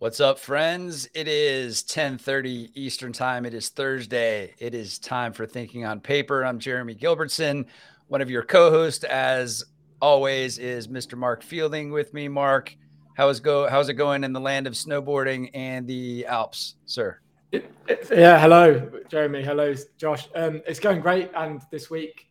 What's 0.00 0.20
up, 0.20 0.38
friends? 0.38 1.08
It 1.12 1.26
is 1.26 1.82
10:30 1.82 2.70
Eastern 2.74 3.12
Time. 3.12 3.44
It 3.44 3.52
is 3.52 3.70
Thursday. 3.70 4.54
It 4.60 4.72
is 4.72 4.96
time 4.96 5.32
for 5.32 5.44
Thinking 5.44 5.84
on 5.84 5.98
Paper. 5.98 6.44
I'm 6.44 6.60
Jeremy 6.60 6.94
Gilbertson, 6.94 7.66
one 8.06 8.20
of 8.20 8.30
your 8.30 8.44
co-hosts. 8.44 9.02
As 9.02 9.64
always, 10.00 10.58
is 10.58 10.86
Mr. 10.86 11.18
Mark 11.18 11.42
Fielding 11.42 11.90
with 11.90 12.14
me. 12.14 12.28
Mark, 12.28 12.76
how 13.16 13.28
is 13.28 13.40
go? 13.40 13.68
How's 13.68 13.88
it 13.88 13.94
going 13.94 14.22
in 14.22 14.32
the 14.32 14.38
land 14.38 14.68
of 14.68 14.74
snowboarding 14.74 15.50
and 15.52 15.84
the 15.88 16.26
Alps, 16.26 16.76
sir? 16.86 17.18
It, 17.50 17.68
it, 17.88 18.06
yeah, 18.08 18.40
hello, 18.40 18.88
Jeremy. 19.08 19.42
Hello, 19.42 19.74
Josh. 19.96 20.28
Um, 20.36 20.62
it's 20.64 20.78
going 20.78 21.00
great, 21.00 21.32
and 21.34 21.60
this 21.72 21.90
week 21.90 22.28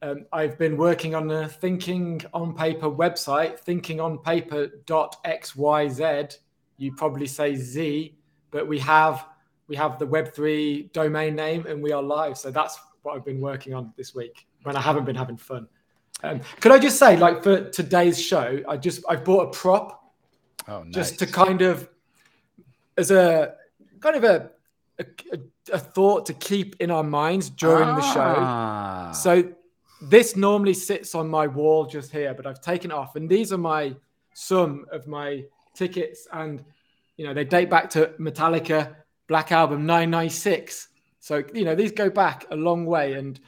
um, 0.00 0.24
I've 0.32 0.56
been 0.56 0.78
working 0.78 1.14
on 1.14 1.26
the 1.26 1.48
Thinking 1.48 2.22
on 2.32 2.54
Paper 2.54 2.90
website, 2.90 3.62
thinkingonpaper.xyz 3.62 6.38
you 6.80 6.94
probably 6.94 7.26
say 7.26 7.54
Z, 7.54 8.14
but 8.50 8.66
we 8.66 8.78
have 8.78 9.26
we 9.68 9.76
have 9.76 9.98
the 9.98 10.06
Web3 10.06 10.92
domain 10.92 11.36
name 11.36 11.66
and 11.66 11.80
we 11.80 11.92
are 11.92 12.02
live. 12.02 12.36
So 12.36 12.50
that's 12.50 12.78
what 13.02 13.14
I've 13.14 13.24
been 13.24 13.40
working 13.40 13.74
on 13.74 13.92
this 13.96 14.14
week 14.14 14.46
when 14.64 14.76
I 14.76 14.80
haven't 14.80 15.04
been 15.04 15.14
having 15.14 15.36
fun. 15.36 15.68
Um, 16.22 16.40
could 16.60 16.72
I 16.72 16.78
just 16.78 16.98
say, 16.98 17.16
like 17.16 17.42
for 17.42 17.70
today's 17.70 18.20
show, 18.20 18.62
I 18.68 18.76
just 18.76 19.04
I 19.08 19.16
bought 19.16 19.48
a 19.48 19.50
prop, 19.50 20.12
oh, 20.68 20.82
nice. 20.82 20.94
just 20.94 21.18
to 21.20 21.26
kind 21.26 21.62
of 21.62 21.88
as 22.96 23.10
a 23.10 23.54
kind 24.00 24.16
of 24.16 24.24
a, 24.24 24.50
a, 24.98 25.04
a 25.72 25.78
thought 25.78 26.26
to 26.26 26.34
keep 26.34 26.76
in 26.80 26.90
our 26.90 27.04
minds 27.04 27.50
during 27.50 27.88
ah. 27.88 27.96
the 27.96 28.02
show. 28.12 28.34
Ah. 28.38 29.12
So 29.12 29.52
this 30.02 30.34
normally 30.34 30.74
sits 30.74 31.14
on 31.14 31.28
my 31.28 31.46
wall 31.46 31.86
just 31.86 32.10
here, 32.10 32.32
but 32.34 32.46
I've 32.46 32.60
taken 32.60 32.90
it 32.90 32.94
off, 32.94 33.16
and 33.16 33.28
these 33.28 33.52
are 33.52 33.58
my 33.58 33.94
some 34.32 34.86
of 34.90 35.06
my 35.06 35.44
tickets, 35.74 36.26
and 36.32 36.64
you 37.20 37.26
know 37.26 37.34
they 37.34 37.44
date 37.44 37.68
back 37.68 37.90
to 37.90 38.14
Metallica 38.18 38.94
Black 39.28 39.52
Album 39.52 39.84
996. 39.84 40.88
So 41.18 41.44
you 41.52 41.66
know 41.66 41.74
these 41.74 41.92
go 41.92 42.08
back 42.08 42.46
a 42.50 42.56
long 42.56 42.86
way, 42.86 43.12
and 43.12 43.38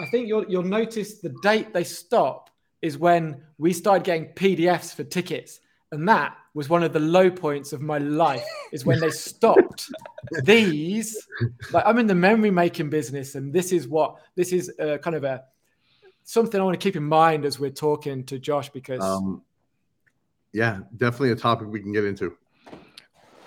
I 0.00 0.06
think 0.06 0.26
you'll 0.26 0.46
you'll 0.50 0.62
notice 0.62 1.18
the 1.18 1.34
date 1.42 1.74
they 1.74 1.84
stop 1.84 2.48
is 2.80 2.96
when 2.96 3.42
we 3.58 3.74
started 3.74 4.04
getting 4.04 4.24
PDFs 4.30 4.94
for 4.94 5.04
tickets, 5.04 5.60
and 5.90 6.08
that 6.08 6.34
was 6.54 6.70
one 6.70 6.82
of 6.82 6.94
the 6.94 6.98
low 6.98 7.30
points 7.30 7.74
of 7.74 7.82
my 7.82 7.98
life. 7.98 8.42
Is 8.72 8.86
when 8.86 9.00
they 9.00 9.10
stopped 9.28 9.90
these. 10.42 11.28
Like 11.72 11.84
I'm 11.84 11.98
in 11.98 12.06
the 12.06 12.14
memory 12.14 12.50
making 12.50 12.88
business, 12.88 13.34
and 13.34 13.52
this 13.52 13.70
is 13.70 13.86
what 13.86 14.16
this 14.34 14.50
is 14.50 14.72
a, 14.78 14.96
kind 14.96 15.14
of 15.14 15.24
a 15.24 15.44
something 16.24 16.58
I 16.58 16.64
want 16.64 16.80
to 16.80 16.82
keep 16.82 16.96
in 16.96 17.04
mind 17.04 17.44
as 17.44 17.60
we're 17.60 17.68
talking 17.68 18.24
to 18.24 18.38
Josh 18.38 18.70
because. 18.70 19.02
Um, 19.02 19.42
yeah, 20.54 20.80
definitely 20.96 21.32
a 21.32 21.36
topic 21.36 21.68
we 21.68 21.80
can 21.80 21.92
get 21.92 22.04
into. 22.04 22.36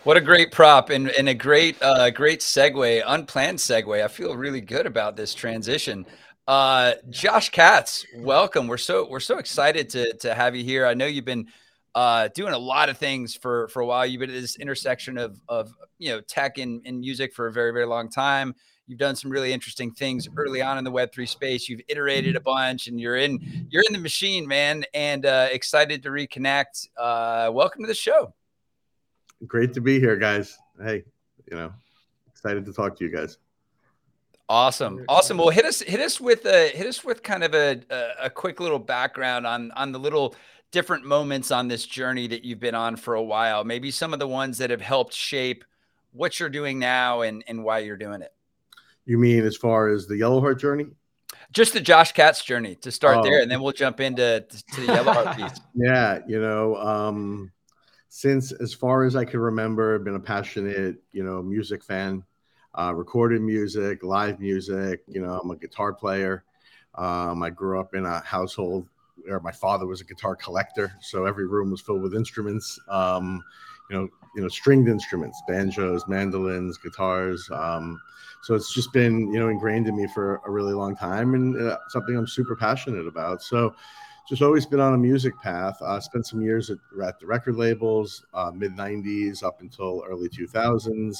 What 0.05 0.17
a 0.17 0.21
great 0.21 0.51
prop 0.51 0.91
and, 0.91 1.09
and 1.09 1.27
a 1.27 1.33
great 1.33 1.81
uh, 1.81 2.11
great 2.11 2.41
segue, 2.41 3.01
unplanned 3.07 3.57
segue. 3.57 4.03
I 4.03 4.07
feel 4.07 4.35
really 4.35 4.61
good 4.61 4.85
about 4.85 5.15
this 5.15 5.33
transition. 5.33 6.05
Uh, 6.47 6.93
Josh 7.09 7.49
Katz, 7.49 8.05
welcome. 8.17 8.67
We're 8.67 8.77
so 8.77 9.07
we're 9.09 9.19
so 9.19 9.39
excited 9.39 9.89
to 9.89 10.13
to 10.17 10.35
have 10.35 10.55
you 10.55 10.63
here. 10.63 10.85
I 10.85 10.93
know 10.93 11.07
you've 11.07 11.25
been 11.25 11.47
uh, 11.95 12.27
doing 12.35 12.53
a 12.53 12.57
lot 12.57 12.89
of 12.89 12.99
things 12.99 13.33
for 13.35 13.67
for 13.69 13.81
a 13.81 13.85
while. 13.87 14.05
You've 14.05 14.19
been 14.19 14.29
at 14.29 14.39
this 14.39 14.57
intersection 14.57 15.17
of 15.17 15.41
of 15.49 15.71
you 15.97 16.11
know 16.11 16.21
tech 16.21 16.59
and, 16.59 16.83
and 16.85 16.99
music 16.99 17.33
for 17.33 17.47
a 17.47 17.51
very 17.51 17.71
very 17.71 17.87
long 17.87 18.07
time. 18.07 18.53
You've 18.85 18.99
done 18.99 19.15
some 19.15 19.31
really 19.31 19.53
interesting 19.53 19.91
things 19.91 20.27
early 20.37 20.61
on 20.61 20.77
in 20.77 20.83
the 20.83 20.91
Web 20.91 21.13
three 21.13 21.25
space. 21.25 21.67
You've 21.67 21.81
iterated 21.87 22.35
a 22.35 22.41
bunch, 22.41 22.85
and 22.85 23.01
you're 23.01 23.17
in 23.17 23.39
you're 23.71 23.83
in 23.87 23.93
the 23.93 23.99
machine, 23.99 24.47
man. 24.47 24.85
And 24.93 25.25
uh, 25.25 25.47
excited 25.51 26.03
to 26.03 26.09
reconnect. 26.09 26.89
Uh, 26.95 27.49
welcome 27.51 27.81
to 27.81 27.87
the 27.87 27.95
show. 27.95 28.35
Great 29.47 29.73
to 29.73 29.81
be 29.81 29.99
here, 29.99 30.15
guys. 30.15 30.57
Hey, 30.81 31.03
you 31.49 31.57
know, 31.57 31.73
excited 32.27 32.65
to 32.65 32.73
talk 32.73 32.97
to 32.97 33.05
you 33.05 33.11
guys. 33.11 33.37
Awesome, 34.47 35.03
awesome. 35.09 35.37
Well, 35.37 35.49
hit 35.49 35.65
us 35.65 35.81
hit 35.81 35.99
us 35.99 36.21
with 36.21 36.45
a 36.45 36.69
hit 36.69 36.85
us 36.85 37.03
with 37.03 37.23
kind 37.23 37.43
of 37.43 37.55
a 37.55 37.81
a, 37.89 38.25
a 38.25 38.29
quick 38.29 38.59
little 38.59 38.79
background 38.79 39.47
on 39.47 39.71
on 39.71 39.91
the 39.91 39.99
little 39.99 40.35
different 40.71 41.05
moments 41.05 41.51
on 41.51 41.67
this 41.67 41.85
journey 41.85 42.27
that 42.27 42.43
you've 42.43 42.59
been 42.59 42.75
on 42.75 42.95
for 42.95 43.15
a 43.15 43.23
while. 43.23 43.63
Maybe 43.63 43.91
some 43.91 44.13
of 44.13 44.19
the 44.19 44.27
ones 44.27 44.57
that 44.59 44.69
have 44.69 44.81
helped 44.81 45.13
shape 45.13 45.63
what 46.11 46.39
you're 46.39 46.49
doing 46.49 46.77
now 46.77 47.21
and 47.21 47.43
and 47.47 47.63
why 47.63 47.79
you're 47.79 47.97
doing 47.97 48.21
it. 48.21 48.33
You 49.05 49.17
mean 49.17 49.45
as 49.45 49.55
far 49.55 49.89
as 49.89 50.07
the 50.07 50.17
Yellow 50.17 50.39
Heart 50.39 50.59
journey? 50.59 50.87
Just 51.51 51.73
the 51.73 51.81
Josh 51.81 52.11
Katz 52.11 52.43
journey 52.43 52.75
to 52.75 52.91
start 52.91 53.19
oh. 53.19 53.23
there, 53.23 53.41
and 53.41 53.49
then 53.49 53.61
we'll 53.61 53.73
jump 53.73 53.99
into 53.99 54.45
to 54.49 54.81
the 54.81 54.87
Yellow 54.87 55.13
Heart 55.13 55.37
piece. 55.37 55.59
Yeah, 55.75 56.19
you 56.27 56.39
know, 56.39 56.75
um, 56.75 57.51
since 58.15 58.53
as 58.53 58.73
far 58.73 59.03
as 59.03 59.17
I 59.17 59.25
can 59.25 59.41
remember, 59.41 59.93
I've 59.93 60.05
been 60.05 60.15
a 60.15 60.19
passionate, 60.21 60.95
you 61.11 61.21
know, 61.21 61.43
music 61.43 61.83
fan, 61.83 62.23
uh, 62.73 62.93
recorded 62.95 63.41
music, 63.41 64.03
live 64.03 64.39
music. 64.39 65.03
You 65.05 65.21
know, 65.21 65.37
I'm 65.37 65.51
a 65.51 65.57
guitar 65.57 65.91
player. 65.91 66.45
Um, 66.97 67.43
I 67.43 67.49
grew 67.49 67.77
up 67.77 67.93
in 67.93 68.05
a 68.05 68.21
household 68.21 68.87
where 69.25 69.41
my 69.41 69.51
father 69.51 69.85
was 69.85 69.99
a 69.99 70.05
guitar 70.05 70.33
collector, 70.33 70.93
so 71.01 71.25
every 71.25 71.45
room 71.45 71.71
was 71.71 71.81
filled 71.81 72.03
with 72.03 72.15
instruments. 72.15 72.79
Um, 72.87 73.43
you 73.89 73.97
know, 73.97 74.07
you 74.33 74.41
know, 74.43 74.47
stringed 74.47 74.87
instruments, 74.87 75.37
banjos, 75.45 76.07
mandolins, 76.07 76.77
guitars. 76.77 77.49
Um, 77.51 77.99
so 78.43 78.55
it's 78.55 78.73
just 78.73 78.93
been 78.93 79.33
you 79.33 79.39
know 79.41 79.49
ingrained 79.49 79.87
in 79.89 79.97
me 79.97 80.07
for 80.13 80.39
a 80.45 80.51
really 80.51 80.73
long 80.73 80.95
time 80.95 81.33
and 81.33 81.59
uh, 81.59 81.79
something 81.89 82.15
i'm 82.15 82.27
super 82.27 82.55
passionate 82.55 83.07
about 83.07 83.41
so 83.41 83.73
just 84.27 84.41
always 84.41 84.65
been 84.65 84.79
on 84.79 84.93
a 84.93 84.97
music 84.97 85.39
path. 85.39 85.77
I 85.81 85.95
uh, 85.95 85.99
spent 85.99 86.25
some 86.25 86.41
years 86.41 86.69
at, 86.69 86.79
at 87.03 87.19
the 87.19 87.27
record 87.27 87.55
labels 87.55 88.25
uh, 88.33 88.51
mid 88.53 88.75
90s 88.75 89.43
up 89.43 89.61
until 89.61 90.03
early 90.07 90.29
2000s 90.29 91.17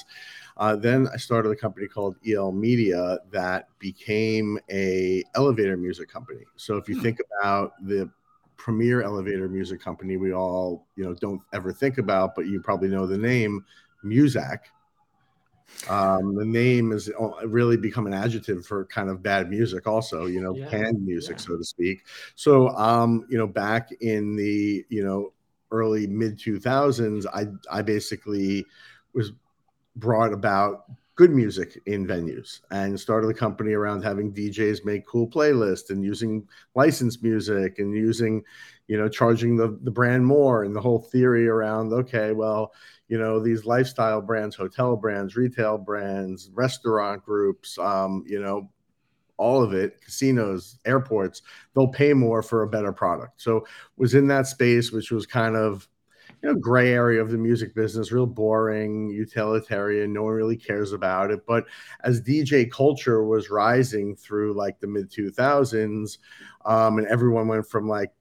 uh, 0.57 0.75
then 0.75 1.07
i 1.13 1.17
started 1.17 1.49
a 1.49 1.55
company 1.55 1.87
called 1.87 2.15
el 2.27 2.51
media 2.51 3.19
that 3.31 3.67
became 3.79 4.57
a 4.69 5.23
elevator 5.35 5.77
music 5.77 6.09
company. 6.09 6.43
So 6.55 6.77
if 6.77 6.89
you 6.89 6.95
hmm. 6.95 7.01
think 7.01 7.19
about 7.39 7.73
the 7.85 8.09
premier 8.57 9.01
elevator 9.01 9.49
music 9.49 9.81
company 9.81 10.17
we 10.17 10.33
all 10.33 10.87
you 10.95 11.03
know 11.03 11.13
don't 11.15 11.41
ever 11.53 11.71
think 11.71 11.97
about 11.97 12.33
but 12.35 12.47
you 12.47 12.61
probably 12.61 12.87
know 12.87 13.05
the 13.05 13.17
name 13.17 13.63
muzak 14.03 14.59
um, 15.89 16.35
the 16.35 16.45
name 16.45 16.91
has 16.91 17.11
really 17.43 17.77
become 17.77 18.07
an 18.07 18.13
adjective 18.13 18.65
for 18.65 18.85
kind 18.85 19.09
of 19.09 19.21
bad 19.21 19.49
music, 19.49 19.87
also, 19.87 20.25
you 20.25 20.41
know, 20.41 20.55
yeah. 20.55 20.69
canned 20.69 21.05
music, 21.05 21.37
yeah. 21.37 21.45
so 21.45 21.57
to 21.57 21.63
speak. 21.63 22.05
So, 22.35 22.69
um, 22.69 23.25
you 23.29 23.37
know, 23.37 23.47
back 23.47 23.91
in 24.01 24.35
the, 24.35 24.85
you 24.89 25.03
know, 25.03 25.33
early 25.71 26.07
mid 26.07 26.39
2000s, 26.39 27.25
I, 27.33 27.45
I 27.71 27.81
basically 27.81 28.65
was 29.13 29.33
brought 29.95 30.33
about 30.33 30.85
good 31.15 31.31
music 31.31 31.81
in 31.85 32.05
venues 32.05 32.59
and 32.71 32.99
started 32.99 33.29
a 33.29 33.33
company 33.33 33.71
around 33.71 34.03
having 34.03 34.33
DJs 34.33 34.83
make 34.83 35.07
cool 35.07 35.27
playlists 35.27 35.89
and 35.89 36.03
using 36.03 36.45
licensed 36.75 37.23
music 37.23 37.79
and 37.79 37.93
using, 37.93 38.43
you 38.87 38.97
know, 38.97 39.09
charging 39.09 39.55
the, 39.55 39.77
the 39.83 39.91
brand 39.91 40.25
more 40.25 40.63
and 40.63 40.75
the 40.75 40.81
whole 40.81 40.99
theory 40.99 41.47
around, 41.47 41.91
okay, 41.91 42.31
well, 42.31 42.71
you 43.07 43.17
know 43.17 43.39
these 43.39 43.65
lifestyle 43.65 44.21
brands 44.21 44.55
hotel 44.55 44.95
brands 44.95 45.35
retail 45.35 45.77
brands 45.77 46.49
restaurant 46.53 47.23
groups 47.23 47.77
um, 47.77 48.23
you 48.27 48.41
know 48.41 48.69
all 49.37 49.61
of 49.61 49.73
it 49.73 50.01
casinos 50.01 50.79
airports 50.85 51.41
they'll 51.73 51.87
pay 51.87 52.13
more 52.13 52.41
for 52.41 52.63
a 52.63 52.67
better 52.67 52.93
product. 52.93 53.41
So 53.41 53.65
was 53.97 54.15
in 54.15 54.27
that 54.27 54.47
space 54.47 54.91
which 54.91 55.11
was 55.11 55.25
kind 55.25 55.55
of 55.55 55.87
you 56.41 56.49
know 56.49 56.55
gray 56.55 56.93
area 56.93 57.21
of 57.21 57.31
the 57.31 57.37
music 57.37 57.75
business 57.75 58.11
real 58.11 58.25
boring 58.25 59.09
utilitarian 59.09 60.13
no 60.13 60.23
one 60.23 60.33
really 60.33 60.57
cares 60.57 60.93
about 60.93 61.31
it. 61.31 61.45
But 61.45 61.65
as 62.03 62.21
dj 62.21 62.71
culture 62.71 63.25
was 63.25 63.49
rising 63.49 64.15
through 64.15 64.53
like 64.53 64.79
the 64.79 64.87
mid 64.87 65.11
2000s 65.11 66.17
um, 66.65 66.97
and 66.97 67.07
everyone 67.07 67.47
went 67.47 67.67
from 67.67 67.87
like 67.87 68.11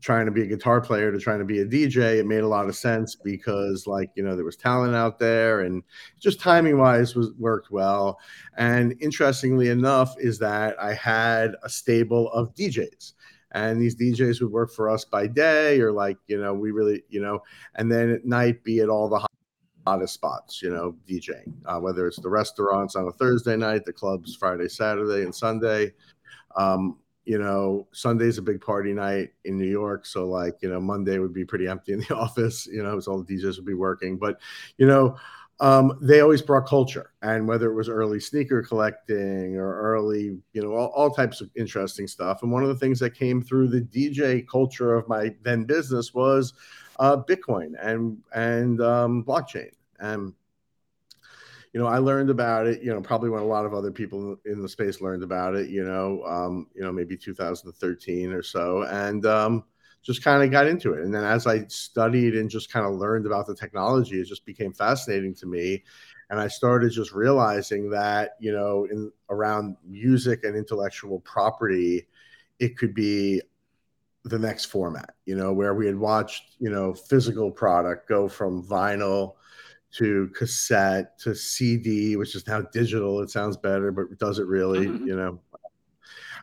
trying 0.00 0.26
to 0.26 0.32
be 0.32 0.42
a 0.42 0.46
guitar 0.46 0.80
player 0.80 1.10
to 1.10 1.18
trying 1.18 1.40
to 1.40 1.44
be 1.44 1.60
a 1.60 1.66
DJ, 1.66 2.18
it 2.18 2.26
made 2.26 2.42
a 2.42 2.48
lot 2.48 2.68
of 2.68 2.76
sense 2.76 3.16
because 3.16 3.86
like, 3.86 4.10
you 4.14 4.22
know, 4.22 4.36
there 4.36 4.44
was 4.44 4.56
talent 4.56 4.94
out 4.94 5.18
there 5.18 5.60
and 5.62 5.82
just 6.18 6.40
timing 6.40 6.78
wise 6.78 7.16
was 7.16 7.32
worked 7.38 7.70
well. 7.70 8.18
And 8.56 8.94
interestingly 9.00 9.68
enough 9.68 10.14
is 10.18 10.38
that 10.38 10.80
I 10.80 10.94
had 10.94 11.56
a 11.62 11.68
stable 11.68 12.30
of 12.32 12.54
DJs 12.54 13.14
and 13.52 13.80
these 13.80 13.96
DJs 13.96 14.40
would 14.40 14.52
work 14.52 14.72
for 14.72 14.88
us 14.88 15.04
by 15.04 15.26
day 15.26 15.80
or 15.80 15.92
like, 15.92 16.18
you 16.26 16.40
know, 16.40 16.54
we 16.54 16.70
really, 16.70 17.02
you 17.08 17.20
know, 17.20 17.40
and 17.74 17.90
then 17.90 18.10
at 18.10 18.24
night 18.24 18.62
be 18.62 18.80
at 18.80 18.88
all 18.88 19.08
the 19.08 19.26
hottest 19.86 20.14
spots, 20.14 20.62
you 20.62 20.70
know, 20.70 20.94
DJing, 21.08 21.54
uh, 21.66 21.80
whether 21.80 22.06
it's 22.06 22.20
the 22.20 22.28
restaurants 22.28 22.94
on 22.94 23.08
a 23.08 23.12
Thursday 23.12 23.56
night, 23.56 23.84
the 23.84 23.92
clubs 23.92 24.36
Friday, 24.36 24.68
Saturday, 24.68 25.22
and 25.24 25.34
Sunday. 25.34 25.92
Um, 26.56 26.98
you 27.28 27.38
know, 27.38 27.86
Sunday's 27.92 28.38
a 28.38 28.42
big 28.42 28.58
party 28.58 28.94
night 28.94 29.32
in 29.44 29.58
New 29.58 29.68
York. 29.68 30.06
So, 30.06 30.24
like, 30.24 30.56
you 30.62 30.70
know, 30.70 30.80
Monday 30.80 31.18
would 31.18 31.34
be 31.34 31.44
pretty 31.44 31.68
empty 31.68 31.92
in 31.92 32.00
the 32.00 32.16
office, 32.16 32.66
you 32.66 32.82
know, 32.82 32.98
so 33.00 33.12
all 33.12 33.22
the 33.22 33.36
DJs 33.36 33.56
would 33.56 33.66
be 33.66 33.74
working. 33.74 34.16
But, 34.16 34.40
you 34.78 34.86
know, 34.86 35.14
um, 35.60 35.98
they 36.00 36.20
always 36.20 36.40
brought 36.40 36.66
culture. 36.66 37.12
And 37.20 37.46
whether 37.46 37.70
it 37.70 37.74
was 37.74 37.90
early 37.90 38.18
sneaker 38.18 38.62
collecting 38.62 39.56
or 39.56 39.78
early, 39.78 40.38
you 40.54 40.62
know, 40.62 40.72
all, 40.72 40.88
all 40.96 41.10
types 41.10 41.42
of 41.42 41.50
interesting 41.54 42.06
stuff. 42.06 42.42
And 42.42 42.50
one 42.50 42.62
of 42.62 42.70
the 42.70 42.76
things 42.76 42.98
that 43.00 43.10
came 43.10 43.42
through 43.42 43.68
the 43.68 43.82
DJ 43.82 44.48
culture 44.48 44.94
of 44.94 45.06
my 45.06 45.34
then 45.42 45.64
business 45.64 46.14
was 46.14 46.54
uh, 46.98 47.18
Bitcoin 47.18 47.72
and 47.82 48.16
and 48.34 48.80
um, 48.80 49.22
blockchain. 49.22 49.70
And 50.00 50.32
you 51.72 51.80
know, 51.80 51.86
I 51.86 51.98
learned 51.98 52.30
about 52.30 52.66
it. 52.66 52.82
You 52.82 52.92
know, 52.92 53.00
probably 53.00 53.30
when 53.30 53.42
a 53.42 53.46
lot 53.46 53.66
of 53.66 53.74
other 53.74 53.90
people 53.90 54.36
in 54.46 54.62
the 54.62 54.68
space 54.68 55.00
learned 55.00 55.22
about 55.22 55.54
it. 55.54 55.68
You 55.70 55.84
know, 55.84 56.22
um, 56.24 56.66
you 56.74 56.82
know, 56.82 56.92
maybe 56.92 57.16
2013 57.16 58.32
or 58.32 58.42
so, 58.42 58.82
and 58.84 59.24
um, 59.26 59.64
just 60.02 60.24
kind 60.24 60.42
of 60.42 60.50
got 60.50 60.66
into 60.66 60.94
it. 60.94 61.04
And 61.04 61.14
then 61.14 61.24
as 61.24 61.46
I 61.46 61.66
studied 61.66 62.34
and 62.36 62.48
just 62.48 62.72
kind 62.72 62.86
of 62.86 62.94
learned 62.94 63.26
about 63.26 63.46
the 63.46 63.54
technology, 63.54 64.20
it 64.20 64.26
just 64.26 64.46
became 64.46 64.72
fascinating 64.72 65.34
to 65.36 65.46
me. 65.46 65.84
And 66.30 66.38
I 66.38 66.48
started 66.48 66.90
just 66.90 67.12
realizing 67.12 67.90
that, 67.90 68.36
you 68.38 68.52
know, 68.52 68.86
in 68.90 69.10
around 69.30 69.76
music 69.84 70.44
and 70.44 70.56
intellectual 70.56 71.20
property, 71.20 72.06
it 72.58 72.76
could 72.76 72.94
be 72.94 73.40
the 74.24 74.38
next 74.38 74.66
format, 74.66 75.14
you 75.24 75.36
know, 75.36 75.52
where 75.52 75.74
we 75.74 75.86
had 75.86 75.96
watched, 75.96 76.56
you 76.58 76.70
know, 76.70 76.92
physical 76.92 77.50
product 77.50 78.08
go 78.08 78.28
from 78.28 78.66
vinyl 78.66 79.34
to 79.90 80.28
cassette 80.34 81.18
to 81.20 81.34
CD, 81.34 82.16
which 82.16 82.34
is 82.34 82.46
now 82.46 82.60
digital. 82.60 83.20
It 83.20 83.30
sounds 83.30 83.56
better, 83.56 83.90
but 83.90 84.18
does 84.18 84.38
it 84.38 84.46
really, 84.46 84.86
mm-hmm. 84.86 85.06
you 85.06 85.16
know? 85.16 85.40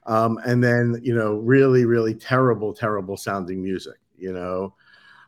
Um, 0.07 0.39
and 0.45 0.63
then, 0.63 1.00
you 1.03 1.15
know, 1.15 1.36
really, 1.36 1.86
really 1.86 2.13
terrible, 2.13 2.74
terrible 2.74 3.18
sounding 3.18 3.63
music, 3.63 3.97
you 4.18 4.33
know? 4.33 4.75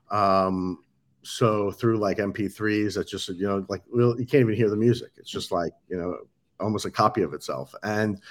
Um, 0.10 0.84
so 1.24 1.72
through 1.72 1.98
like 1.98 2.18
MP3s, 2.18 2.96
that's 2.96 3.12
just, 3.12 3.30
you 3.30 3.48
know, 3.48 3.66
like 3.70 3.82
you 3.92 4.16
can't 4.18 4.42
even 4.42 4.56
hear 4.56 4.70
the 4.70 4.76
music. 4.76 5.12
It's 5.18 5.30
just 5.30 5.52
like, 5.52 5.74
you 5.90 5.98
know, 5.98 6.18
almost 6.60 6.86
a 6.86 6.92
copy 6.92 7.22
of 7.22 7.34
itself. 7.34 7.74
And 7.84 8.22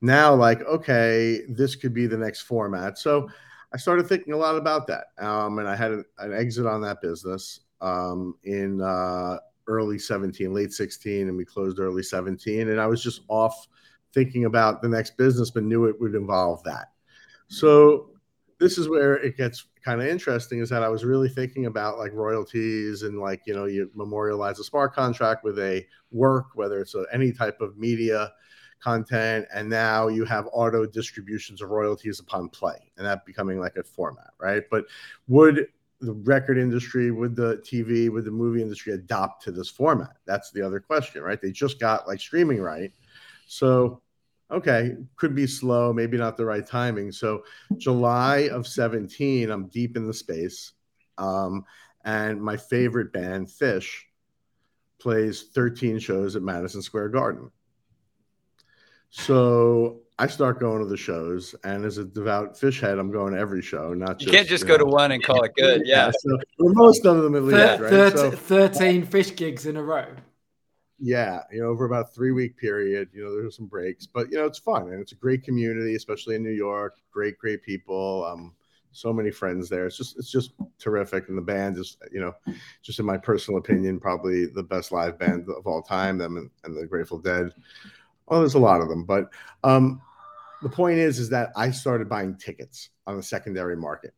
now, 0.00 0.34
like, 0.34 0.62
okay, 0.62 1.42
this 1.48 1.76
could 1.76 1.94
be 1.94 2.06
the 2.06 2.16
next 2.16 2.42
format. 2.42 2.98
So, 2.98 3.28
I 3.72 3.76
started 3.76 4.08
thinking 4.08 4.32
a 4.32 4.36
lot 4.36 4.56
about 4.56 4.88
that. 4.88 5.08
Um, 5.18 5.60
and 5.60 5.68
I 5.68 5.76
had 5.76 5.92
an, 5.92 6.04
an, 6.18 6.32
exit 6.32 6.66
on 6.66 6.80
that 6.82 7.00
business 7.00 7.60
um, 7.80 8.34
in 8.44 8.80
uh, 8.80 9.38
early 9.66 9.98
17, 9.98 10.52
late 10.52 10.72
16, 10.72 11.28
and 11.28 11.36
we 11.36 11.44
closed 11.44 11.78
early 11.78 12.02
17. 12.02 12.68
And 12.68 12.80
I 12.80 12.86
was 12.86 13.02
just 13.02 13.22
off 13.28 13.68
thinking 14.12 14.44
about 14.44 14.82
the 14.82 14.88
next 14.88 15.16
business, 15.16 15.50
but 15.50 15.62
knew 15.62 15.86
it 15.86 16.00
would 16.00 16.14
involve 16.14 16.62
that. 16.64 16.90
So 17.48 18.10
this 18.58 18.76
is 18.76 18.88
where 18.88 19.14
it 19.14 19.36
gets 19.36 19.66
kind 19.84 20.00
of 20.00 20.06
interesting 20.06 20.60
is 20.60 20.68
that 20.68 20.82
I 20.82 20.88
was 20.88 21.04
really 21.04 21.28
thinking 21.28 21.66
about 21.66 21.98
like 21.98 22.12
royalties 22.12 23.02
and 23.02 23.18
like, 23.18 23.42
you 23.46 23.54
know, 23.54 23.64
you 23.64 23.90
memorialize 23.94 24.58
a 24.58 24.64
smart 24.64 24.94
contract 24.94 25.44
with 25.44 25.58
a 25.58 25.86
work, 26.10 26.48
whether 26.54 26.80
it's 26.80 26.94
a, 26.94 27.06
any 27.12 27.32
type 27.32 27.60
of 27.60 27.78
media 27.78 28.32
content 28.80 29.46
and 29.54 29.68
now 29.68 30.08
you 30.08 30.24
have 30.24 30.48
auto 30.52 30.86
distributions 30.86 31.60
of 31.60 31.70
royalties 31.70 32.18
upon 32.18 32.48
play 32.48 32.90
and 32.96 33.06
that 33.06 33.26
becoming 33.26 33.60
like 33.60 33.76
a 33.76 33.82
format 33.82 34.30
right 34.38 34.64
but 34.70 34.86
would 35.28 35.66
the 36.00 36.12
record 36.12 36.58
industry 36.58 37.10
would 37.10 37.36
the 37.36 37.56
tv 37.58 38.10
would 38.10 38.24
the 38.24 38.30
movie 38.30 38.62
industry 38.62 38.92
adopt 38.92 39.42
to 39.44 39.52
this 39.52 39.68
format? 39.68 40.16
That's 40.26 40.50
the 40.50 40.62
other 40.62 40.80
question 40.80 41.22
right? 41.22 41.40
They 41.40 41.52
just 41.52 41.78
got 41.78 42.08
like 42.08 42.20
streaming 42.20 42.60
right. 42.60 42.92
So 43.46 44.02
okay 44.50 44.96
could 45.16 45.34
be 45.34 45.46
slow 45.46 45.92
maybe 45.92 46.16
not 46.16 46.36
the 46.36 46.44
right 46.44 46.66
timing. 46.66 47.12
So 47.12 47.44
july 47.76 48.48
of 48.52 48.66
17 48.66 49.50
i'm 49.50 49.68
deep 49.68 49.96
in 49.96 50.06
the 50.06 50.14
space 50.14 50.72
um, 51.18 51.64
and 52.04 52.42
my 52.42 52.56
favorite 52.56 53.12
band 53.12 53.46
Phish 53.46 53.88
plays 54.98 55.44
13 55.54 55.98
shows 55.98 56.36
at 56.36 56.42
madison 56.42 56.82
square 56.82 57.08
garden. 57.08 57.50
So 59.10 60.00
I 60.20 60.26
start 60.26 60.60
going 60.60 60.80
to 60.80 60.86
the 60.86 60.98
shows, 60.98 61.54
and 61.64 61.82
as 61.82 61.96
a 61.96 62.04
devout 62.04 62.52
Phish 62.52 62.78
head, 62.78 62.98
I'm 62.98 63.10
going 63.10 63.32
to 63.32 63.38
every 63.38 63.62
show. 63.62 63.94
Not 63.94 64.18
just 64.18 64.26
you 64.26 64.36
can't 64.36 64.46
just 64.46 64.64
you 64.64 64.68
go 64.68 64.74
know, 64.74 64.84
to 64.84 64.90
one 64.90 65.12
and 65.12 65.24
call 65.24 65.42
it 65.44 65.52
good. 65.56 65.80
Yeah, 65.86 66.06
yeah 66.06 66.10
so, 66.10 66.38
most 66.58 67.06
of 67.06 67.22
them 67.22 67.34
at 67.34 67.42
least. 67.44 67.56
Thir- 67.56 68.02
right? 68.04 68.18
so, 68.18 68.30
Thirteen 68.30 69.06
Phish 69.06 69.34
gigs 69.34 69.64
in 69.64 69.78
a 69.78 69.82
row. 69.82 70.04
Yeah, 70.98 71.40
you 71.50 71.62
know, 71.62 71.68
over 71.68 71.86
about 71.86 72.14
three 72.14 72.32
week 72.32 72.58
period. 72.58 73.08
You 73.14 73.24
know, 73.24 73.34
there's 73.34 73.56
some 73.56 73.64
breaks, 73.64 74.04
but 74.04 74.30
you 74.30 74.36
know, 74.36 74.44
it's 74.44 74.58
fun 74.58 74.88
and 74.88 75.00
it's 75.00 75.12
a 75.12 75.14
great 75.14 75.42
community, 75.42 75.94
especially 75.94 76.34
in 76.34 76.42
New 76.42 76.50
York. 76.50 76.98
Great, 77.10 77.38
great 77.38 77.62
people. 77.62 78.26
Um, 78.26 78.52
so 78.92 79.14
many 79.14 79.30
friends 79.30 79.70
there. 79.70 79.86
It's 79.86 79.96
just 79.96 80.18
it's 80.18 80.30
just 80.30 80.52
terrific, 80.78 81.30
and 81.30 81.38
the 81.38 81.42
band 81.42 81.78
is 81.78 81.96
you 82.12 82.20
know, 82.20 82.34
just 82.82 82.98
in 82.98 83.06
my 83.06 83.16
personal 83.16 83.58
opinion, 83.58 83.98
probably 83.98 84.44
the 84.44 84.62
best 84.62 84.92
live 84.92 85.18
band 85.18 85.48
of 85.48 85.66
all 85.66 85.80
time. 85.80 86.18
Them 86.18 86.36
and, 86.36 86.50
and 86.64 86.76
the 86.76 86.86
Grateful 86.86 87.18
Dead. 87.18 87.54
Well, 88.26 88.40
there's 88.40 88.54
a 88.54 88.58
lot 88.58 88.82
of 88.82 88.88
them, 88.88 89.04
but 89.04 89.30
um, 89.64 90.02
the 90.62 90.68
point 90.68 90.98
is, 90.98 91.18
is 91.18 91.28
that 91.30 91.50
I 91.56 91.70
started 91.70 92.08
buying 92.08 92.36
tickets 92.36 92.90
on 93.06 93.16
the 93.16 93.22
secondary 93.22 93.76
market, 93.76 94.14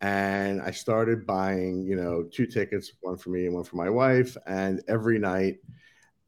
and 0.00 0.60
I 0.60 0.70
started 0.70 1.26
buying, 1.26 1.82
you 1.82 1.96
know, 1.96 2.24
two 2.24 2.46
tickets, 2.46 2.92
one 3.00 3.16
for 3.16 3.30
me 3.30 3.46
and 3.46 3.54
one 3.54 3.64
for 3.64 3.76
my 3.76 3.90
wife, 3.90 4.36
and 4.46 4.82
every 4.88 5.18
night. 5.18 5.58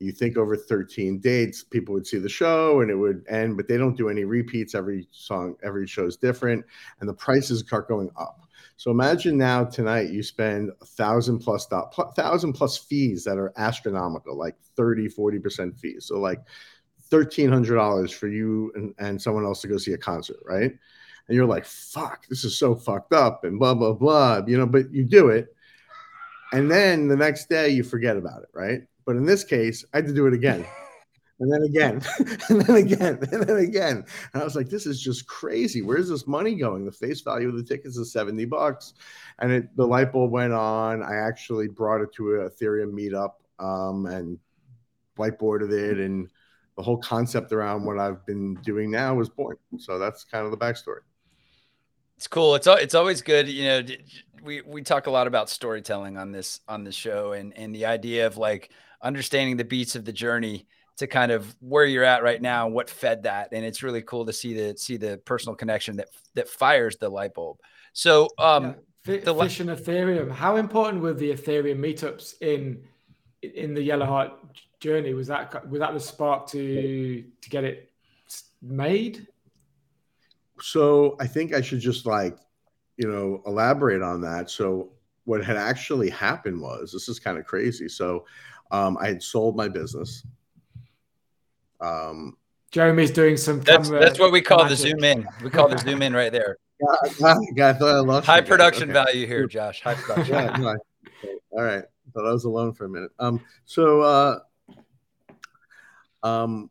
You 0.01 0.13
think 0.13 0.37
over 0.37 0.57
13 0.57 1.21
dates, 1.21 1.63
people 1.65 1.95
would 1.95 2.07
see 2.07 2.19
the 2.19 2.29
show 2.29 2.83
and 2.83 2.91
it 2.91 2.97
would 2.97 3.25
end, 3.29 3.57
but 3.57 3.69
they 3.69 3.79
don't 3.79 3.97
do 3.97 4.11
any 4.11 4.25
repeats. 4.25 4.75
Every 4.75 5.09
song, 5.13 5.55
every 5.63 5.87
show 5.87 6.05
is 6.05 6.17
different, 6.17 6.65
and 7.01 7.09
the 7.09 7.15
prices 7.15 7.61
start 7.61 7.89
going 7.89 8.11
up. 8.19 8.41
So 8.77 8.91
imagine 8.91 9.39
now 9.39 9.65
tonight 9.65 10.11
you 10.11 10.23
spend 10.23 10.73
a 10.83 10.85
thousand 10.85 11.39
plus 11.39 11.67
thousand 11.67 12.53
plus 12.55 12.77
fees 12.77 13.25
that 13.25 13.39
are 13.39 13.53
astronomical, 13.57 14.37
like 14.37 14.57
30, 14.77 15.09
40% 15.09 15.79
fees. 15.79 16.07
So 16.07 16.19
like 16.19 16.41
thirteen 17.11 17.51
hundred 17.51 17.77
dollars 17.77 18.11
for 18.13 18.29
you 18.29 18.73
and, 18.75 18.95
and 18.99 19.21
someone 19.21 19.45
else 19.45 19.61
to 19.63 19.69
go 19.69 19.79
see 19.79 19.93
a 19.93 19.99
concert, 19.99 20.39
right? 20.45 20.73
And 21.27 21.35
you're 21.35 21.47
like, 21.47 21.65
fuck, 21.65 22.27
this 22.29 22.45
is 22.45 22.59
so 22.59 22.75
fucked 22.75 23.13
up 23.13 23.45
and 23.45 23.59
blah 23.59 23.75
blah 23.75 23.93
blah, 23.93 24.43
you 24.47 24.59
know, 24.59 24.67
but 24.67 24.93
you 24.93 25.05
do 25.05 25.29
it. 25.29 25.55
And 26.53 26.71
then 26.71 27.09
the 27.09 27.17
next 27.17 27.49
day 27.49 27.71
you 27.71 27.83
forget 27.83 28.17
about 28.17 28.43
it, 28.43 28.49
right? 28.53 28.83
But 29.07 29.17
in 29.17 29.25
this 29.25 29.45
case, 29.45 29.85
I 29.93 29.99
had 29.99 30.07
to 30.07 30.15
do 30.15 30.27
it 30.27 30.35
again. 30.35 30.65
And 31.41 31.53
then 31.53 31.63
again, 31.63 32.01
and 32.49 32.61
then 32.63 32.77
again, 32.77 33.19
and 33.33 33.43
then 33.43 33.57
again. 33.57 34.05
And 34.33 34.41
I 34.41 34.45
was 34.45 34.55
like, 34.55 34.69
this 34.69 34.87
is 34.87 35.03
just 35.03 35.27
crazy. 35.27 35.83
Where's 35.83 36.09
this 36.09 36.29
money 36.29 36.55
going? 36.55 36.85
The 36.85 36.93
face 36.93 37.23
value 37.23 37.49
of 37.49 37.57
the 37.57 37.65
tickets 37.65 37.97
is 37.97 38.13
70 38.13 38.45
bucks. 38.45 38.95
And 39.41 39.51
it, 39.51 39.77
the 39.77 39.87
light 39.87 40.13
bulb 40.13 40.31
went 40.31 40.53
on. 40.53 41.03
I 41.03 41.17
actually 41.17 41.67
brought 41.67 42.03
it 42.03 42.13
to 42.15 42.37
a 42.37 42.51
Ethereum 42.51 42.93
meetup 42.93 43.33
um, 43.59 44.07
and 44.07 44.39
whiteboarded 45.19 45.73
it 45.73 45.99
and 45.99 46.29
the 46.77 46.83
whole 46.83 46.99
concept 46.99 47.53
around 47.53 47.85
what 47.85 47.99
I've 47.99 48.25
been 48.27 48.55
doing 48.65 48.91
now 48.91 49.15
was 49.15 49.29
born. 49.29 49.57
So 49.79 49.99
that's 49.99 50.25
kind 50.25 50.45
of 50.45 50.51
the 50.51 50.57
backstory. 50.57 51.01
It's 52.17 52.29
cool. 52.29 52.55
It's 52.55 52.67
it's 52.67 52.95
always 52.95 53.23
good. 53.23 53.49
You 53.49 53.65
know, 53.65 53.83
we 54.43 54.63
we 54.63 54.83
talk 54.83 55.07
a 55.07 55.11
lot 55.11 55.27
about 55.27 55.51
storytelling 55.51 56.17
on 56.17 56.33
this 56.33 56.61
on 56.69 56.85
the 56.85 56.93
show, 56.93 57.33
and 57.33 57.57
and 57.57 57.75
the 57.75 57.87
idea 57.87 58.27
of 58.27 58.37
like 58.37 58.71
understanding 59.03 59.57
the 59.57 59.65
beats 59.65 59.97
of 59.97 60.05
the 60.05 60.13
journey 60.13 60.67
to 60.97 61.07
kind 61.07 61.33
of 61.33 61.55
where 61.61 61.85
you're 61.85 62.05
at 62.05 62.23
right 62.23 62.41
now, 62.41 62.69
what 62.69 62.89
fed 62.89 63.25
that, 63.25 63.49
and 63.53 63.65
it's 63.65 63.83
really 63.83 64.03
cool 64.03 64.25
to 64.27 64.33
see 64.33 64.55
the 64.55 64.77
see 64.77 64.97
the 64.97 65.21
personal 65.25 65.57
connection 65.57 65.97
that 65.97 66.09
that 66.35 66.49
fires 66.49 66.97
the 66.97 67.09
light 67.09 67.35
bulb. 67.35 67.59
So, 67.93 68.29
um, 68.39 68.77
yeah. 69.07 69.17
the 69.19 69.35
Phish 69.35 69.61
and 69.61 69.71
Ethereum. 69.71 70.31
How 70.31 70.57
important 70.57 71.03
were 71.03 71.15
the 71.15 71.33
Ethereum 71.33 71.79
meetups 71.79 72.35
in 72.41 72.83
in 73.43 73.75
the 73.75 73.83
Yellow 73.83 74.07
Heart 74.07 74.33
journey 74.85 75.15
was 75.15 75.29
that 75.29 75.69
was 75.71 75.81
that 75.81 75.95
the 75.95 76.01
spark 76.01 76.47
to 76.49 77.25
to 77.41 77.49
get 77.49 77.65
it 77.65 77.91
made? 78.61 79.27
So 80.61 81.17
i 81.19 81.27
think 81.27 81.53
i 81.53 81.61
should 81.61 81.81
just 81.81 82.07
like 82.07 82.39
you 82.97 83.11
know 83.11 83.43
elaborate 83.47 84.03
on 84.03 84.21
that. 84.21 84.51
So 84.51 84.91
what 85.25 85.43
had 85.43 85.57
actually 85.57 86.11
happened 86.11 86.61
was 86.61 86.93
this 86.93 87.09
is 87.09 87.19
kind 87.19 87.39
of 87.39 87.47
crazy. 87.47 87.89
So 87.89 88.27
um, 88.71 88.99
i 89.01 89.09
had 89.09 89.23
sold 89.23 89.57
my 89.57 89.69
business. 89.69 90.27
Um, 91.81 92.37
jeremy's 92.71 93.11
doing 93.11 93.37
some 93.37 93.61
that's, 93.61 93.89
that's 93.89 94.19
what 94.19 94.33
we 94.33 94.43
call 94.43 94.65
magic. 94.65 94.71
the 94.71 94.77
zoom 94.77 95.05
in. 95.05 95.27
We 95.43 95.51
call 95.51 95.69
the 95.69 95.79
zoom 95.79 96.03
in 96.03 96.13
right 96.13 96.31
there. 96.33 96.59
God, 97.21 97.39
God, 97.57 97.83
I 97.83 98.21
high 98.21 98.41
production 98.43 98.91
okay. 98.91 98.93
value 98.93 99.27
here 99.27 99.47
josh. 99.47 99.81
High 99.81 99.95
production. 99.95 100.35
Yeah, 100.35 100.57
no, 100.59 100.77
all 101.53 101.63
right. 101.63 101.85
Thought 102.13 102.29
I 102.29 102.33
was 102.33 102.45
alone 102.45 102.73
for 102.73 102.85
a 102.85 102.89
minute. 102.89 103.11
Um, 103.19 103.41
so 103.65 104.01
uh, 104.03 104.41
um, 106.25 106.71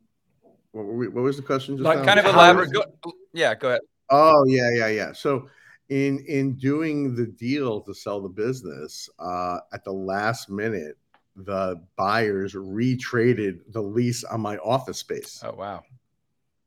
what, 0.72 0.86
we, 0.86 1.08
what 1.08 1.22
was 1.22 1.36
the 1.36 1.42
question? 1.42 1.76
Just 1.76 1.84
like 1.84 2.04
kind 2.04 2.18
of 2.18 2.26
elaborate. 2.26 2.72
Go, 2.72 2.84
yeah, 3.32 3.54
go 3.54 3.68
ahead. 3.68 3.80
Oh 4.10 4.44
yeah, 4.46 4.70
yeah, 4.74 4.88
yeah. 4.88 5.12
So 5.12 5.48
in 5.88 6.24
in 6.26 6.54
doing 6.54 7.14
the 7.14 7.26
deal 7.26 7.80
to 7.82 7.94
sell 7.94 8.20
the 8.20 8.28
business, 8.28 9.08
uh, 9.18 9.58
at 9.72 9.84
the 9.84 9.92
last 9.92 10.50
minute, 10.50 10.98
the 11.36 11.80
buyers 11.96 12.54
retraded 12.54 13.60
the 13.70 13.80
lease 13.80 14.24
on 14.24 14.40
my 14.40 14.56
office 14.58 14.98
space. 14.98 15.40
Oh 15.44 15.54
wow. 15.54 15.82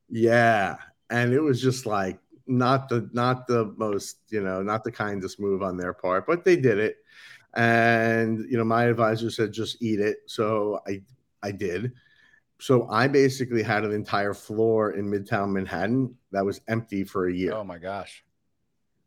Yeah, 0.09 0.77
and 1.09 1.33
it 1.33 1.41
was 1.41 1.61
just 1.61 1.85
like 1.85 2.17
not 2.47 2.87
the 2.87 3.09
not 3.11 3.45
the 3.45 3.73
most 3.75 4.19
you 4.29 4.41
know 4.41 4.63
not 4.63 4.85
the 4.85 4.91
kindest 4.91 5.39
move 5.39 5.61
on 5.61 5.75
their 5.75 5.93
part, 5.93 6.25
but 6.25 6.45
they 6.45 6.55
did 6.55 6.79
it. 6.79 6.95
And 7.55 8.49
you 8.49 8.57
know, 8.57 8.63
my 8.63 8.85
advisor 8.85 9.29
said 9.29 9.51
just 9.51 9.81
eat 9.81 9.99
it, 9.99 10.19
so 10.27 10.79
I 10.87 11.01
I 11.43 11.51
did 11.51 11.91
so 12.59 12.87
I 12.89 13.07
basically 13.07 13.63
had 13.63 13.83
an 13.83 13.91
entire 13.91 14.33
floor 14.33 14.93
in 14.93 15.09
Midtown 15.09 15.51
Manhattan 15.51 16.15
that 16.31 16.43
was 16.43 16.61
empty 16.67 17.03
for 17.03 17.27
a 17.27 17.33
year. 17.33 17.53
Oh 17.53 17.63
my 17.63 17.77
gosh. 17.77 18.23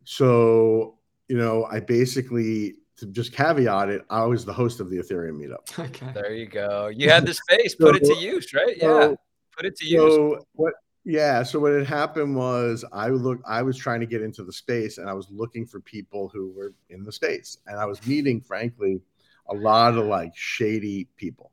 So, 0.04 0.98
you 1.28 1.36
know, 1.36 1.66
I 1.70 1.80
basically 1.80 2.76
to 3.00 3.06
just 3.06 3.32
caveat 3.32 3.88
it, 3.88 4.04
I 4.10 4.24
was 4.24 4.44
the 4.44 4.52
host 4.52 4.78
of 4.78 4.90
the 4.90 4.98
Ethereum 4.98 5.40
meetup. 5.40 5.78
Okay. 5.90 6.12
There 6.12 6.34
you 6.34 6.46
go. 6.46 6.88
You 6.88 7.08
had 7.08 7.26
the 7.26 7.34
space, 7.34 7.74
put 7.74 7.96
it 7.96 8.04
to 8.04 8.14
use, 8.14 8.52
right? 8.52 8.76
Yeah. 8.76 9.14
Put 9.56 9.66
it 9.66 9.76
to 9.76 9.86
use. 9.86 10.14
So 10.14 10.46
what 10.52 10.74
yeah, 11.04 11.42
so 11.42 11.58
what 11.58 11.72
had 11.72 11.86
happened 11.86 12.36
was 12.36 12.84
I 12.92 13.08
look 13.08 13.40
I 13.46 13.62
was 13.62 13.76
trying 13.78 14.00
to 14.00 14.06
get 14.06 14.20
into 14.20 14.44
the 14.44 14.52
space 14.52 14.98
and 14.98 15.08
I 15.08 15.14
was 15.14 15.28
looking 15.30 15.66
for 15.66 15.80
people 15.80 16.28
who 16.28 16.52
were 16.52 16.74
in 16.90 17.04
the 17.04 17.12
space. 17.12 17.58
And 17.66 17.80
I 17.80 17.86
was 17.86 18.06
meeting, 18.06 18.40
frankly, 18.40 19.00
a 19.48 19.54
lot 19.54 19.96
of 19.96 20.04
like 20.06 20.32
shady 20.36 21.08
people, 21.16 21.52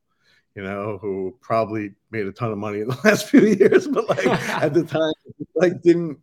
you 0.57 0.63
know, 0.63 0.97
who 0.99 1.37
probably 1.39 1.91
made 2.09 2.25
a 2.25 2.31
ton 2.31 2.51
of 2.51 2.57
money 2.57 2.79
in 2.79 2.87
the 2.87 2.99
last 3.05 3.27
few 3.27 3.41
years, 3.41 3.87
but 3.87 4.09
like 4.09 4.25
at 4.25 4.73
the 4.73 4.83
time, 4.83 5.13
like 5.53 5.83
didn't, 5.83 6.17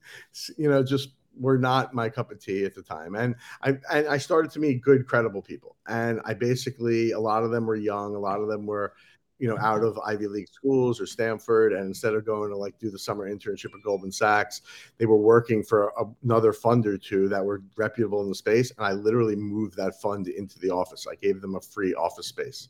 you 0.59 0.69
know, 0.69 0.83
just 0.83 1.11
were 1.39 1.57
not 1.57 1.95
my 1.95 2.09
cup 2.09 2.33
of 2.33 2.41
tea 2.41 2.65
at 2.65 2.75
the 2.75 2.83
time. 2.83 3.15
And 3.15 3.37
I 3.63 3.79
and 3.93 4.09
I 4.09 4.19
started 4.19 4.51
to 4.51 4.59
meet 4.59 4.83
good, 4.83 5.07
credible 5.07 5.41
people. 5.41 5.77
And 5.87 6.21
I 6.25 6.35
basically 6.35 7.13
a 7.13 7.21
lot 7.21 7.45
of 7.45 7.53
them 7.53 7.65
were 7.65 7.77
young, 7.77 8.17
a 8.17 8.19
lot 8.19 8.41
of 8.41 8.49
them 8.49 8.67
were 8.67 8.95
you 9.39 9.49
know, 9.49 9.59
out 9.59 9.83
of 9.83 9.99
Ivy 9.99 10.29
League 10.29 10.49
schools 10.49 11.01
or 11.01 11.07
Stanford, 11.07 11.73
and 11.73 11.87
instead 11.87 12.15
of 12.15 12.25
going 12.25 12.51
to 12.51 12.57
like 12.57 12.79
do 12.79 12.89
the 12.91 12.99
summer 12.99 13.29
internship 13.29 13.75
at 13.75 13.83
Goldman 13.85 14.13
Sachs, 14.13 14.63
they 14.99 15.07
were 15.07 15.17
working 15.17 15.63
for 15.63 15.93
a, 15.99 16.05
another 16.23 16.53
fund 16.53 16.87
or 16.87 16.97
two 16.97 17.29
that 17.29 17.45
were 17.45 17.63
reputable 17.77 18.23
in 18.23 18.29
the 18.29 18.35
space. 18.35 18.73
And 18.79 18.87
I 18.87 18.93
literally 18.93 19.35
moved 19.35 19.77
that 19.77 20.01
fund 20.01 20.29
into 20.29 20.59
the 20.61 20.71
office. 20.71 21.07
I 21.11 21.17
gave 21.17 21.41
them 21.41 21.57
a 21.57 21.61
free 21.61 21.95
office 21.95 22.29
space. 22.29 22.69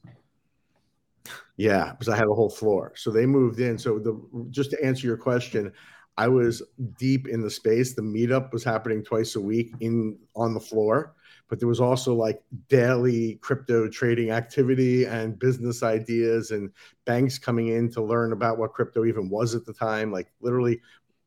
Yeah, 1.56 1.92
because 1.92 2.08
I 2.08 2.16
had 2.16 2.26
a 2.26 2.34
whole 2.34 2.50
floor. 2.50 2.92
So 2.96 3.10
they 3.10 3.26
moved 3.26 3.60
in. 3.60 3.78
So 3.78 3.98
the 3.98 4.20
just 4.50 4.70
to 4.72 4.84
answer 4.84 5.06
your 5.06 5.16
question, 5.16 5.72
I 6.16 6.28
was 6.28 6.62
deep 6.98 7.28
in 7.28 7.40
the 7.42 7.50
space. 7.50 7.94
The 7.94 8.02
meetup 8.02 8.52
was 8.52 8.64
happening 8.64 9.02
twice 9.04 9.36
a 9.36 9.40
week 9.40 9.72
in 9.80 10.18
on 10.34 10.54
the 10.54 10.60
floor 10.60 11.14
but 11.48 11.58
there 11.58 11.68
was 11.68 11.80
also 11.80 12.14
like 12.14 12.42
daily 12.68 13.36
crypto 13.36 13.88
trading 13.88 14.30
activity 14.30 15.04
and 15.04 15.38
business 15.38 15.82
ideas 15.82 16.50
and 16.50 16.70
banks 17.04 17.38
coming 17.38 17.68
in 17.68 17.90
to 17.90 18.02
learn 18.02 18.32
about 18.32 18.58
what 18.58 18.72
crypto 18.72 19.04
even 19.04 19.28
was 19.28 19.54
at 19.54 19.64
the 19.64 19.72
time 19.72 20.10
like 20.10 20.32
literally 20.40 20.80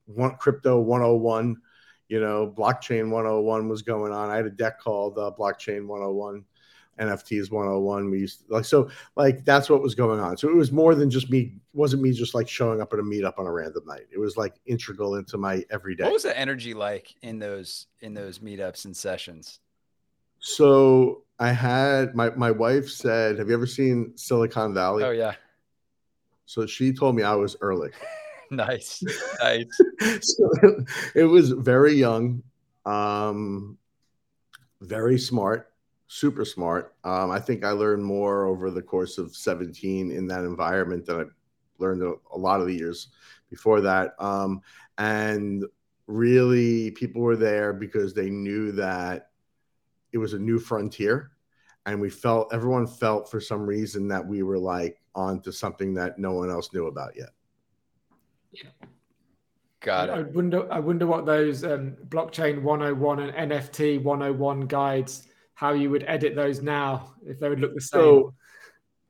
one 0.05 0.35
crypto 0.37 0.79
101 0.79 1.55
you 2.09 2.19
know 2.19 2.53
blockchain 2.57 3.09
101 3.09 3.67
was 3.69 3.81
going 3.81 4.11
on 4.11 4.29
i 4.29 4.35
had 4.35 4.45
a 4.45 4.51
deck 4.51 4.79
called 4.79 5.17
uh, 5.17 5.31
blockchain 5.37 5.87
101 5.87 6.43
nfts 6.99 7.51
101 7.51 8.09
we 8.09 8.19
used 8.19 8.47
to, 8.47 8.53
like 8.53 8.65
so 8.65 8.89
like 9.15 9.45
that's 9.45 9.69
what 9.69 9.81
was 9.81 9.95
going 9.95 10.19
on 10.19 10.37
so 10.37 10.49
it 10.49 10.55
was 10.55 10.71
more 10.71 10.95
than 10.95 11.09
just 11.09 11.29
me 11.29 11.53
wasn't 11.73 12.01
me 12.01 12.11
just 12.11 12.33
like 12.33 12.47
showing 12.47 12.81
up 12.81 12.91
at 12.93 12.99
a 12.99 13.03
meetup 13.03 13.37
on 13.37 13.45
a 13.45 13.51
random 13.51 13.83
night 13.85 14.07
it 14.11 14.19
was 14.19 14.37
like 14.37 14.55
integral 14.65 15.15
into 15.15 15.37
my 15.37 15.63
everyday 15.69 16.03
what 16.03 16.13
was 16.13 16.23
the 16.23 16.37
energy 16.37 16.73
like 16.73 17.13
in 17.21 17.39
those 17.39 17.87
in 18.01 18.13
those 18.13 18.39
meetups 18.39 18.85
and 18.85 18.95
sessions 18.95 19.59
so 20.39 21.23
I 21.39 21.51
had 21.51 22.15
my 22.15 22.29
my 22.31 22.51
wife 22.51 22.89
said, 22.89 23.37
"Have 23.37 23.49
you 23.49 23.53
ever 23.53 23.67
seen 23.67 24.13
Silicon 24.15 24.73
Valley?" 24.73 25.03
Oh 25.03 25.11
yeah. 25.11 25.35
So 26.45 26.65
she 26.65 26.93
told 26.93 27.15
me 27.15 27.23
I 27.23 27.35
was 27.35 27.55
early. 27.61 27.91
nice, 28.51 29.03
nice. 29.41 29.81
so 30.21 30.85
it 31.13 31.25
was 31.25 31.51
very 31.51 31.93
young, 31.93 32.41
um, 32.85 33.77
very 34.81 35.19
smart, 35.19 35.71
super 36.07 36.45
smart. 36.45 36.95
Um, 37.03 37.31
I 37.31 37.39
think 37.39 37.63
I 37.63 37.71
learned 37.71 38.03
more 38.03 38.45
over 38.45 38.71
the 38.71 38.81
course 38.81 39.17
of 39.17 39.35
17 39.35 40.11
in 40.11 40.27
that 40.27 40.43
environment 40.43 41.05
than 41.05 41.19
I 41.21 41.23
learned 41.77 42.03
a, 42.03 42.13
a 42.33 42.37
lot 42.37 42.61
of 42.61 42.67
the 42.67 42.75
years 42.75 43.09
before 43.49 43.81
that. 43.81 44.15
Um, 44.19 44.61
and 44.97 45.65
really, 46.07 46.91
people 46.91 47.21
were 47.21 47.35
there 47.35 47.73
because 47.73 48.13
they 48.13 48.29
knew 48.29 48.71
that 48.73 49.29
it 50.11 50.17
was 50.17 50.33
a 50.33 50.39
new 50.39 50.59
frontier 50.59 51.31
and 51.87 52.01
we 52.01 52.09
felt 52.09 52.53
everyone 52.53 52.85
felt 52.85 53.31
for 53.31 53.39
some 53.39 53.65
reason 53.65 54.07
that 54.09 54.25
we 54.25 54.43
were 54.43 54.59
like 54.59 55.01
on 55.15 55.41
to 55.41 55.51
something 55.51 55.93
that 55.93 56.19
no 56.19 56.33
one 56.33 56.51
else 56.51 56.71
knew 56.73 56.87
about 56.87 57.15
yet 57.15 57.29
yeah 58.51 58.69
got 59.79 60.09
it 60.09 60.11
i 60.11 60.21
wonder 60.21 60.71
i 60.71 60.79
wonder 60.79 61.07
what 61.07 61.25
those 61.25 61.63
um, 61.63 61.95
blockchain 62.09 62.61
101 62.61 63.19
and 63.19 63.51
nft 63.51 64.03
101 64.03 64.61
guides 64.61 65.26
how 65.57 65.73
you 65.73 65.89
would 65.89 66.05
edit 66.07 66.35
those 66.35 66.61
now 66.61 67.15
if 67.25 67.39
they 67.39 67.49
would 67.49 67.59
look 67.59 67.73
the 67.73 67.81
same. 67.81 67.99
so, 67.99 68.33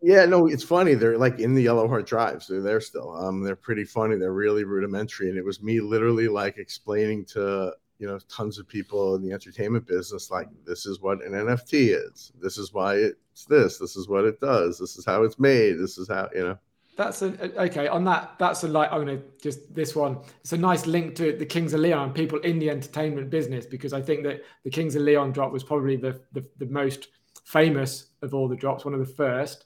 yeah 0.01 0.23
no 0.25 0.47
it's 0.47 0.63
funny. 0.63 0.93
They're 0.93 1.17
like 1.17 1.39
in 1.39 1.53
the 1.53 1.63
yellow 1.63 1.89
heart 1.89 2.07
drives 2.07 2.47
they're 2.47 2.61
there 2.61 2.79
still 2.79 3.13
um 3.17 3.43
they're 3.43 3.57
pretty 3.57 3.83
funny. 3.83 4.15
They're 4.15 4.31
really 4.31 4.63
rudimentary 4.63 5.27
and 5.27 5.37
it 5.37 5.43
was 5.43 5.61
me 5.61 5.81
literally 5.81 6.29
like 6.29 6.57
explaining 6.57 7.25
to 7.33 7.73
you 7.99 8.07
know 8.07 8.17
tons 8.29 8.59
of 8.59 8.67
people 8.67 9.15
in 9.15 9.23
the 9.23 9.33
entertainment 9.33 9.85
business 9.85 10.31
like 10.31 10.47
this 10.65 10.85
is 10.85 11.01
what 11.01 11.21
an 11.25 11.33
nft 11.33 11.73
is. 11.73 12.31
This 12.41 12.57
is 12.57 12.71
why 12.71 12.95
it's 12.95 13.43
this. 13.45 13.77
This 13.77 13.97
is 13.97 14.07
what 14.07 14.23
it 14.23 14.39
does. 14.39 14.79
This 14.79 14.95
is 14.95 15.03
how 15.05 15.23
it's 15.23 15.39
made. 15.39 15.73
This 15.73 15.97
is 15.97 16.07
how 16.07 16.29
you 16.33 16.43
know 16.43 16.57
that's 16.97 17.21
a 17.21 17.61
okay 17.61 17.87
on 17.87 18.03
that 18.03 18.33
that's 18.39 18.63
a 18.63 18.67
like 18.67 18.91
i'm 18.91 19.05
gonna 19.05 19.21
just 19.41 19.73
this 19.73 19.95
one 19.95 20.17
it's 20.41 20.53
a 20.53 20.57
nice 20.57 20.85
link 20.85 21.15
to 21.15 21.33
the 21.33 21.45
kings 21.45 21.73
of 21.73 21.79
leon 21.79 22.11
people 22.11 22.39
in 22.39 22.59
the 22.59 22.69
entertainment 22.69 23.29
business 23.29 23.65
because 23.65 23.93
i 23.93 24.01
think 24.01 24.23
that 24.23 24.43
the 24.63 24.69
kings 24.69 24.95
of 24.95 25.03
leon 25.03 25.31
drop 25.31 25.51
was 25.51 25.63
probably 25.63 25.95
the 25.95 26.19
the, 26.33 26.45
the 26.57 26.65
most 26.65 27.07
famous 27.45 28.07
of 28.21 28.33
all 28.33 28.47
the 28.47 28.55
drops 28.55 28.83
one 28.83 28.93
of 28.93 28.99
the 28.99 29.13
first 29.13 29.65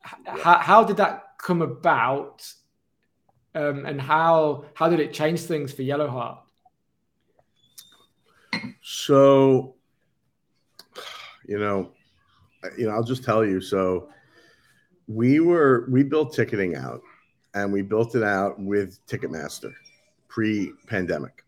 how, 0.00 0.58
how 0.58 0.84
did 0.84 0.96
that 0.96 1.32
come 1.38 1.62
about 1.62 2.46
um, 3.54 3.86
and 3.86 4.00
how 4.00 4.64
how 4.74 4.88
did 4.88 5.00
it 5.00 5.12
change 5.12 5.40
things 5.40 5.72
for 5.72 5.82
yellowheart 5.82 6.38
so, 8.90 9.74
you 11.46 11.58
know, 11.58 11.92
you 12.76 12.86
know, 12.86 12.92
I'll 12.92 13.04
just 13.04 13.24
tell 13.24 13.44
you. 13.44 13.60
So, 13.60 14.08
we 15.08 15.40
were 15.40 15.88
we 15.90 16.02
built 16.02 16.34
ticketing 16.34 16.76
out, 16.76 17.02
and 17.54 17.72
we 17.72 17.82
built 17.82 18.14
it 18.14 18.22
out 18.22 18.60
with 18.60 19.04
Ticketmaster 19.06 19.72
pre-pandemic, 20.28 21.44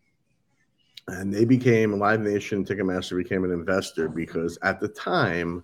and 1.07 1.33
they 1.33 1.45
became 1.45 1.97
Live 1.97 2.21
Nation. 2.21 2.65
Ticketmaster 2.65 3.15
became 3.15 3.43
an 3.43 3.51
investor 3.51 4.09
because 4.09 4.57
at 4.63 4.79
the 4.79 4.89
time. 4.89 5.63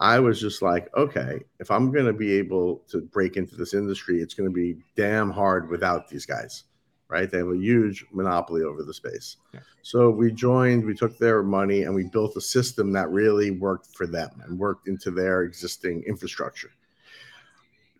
I 0.00 0.20
was 0.20 0.40
just 0.40 0.62
like, 0.62 0.96
okay, 0.96 1.40
if 1.58 1.72
I'm 1.72 1.90
going 1.90 2.06
to 2.06 2.12
be 2.12 2.34
able 2.34 2.84
to 2.88 3.00
break 3.00 3.36
into 3.36 3.56
this 3.56 3.74
industry, 3.74 4.22
it's 4.22 4.32
going 4.32 4.48
to 4.48 4.54
be 4.54 4.76
damn 4.94 5.28
hard 5.28 5.68
without 5.68 6.08
these 6.08 6.24
guys 6.24 6.62
right? 7.08 7.30
They 7.30 7.38
have 7.38 7.48
a 7.48 7.56
huge 7.56 8.06
monopoly 8.12 8.62
over 8.62 8.82
the 8.82 8.94
space. 8.94 9.36
Yeah. 9.52 9.60
So 9.82 10.10
we 10.10 10.30
joined, 10.30 10.84
we 10.84 10.94
took 10.94 11.18
their 11.18 11.42
money, 11.42 11.84
and 11.84 11.94
we 11.94 12.04
built 12.04 12.36
a 12.36 12.40
system 12.40 12.92
that 12.92 13.08
really 13.10 13.50
worked 13.50 13.96
for 13.96 14.06
them 14.06 14.30
and 14.44 14.58
worked 14.58 14.88
into 14.88 15.10
their 15.10 15.42
existing 15.42 16.04
infrastructure. 16.06 16.70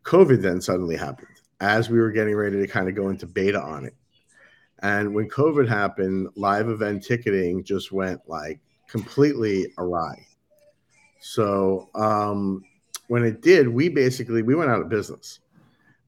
COVID 0.08 0.40
then 0.40 0.58
suddenly 0.62 0.96
happened 0.96 1.28
as 1.60 1.90
we 1.90 1.98
were 1.98 2.10
getting 2.10 2.34
ready 2.34 2.58
to 2.58 2.66
kind 2.66 2.88
of 2.88 2.94
go 2.94 3.10
into 3.10 3.26
beta 3.26 3.60
on 3.60 3.84
it. 3.84 3.94
And 4.78 5.14
when 5.14 5.28
COVID 5.28 5.68
happened, 5.68 6.28
live 6.34 6.70
event 6.70 7.04
ticketing 7.04 7.62
just 7.62 7.92
went 7.92 8.22
like 8.26 8.58
completely 8.88 9.66
awry. 9.76 10.24
So 11.20 11.90
um, 11.94 12.64
when 13.08 13.22
it 13.22 13.42
did, 13.42 13.68
we 13.68 13.90
basically 13.90 14.40
we 14.40 14.54
went 14.54 14.70
out 14.70 14.80
of 14.80 14.88
business, 14.88 15.40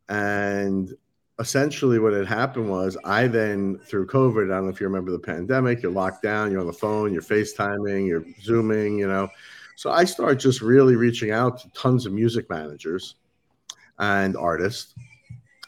and 0.08 0.94
essentially 1.38 1.98
what 1.98 2.14
had 2.14 2.26
happened 2.26 2.70
was 2.70 2.96
I 3.04 3.26
then 3.26 3.80
through 3.84 4.06
COVID, 4.06 4.44
I 4.44 4.56
don't 4.56 4.64
know 4.64 4.70
if 4.70 4.80
you 4.80 4.86
remember 4.86 5.10
the 5.10 5.18
pandemic, 5.18 5.82
you're 5.82 5.92
locked 5.92 6.22
down, 6.22 6.50
you're 6.50 6.60
on 6.60 6.66
the 6.66 6.72
phone, 6.72 7.12
you're 7.12 7.22
FaceTiming, 7.22 8.06
you're 8.06 8.24
zooming, 8.40 8.98
you 8.98 9.08
know. 9.08 9.28
So 9.76 9.90
I 9.90 10.04
started 10.04 10.38
just 10.38 10.62
really 10.62 10.96
reaching 10.96 11.32
out 11.32 11.60
to 11.60 11.68
tons 11.70 12.06
of 12.06 12.12
music 12.12 12.48
managers 12.48 13.16
and 14.00 14.36
artists. 14.36 14.94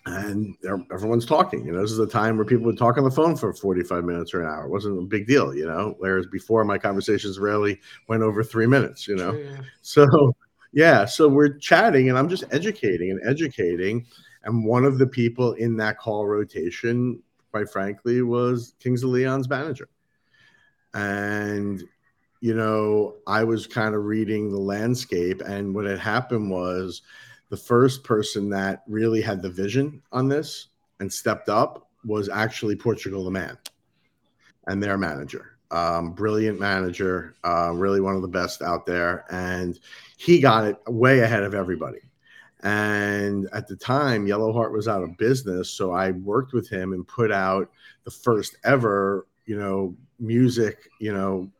And 0.05 0.57
everyone's 0.93 1.25
talking. 1.25 1.65
You 1.65 1.73
know, 1.73 1.81
this 1.81 1.93
is 1.93 2.01
a 2.01 2.09
time 2.09 2.37
where 2.37 2.45
people 2.45 2.67
would 2.67 2.77
talk 2.77 2.99
on 2.99 3.05
the 3.05 3.11
phone 3.11 3.37
for 3.37 3.53
45 3.55 4.03
minutes 4.03 4.35
or 4.35 4.41
an 4.41 4.49
hour. 4.49 4.65
It 4.65 4.71
wasn't 4.71 4.99
a 4.99 5.03
big 5.03 5.29
deal, 5.29 5.55
you 5.55 5.65
know. 5.65 5.95
Whereas 5.99 6.27
before, 6.27 6.65
my 6.65 6.77
conversations 6.77 7.39
rarely 7.39 7.81
went 8.09 8.25
over 8.25 8.43
three 8.43 8.67
minutes, 8.67 9.07
you 9.07 9.15
know. 9.15 9.33
Yeah. 9.33 9.61
So, 9.83 10.35
yeah, 10.73 11.05
so 11.05 11.29
we're 11.29 11.57
chatting 11.59 12.09
and 12.09 12.19
I'm 12.19 12.29
just 12.29 12.43
educating 12.51 13.11
and 13.13 13.21
educating 13.25 14.05
and 14.45 14.65
one 14.65 14.85
of 14.85 14.99
the 14.99 15.07
people 15.07 15.53
in 15.53 15.77
that 15.77 15.99
call 15.99 16.27
rotation, 16.27 17.23
quite 17.53 17.71
frankly, 17.71 18.23
was 18.23 18.75
Kings 18.81 19.05
of 19.05 19.11
Leon's 19.11 19.49
manager. 19.49 19.89
And, 20.95 21.85
you 22.41 22.55
know, 22.55 23.15
I 23.27 23.45
was 23.45 23.69
kind 23.69 23.95
of 23.95 24.05
reading 24.05 24.51
the 24.51 24.59
landscape. 24.59 25.43
And 25.43 25.75
what 25.75 25.85
had 25.85 26.01
happened 26.01 26.51
was 26.51 27.03
the 27.53 27.57
first 27.59 28.03
person 28.03 28.49
that 28.49 28.83
really 28.89 29.21
had 29.21 29.43
the 29.43 29.51
vision 29.51 30.01
on 30.11 30.27
this 30.27 30.69
and 31.01 31.13
stepped 31.13 31.51
up 31.51 31.91
was 32.03 32.31
actually 32.31 32.75
Portugal 32.75 33.27
the 33.27 33.31
Man 33.31 33.59
and 34.69 34.83
their 34.83 34.97
manager. 34.97 35.59
Um, 35.71 36.13
brilliant 36.13 36.59
manager, 36.59 37.35
uh, 37.45 37.71
really 37.75 38.01
one 38.01 38.17
of 38.17 38.23
the 38.23 38.29
best 38.29 38.63
out 38.63 38.87
there. 38.87 39.27
And 39.29 39.79
he 40.17 40.41
got 40.41 40.65
it 40.65 40.79
way 40.87 41.21
ahead 41.21 41.43
of 41.43 41.55
everybody. 41.55 41.99
And 42.63 43.51
at 43.53 43.69
the 43.69 43.77
time, 43.77 44.27
Yellowheart 44.27 44.73
was 44.73 44.89
out 44.89 45.03
of 45.03 45.19
business. 45.19 45.69
So 45.69 45.93
I 45.93 46.13
worked 46.13 46.55
with 46.55 46.71
him 46.71 46.95
and 46.95 47.07
put 47.07 47.31
out 47.31 47.71
the 48.05 48.11
first 48.11 48.57
ever, 48.65 49.27
you 49.45 49.59
know, 49.59 49.95
music, 50.19 50.89
you 51.01 51.13
know, 51.13 51.53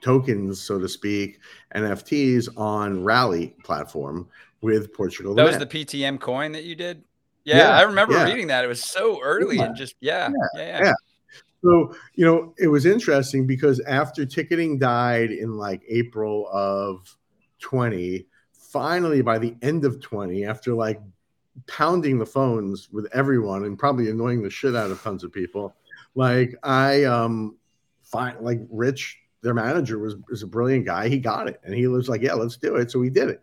tokens, 0.00 0.58
so 0.60 0.78
to 0.78 0.88
speak, 0.88 1.40
NFTs 1.74 2.48
on 2.56 3.04
Rally 3.04 3.54
platform 3.62 4.26
with 4.60 4.92
Portugal. 4.92 5.34
That 5.34 5.46
was 5.46 5.58
the 5.58 5.66
PTM 5.66 6.20
coin 6.20 6.52
that 6.52 6.64
you 6.64 6.74
did. 6.74 7.04
Yeah, 7.44 7.58
yeah 7.58 7.78
I 7.78 7.82
remember 7.82 8.14
yeah. 8.14 8.24
reading 8.24 8.48
that. 8.48 8.64
It 8.64 8.68
was 8.68 8.82
so 8.82 9.22
early 9.22 9.58
and 9.58 9.76
just 9.76 9.94
yeah, 10.00 10.30
yeah, 10.56 10.84
yeah. 10.84 10.92
So 11.64 11.94
you 12.14 12.24
know, 12.24 12.54
it 12.58 12.68
was 12.68 12.86
interesting 12.86 13.46
because 13.46 13.80
after 13.80 14.26
ticketing 14.26 14.78
died 14.78 15.30
in 15.30 15.56
like 15.56 15.82
April 15.88 16.48
of 16.52 17.16
20, 17.60 18.26
finally 18.52 19.22
by 19.22 19.38
the 19.38 19.56
end 19.62 19.84
of 19.84 20.00
20, 20.00 20.44
after 20.44 20.74
like 20.74 21.00
pounding 21.66 22.18
the 22.18 22.26
phones 22.26 22.88
with 22.92 23.08
everyone 23.12 23.64
and 23.64 23.78
probably 23.78 24.10
annoying 24.10 24.42
the 24.42 24.50
shit 24.50 24.76
out 24.76 24.90
of 24.90 25.02
tons 25.02 25.24
of 25.24 25.32
people, 25.32 25.74
like 26.14 26.54
I 26.62 27.04
um 27.04 27.56
find 28.02 28.40
like 28.40 28.60
Rich, 28.70 29.18
their 29.42 29.54
manager 29.54 29.98
was 29.98 30.16
was 30.28 30.42
a 30.42 30.46
brilliant 30.46 30.84
guy. 30.84 31.08
He 31.08 31.18
got 31.18 31.48
it 31.48 31.60
and 31.64 31.74
he 31.74 31.86
was 31.86 32.08
like, 32.08 32.22
Yeah, 32.22 32.34
let's 32.34 32.56
do 32.56 32.76
it. 32.76 32.90
So 32.90 32.98
we 32.98 33.10
did 33.10 33.28
it. 33.28 33.42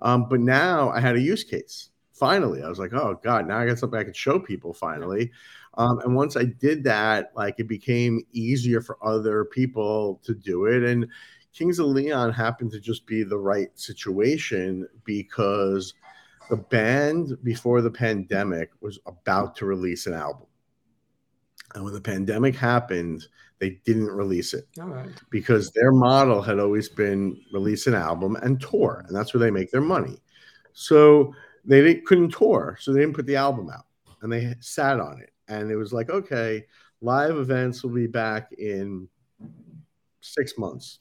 Um, 0.00 0.28
but 0.28 0.40
now 0.40 0.90
I 0.90 1.00
had 1.00 1.16
a 1.16 1.20
use 1.20 1.44
case. 1.44 1.90
Finally, 2.12 2.62
I 2.62 2.68
was 2.68 2.78
like, 2.78 2.92
oh 2.92 3.18
God, 3.22 3.46
now 3.46 3.58
I 3.58 3.66
got 3.66 3.78
something 3.78 3.98
I 3.98 4.04
could 4.04 4.16
show 4.16 4.38
people 4.38 4.72
finally. 4.72 5.32
Um, 5.76 5.98
and 6.00 6.14
once 6.14 6.36
I 6.36 6.44
did 6.44 6.84
that, 6.84 7.32
like 7.34 7.56
it 7.58 7.66
became 7.66 8.22
easier 8.32 8.80
for 8.80 8.96
other 9.02 9.44
people 9.44 10.20
to 10.24 10.34
do 10.34 10.66
it. 10.66 10.84
And 10.84 11.08
Kings 11.52 11.78
of 11.78 11.86
Leon 11.86 12.32
happened 12.32 12.70
to 12.72 12.80
just 12.80 13.06
be 13.06 13.22
the 13.22 13.38
right 13.38 13.68
situation 13.74 14.88
because 15.04 15.94
the 16.50 16.56
band 16.56 17.36
before 17.42 17.80
the 17.80 17.90
pandemic 17.90 18.70
was 18.80 18.98
about 19.06 19.56
to 19.56 19.66
release 19.66 20.06
an 20.06 20.14
album. 20.14 20.46
And 21.74 21.84
when 21.84 21.94
the 21.94 22.00
pandemic 22.00 22.54
happened, 22.54 23.26
they 23.64 23.80
didn't 23.86 24.10
release 24.10 24.52
it 24.52 24.68
because 25.30 25.70
their 25.70 25.90
model 25.90 26.42
had 26.42 26.58
always 26.58 26.86
been 26.86 27.40
release 27.50 27.86
an 27.86 27.94
album 27.94 28.36
and 28.36 28.60
tour, 28.60 29.04
and 29.06 29.16
that's 29.16 29.32
where 29.32 29.40
they 29.40 29.50
make 29.50 29.70
their 29.70 29.80
money. 29.80 30.18
So 30.74 31.34
they 31.64 31.94
couldn't 31.94 32.28
tour, 32.28 32.76
so 32.78 32.92
they 32.92 33.00
didn't 33.00 33.16
put 33.16 33.24
the 33.26 33.36
album 33.36 33.70
out, 33.70 33.86
and 34.20 34.30
they 34.30 34.54
sat 34.60 35.00
on 35.00 35.18
it. 35.22 35.30
And 35.48 35.70
it 35.70 35.76
was 35.76 35.94
like, 35.94 36.10
okay, 36.10 36.66
live 37.00 37.36
events 37.36 37.82
will 37.82 37.90
be 37.90 38.06
back 38.06 38.52
in 38.52 39.08
six 40.20 40.58
months. 40.58 40.98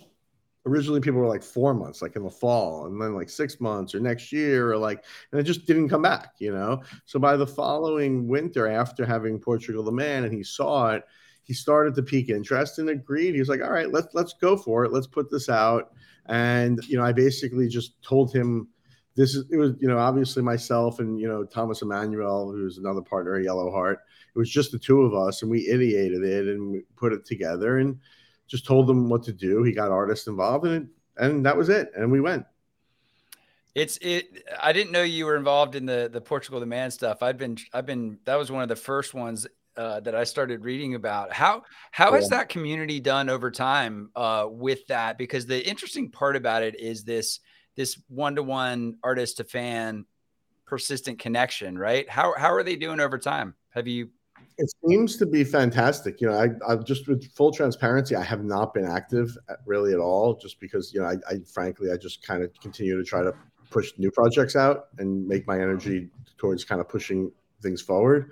Originally, 0.66 1.02
people 1.02 1.20
were 1.20 1.28
like 1.28 1.44
four 1.44 1.74
months, 1.74 2.02
like 2.02 2.16
in 2.16 2.24
the 2.24 2.30
fall, 2.30 2.86
and 2.86 3.02
then 3.02 3.14
like 3.14 3.30
six 3.30 3.60
months 3.60 3.94
or 3.94 4.00
next 4.00 4.32
year, 4.32 4.72
or 4.72 4.78
like, 4.78 5.04
and 5.34 5.42
it 5.42 5.44
just 5.44 5.66
didn't 5.66 5.90
come 5.90 6.02
back, 6.02 6.36
you 6.40 6.54
know. 6.54 6.82
So 7.04 7.20
by 7.20 7.36
the 7.36 7.48
following 7.48 8.26
winter, 8.26 8.70
after 8.70 9.06
having 9.06 9.38
Portugal 9.38 9.84
the 9.84 9.92
Man, 9.92 10.24
and 10.24 10.34
he 10.34 10.44
saw 10.44 10.92
it, 10.92 11.04
he 11.44 11.54
started 11.54 11.96
to 11.96 12.04
pique 12.04 12.30
interest 12.30 12.80
and 12.80 12.90
agreed. 12.90 13.34
He 13.34 13.40
was 13.40 13.50
like, 13.50 13.62
"All 13.62 13.72
right, 13.72 13.92
let's 13.92 14.14
let's 14.14 14.34
go 14.34 14.58
for 14.58 14.86
it. 14.86 14.94
Let's 14.94 15.08
put 15.08 15.30
this 15.30 15.50
out." 15.50 15.92
And 16.28 16.80
you 16.88 16.98
know, 16.98 17.04
I 17.04 17.12
basically 17.12 17.68
just 17.68 18.02
told 18.02 18.34
him 18.34 18.70
this 19.16 19.36
is 19.36 19.46
it 19.52 19.58
was 19.58 19.74
you 19.80 19.88
know 19.88 19.98
obviously 19.98 20.42
myself 20.42 21.00
and 21.00 21.20
you 21.20 21.28
know 21.28 21.44
Thomas 21.44 21.82
Emmanuel, 21.82 22.52
who's 22.52 22.78
another 22.78 23.02
partner 23.02 23.36
at 23.36 23.44
Yellow 23.44 23.72
Heart. 23.72 24.00
It 24.36 24.40
was 24.40 24.50
just 24.50 24.72
the 24.72 24.80
two 24.80 25.02
of 25.02 25.14
us, 25.14 25.42
and 25.42 25.52
we 25.52 25.68
ideated 25.68 26.26
it 26.26 26.48
and 26.48 26.72
we 26.72 26.84
put 26.96 27.14
it 27.14 27.26
together 27.26 27.78
and 27.80 28.00
just 28.48 28.66
told 28.66 28.88
them 28.88 29.10
what 29.10 29.24
to 29.24 29.34
do. 29.34 29.64
He 29.64 29.72
got 29.72 29.92
artists 29.92 30.28
involved, 30.28 30.66
and 30.66 30.90
and 31.18 31.46
that 31.46 31.58
was 31.58 31.70
it. 31.70 31.92
And 31.96 32.12
we 32.12 32.22
went. 32.22 32.46
It's 33.76 33.98
it. 34.02 34.46
I 34.62 34.72
didn't 34.72 34.92
know 34.92 35.04
you 35.04 35.26
were 35.26 35.36
involved 35.36 35.76
in 35.76 35.86
the 35.86 36.10
the 36.12 36.22
Portugal 36.22 36.60
the 36.60 36.66
Man 36.66 36.90
stuff. 36.90 37.22
I've 37.22 37.38
been 37.38 37.58
I've 37.74 37.86
been 37.86 38.20
that 38.26 38.36
was 38.36 38.52
one 38.52 38.64
of 38.64 38.70
the 38.70 38.76
first 38.76 39.14
ones 39.14 39.46
uh, 39.78 40.00
that 40.02 40.16
I 40.16 40.24
started 40.24 40.64
reading 40.64 40.96
about. 40.96 41.34
How 41.34 41.64
how 41.92 42.12
yeah. 42.12 42.18
has 42.18 42.30
that 42.30 42.50
community 42.50 43.00
done 43.00 43.30
over 43.30 43.52
time 43.52 44.10
uh, 44.16 44.48
with 44.50 44.86
that? 44.88 45.18
Because 45.18 45.46
the 45.46 45.68
interesting 45.68 46.12
part 46.12 46.36
about 46.36 46.64
it 46.64 46.80
is 46.80 47.04
this 47.04 47.40
this 47.76 48.00
one 48.08 48.36
to 48.36 48.44
one 48.44 48.98
artist 49.04 49.38
to 49.38 49.44
fan 49.44 50.06
persistent 50.66 51.20
connection, 51.20 51.78
right? 51.78 52.10
How 52.10 52.34
how 52.38 52.54
are 52.54 52.64
they 52.64 52.76
doing 52.76 53.00
over 53.00 53.18
time? 53.18 53.56
Have 53.70 53.88
you? 53.88 54.10
It 54.58 54.72
seems 54.86 55.18
to 55.18 55.26
be 55.26 55.44
fantastic. 55.44 56.22
You 56.22 56.28
know, 56.28 56.38
I 56.40 56.50
I've 56.68 56.86
just 56.86 57.08
with 57.08 57.32
full 57.34 57.52
transparency, 57.52 58.16
I 58.16 58.24
have 58.24 58.44
not 58.44 58.74
been 58.74 58.86
active 58.86 59.36
at, 59.50 59.58
really 59.66 59.94
at 59.94 60.00
all, 60.00 60.36
just 60.36 60.60
because 60.60 60.94
you 60.94 61.02
know 61.02 61.08
I, 61.08 61.16
I 61.30 61.40
frankly 61.52 61.92
I 61.92 61.98
just 61.98 62.26
kind 62.26 62.44
of 62.44 62.52
continue 62.62 62.98
to 62.98 63.04
try 63.04 63.24
to 63.24 63.34
push 63.70 63.94
new 63.98 64.12
projects 64.12 64.56
out 64.56 64.90
and 65.00 65.28
make 65.28 65.48
my 65.48 65.56
energy 65.56 66.10
towards 66.38 66.64
kind 66.64 66.80
of 66.80 66.88
pushing 66.88 67.32
things 67.64 67.82
forward. 67.82 68.32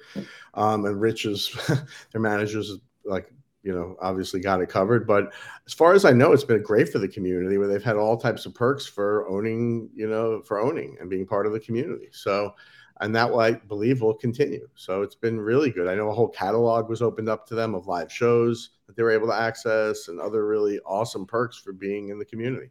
Um, 0.54 0.86
and 0.86 1.00
Rich 1.00 1.26
is 1.26 1.58
their 2.12 2.22
managers 2.22 2.74
like 3.06 3.32
you 3.64 3.74
know 3.74 3.96
obviously 4.02 4.40
got 4.40 4.62
it 4.62 4.70
covered. 4.70 5.08
But 5.08 5.34
as 5.66 5.74
far 5.74 5.94
as 5.94 6.06
I 6.06 6.12
know, 6.12 6.34
it's 6.34 6.44
been 6.44 6.62
great 6.62 6.90
for 6.90 7.00
the 7.00 7.08
community 7.08 7.58
where 7.58 7.68
they've 7.68 7.84
had 7.84 7.96
all 7.96 8.18
types 8.18 8.46
of 8.46 8.54
perks 8.54 8.86
for 8.86 9.28
owning 9.28 9.90
you 9.96 10.08
know 10.08 10.42
for 10.42 10.60
owning 10.60 10.98
and 11.00 11.10
being 11.10 11.26
part 11.26 11.46
of 11.46 11.54
the 11.54 11.60
community. 11.60 12.10
So. 12.12 12.54
And 13.00 13.16
that 13.16 13.34
I 13.34 13.54
believe 13.54 14.04
will 14.04 14.14
continue. 14.14 14.68
So 14.76 15.02
it's 15.02 15.16
been 15.16 15.42
really 15.42 15.72
good. 15.72 15.88
I 15.88 15.96
know 15.96 16.10
a 16.10 16.14
whole 16.14 16.28
catalog 16.28 16.88
was 16.88 17.02
opened 17.02 17.30
up 17.30 17.48
to 17.48 17.56
them 17.56 17.74
of 17.74 17.88
live 17.88 18.12
shows 18.12 18.70
that 18.86 18.96
they 18.96 19.02
were 19.02 19.10
able 19.10 19.26
to 19.26 19.34
access 19.34 20.08
and 20.08 20.20
other 20.20 20.46
really 20.46 20.80
awesome 20.86 21.26
perks 21.26 21.58
for 21.58 21.74
being 21.74 22.10
in 22.10 22.20
the 22.20 22.26
community. 22.26 22.70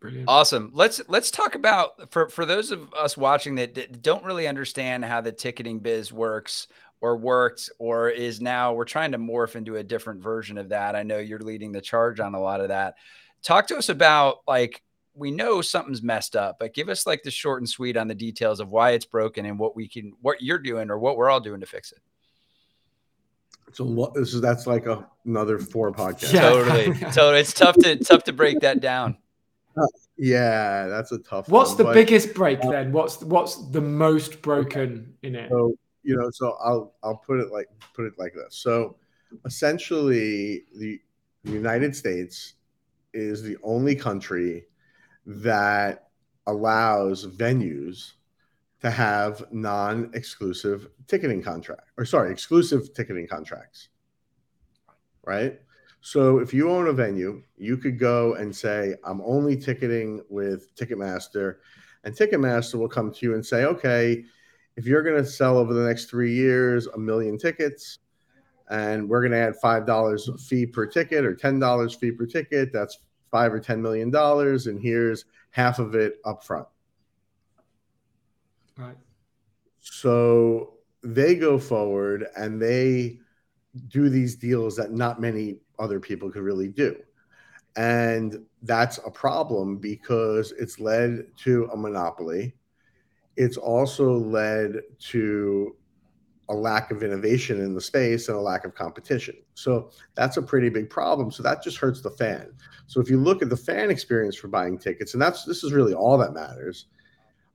Brilliant. 0.00 0.28
Awesome. 0.28 0.70
Let's 0.72 1.02
let's 1.08 1.30
talk 1.30 1.54
about 1.54 2.10
for 2.10 2.28
for 2.30 2.46
those 2.46 2.70
of 2.70 2.92
us 2.94 3.16
watching 3.18 3.56
that 3.56 4.02
don't 4.02 4.24
really 4.24 4.48
understand 4.48 5.04
how 5.04 5.20
the 5.20 5.32
ticketing 5.32 5.78
biz 5.78 6.10
works 6.10 6.68
or 7.02 7.16
worked 7.16 7.70
or 7.78 8.08
is 8.08 8.40
now 8.40 8.72
we're 8.72 8.84
trying 8.84 9.12
to 9.12 9.18
morph 9.18 9.56
into 9.56 9.76
a 9.76 9.82
different 9.82 10.22
version 10.22 10.56
of 10.56 10.70
that. 10.70 10.96
I 10.96 11.02
know 11.02 11.18
you're 11.18 11.38
leading 11.38 11.72
the 11.72 11.82
charge 11.82 12.18
on 12.18 12.34
a 12.34 12.40
lot 12.40 12.62
of 12.62 12.68
that. 12.68 12.94
Talk 13.42 13.66
to 13.68 13.76
us 13.76 13.90
about 13.90 14.38
like 14.48 14.82
we 15.14 15.30
know 15.30 15.60
something's 15.60 16.02
messed 16.02 16.34
up, 16.34 16.58
but 16.58 16.72
give 16.72 16.88
us 16.88 17.06
like 17.06 17.22
the 17.22 17.30
short 17.30 17.60
and 17.60 17.68
sweet 17.68 17.98
on 17.98 18.08
the 18.08 18.14
details 18.14 18.58
of 18.58 18.70
why 18.70 18.92
it's 18.92 19.04
broken 19.04 19.44
and 19.44 19.58
what 19.58 19.76
we 19.76 19.86
can 19.86 20.14
what 20.22 20.40
you're 20.40 20.58
doing 20.58 20.90
or 20.90 20.98
what 20.98 21.18
we're 21.18 21.28
all 21.28 21.40
doing 21.40 21.60
to 21.60 21.66
fix 21.66 21.92
it. 21.92 22.00
So 23.72 24.12
this 24.14 24.34
is 24.34 24.40
that's 24.40 24.66
like 24.66 24.86
a, 24.86 25.06
another 25.26 25.58
four 25.58 25.92
podcast. 25.92 26.32
Yeah. 26.32 26.48
Totally. 26.48 26.94
so 27.12 27.34
it's 27.34 27.52
tough 27.52 27.76
to 27.76 27.96
tough 27.96 28.24
to 28.24 28.32
break 28.32 28.60
that 28.60 28.80
down. 28.80 29.18
Yeah, 30.16 30.86
that's 30.88 31.12
a 31.12 31.18
tough. 31.18 31.48
What's 31.48 31.70
one, 31.70 31.78
the 31.78 31.84
but, 31.84 31.94
biggest 31.94 32.34
break 32.34 32.62
uh, 32.64 32.70
then? 32.70 32.92
What's 32.92 33.22
what's 33.22 33.56
the 33.70 33.80
most 33.80 34.42
broken 34.42 35.14
in 35.22 35.34
it? 35.34 35.50
So 35.50 35.74
you 36.02 36.16
know, 36.16 36.30
so 36.30 36.56
I'll 36.62 36.94
I'll 37.02 37.16
put 37.16 37.40
it 37.40 37.50
like 37.52 37.68
put 37.94 38.04
it 38.04 38.14
like 38.18 38.34
this. 38.34 38.56
So 38.56 38.96
essentially, 39.44 40.64
the 40.76 41.00
United 41.44 41.94
States 41.96 42.54
is 43.12 43.42
the 43.42 43.56
only 43.62 43.94
country 43.94 44.66
that 45.26 46.08
allows 46.46 47.26
venues 47.26 48.12
to 48.80 48.90
have 48.90 49.44
non-exclusive 49.52 50.88
ticketing 51.06 51.42
contract 51.42 51.90
or 51.98 52.04
sorry 52.04 52.32
exclusive 52.32 52.94
ticketing 52.94 53.26
contracts 53.26 53.88
right 55.24 55.60
so 56.00 56.38
if 56.38 56.54
you 56.54 56.70
own 56.70 56.88
a 56.88 56.92
venue, 56.92 57.42
you 57.56 57.76
could 57.76 57.98
go 57.98 58.34
and 58.34 58.54
say, 58.54 58.94
I'm 59.04 59.20
only 59.22 59.56
ticketing 59.56 60.22
with 60.28 60.74
Ticketmaster, 60.74 61.56
and 62.04 62.14
Ticketmaster 62.14 62.74
will 62.74 62.88
come 62.88 63.12
to 63.12 63.26
you 63.26 63.34
and 63.34 63.44
say, 63.44 63.64
okay, 63.64 64.24
if 64.76 64.86
you're 64.86 65.02
going 65.02 65.22
to 65.22 65.28
sell 65.28 65.58
over 65.58 65.74
the 65.74 65.86
next 65.86 66.06
three 66.06 66.34
years 66.34 66.86
a 66.86 66.98
million 66.98 67.36
tickets, 67.36 67.98
and 68.70 69.08
we're 69.08 69.20
going 69.20 69.32
to 69.32 69.38
add 69.38 69.56
five 69.56 69.84
dollars 69.84 70.30
fee 70.48 70.64
per 70.64 70.86
ticket 70.86 71.24
or 71.24 71.34
ten 71.34 71.58
dollars 71.58 71.94
fee 71.94 72.12
per 72.12 72.24
ticket, 72.24 72.72
that's 72.72 72.98
five 73.30 73.52
or 73.52 73.60
ten 73.60 73.82
million 73.82 74.10
dollars, 74.10 74.68
and 74.68 74.80
here's 74.80 75.26
half 75.50 75.78
of 75.78 75.94
it 75.94 76.14
up 76.24 76.44
front. 76.44 76.66
Right. 78.78 78.96
So 79.80 80.74
they 81.02 81.34
go 81.34 81.58
forward 81.58 82.26
and 82.36 82.60
they 82.60 83.18
do 83.88 84.08
these 84.08 84.36
deals 84.36 84.76
that 84.76 84.92
not 84.92 85.20
many 85.20 85.58
other 85.80 85.98
people 85.98 86.30
could 86.30 86.42
really 86.42 86.68
do. 86.68 86.96
And 87.76 88.44
that's 88.62 88.98
a 88.98 89.10
problem 89.10 89.78
because 89.78 90.52
it's 90.58 90.80
led 90.80 91.26
to 91.38 91.68
a 91.72 91.76
monopoly. 91.76 92.54
It's 93.36 93.56
also 93.56 94.12
led 94.12 94.80
to 95.10 95.76
a 96.48 96.54
lack 96.54 96.90
of 96.90 97.04
innovation 97.04 97.60
in 97.60 97.74
the 97.74 97.80
space 97.80 98.28
and 98.28 98.36
a 98.36 98.40
lack 98.40 98.64
of 98.64 98.74
competition. 98.74 99.36
So 99.54 99.90
that's 100.16 100.36
a 100.36 100.42
pretty 100.42 100.68
big 100.68 100.90
problem. 100.90 101.30
So 101.30 101.44
that 101.44 101.62
just 101.62 101.76
hurts 101.76 102.02
the 102.02 102.10
fan. 102.10 102.52
So 102.88 103.00
if 103.00 103.08
you 103.08 103.20
look 103.20 103.40
at 103.40 103.48
the 103.48 103.56
fan 103.56 103.88
experience 103.88 104.34
for 104.36 104.48
buying 104.48 104.76
tickets, 104.76 105.14
and 105.14 105.22
that's 105.22 105.44
this 105.44 105.62
is 105.62 105.72
really 105.72 105.94
all 105.94 106.18
that 106.18 106.34
matters. 106.34 106.86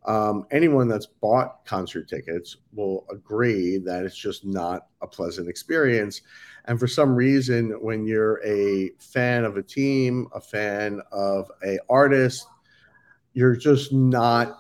Um, 0.06 0.46
anyone 0.52 0.88
that's 0.88 1.08
bought 1.08 1.66
concert 1.66 2.08
tickets 2.08 2.58
will 2.74 3.06
agree 3.12 3.78
that 3.80 4.06
it's 4.06 4.18
just 4.18 4.46
not 4.46 4.88
a 5.02 5.08
pleasant 5.08 5.50
experience. 5.50 6.22
And 6.66 6.80
for 6.80 6.88
some 6.88 7.16
reason, 7.16 7.72
when 7.82 8.06
you're 8.06 8.44
a 8.46 8.92
fan 9.00 9.46
of 9.46 9.58
a 9.58 9.64
team, 9.64 10.28
a 10.34 10.42
fan 10.42 11.02
of 11.12 11.50
a 11.66 11.80
artist, 11.90 12.46
you're 13.34 13.56
just 13.56 13.92
not 13.94 14.58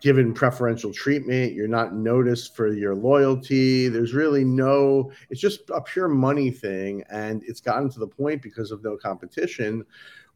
given 0.00 0.34
preferential 0.34 0.92
treatment. 0.92 1.54
You're 1.54 1.66
not 1.66 1.94
noticed 1.94 2.54
for 2.54 2.72
your 2.72 2.94
loyalty. 2.94 3.88
There's 3.88 4.12
really 4.12 4.44
no, 4.44 5.10
it's 5.30 5.40
just 5.40 5.70
a 5.70 5.80
pure 5.80 6.08
money 6.08 6.50
thing. 6.50 7.02
And 7.10 7.42
it's 7.46 7.60
gotten 7.60 7.90
to 7.90 7.98
the 7.98 8.06
point 8.06 8.42
because 8.42 8.70
of 8.70 8.84
no 8.84 8.96
competition 8.96 9.84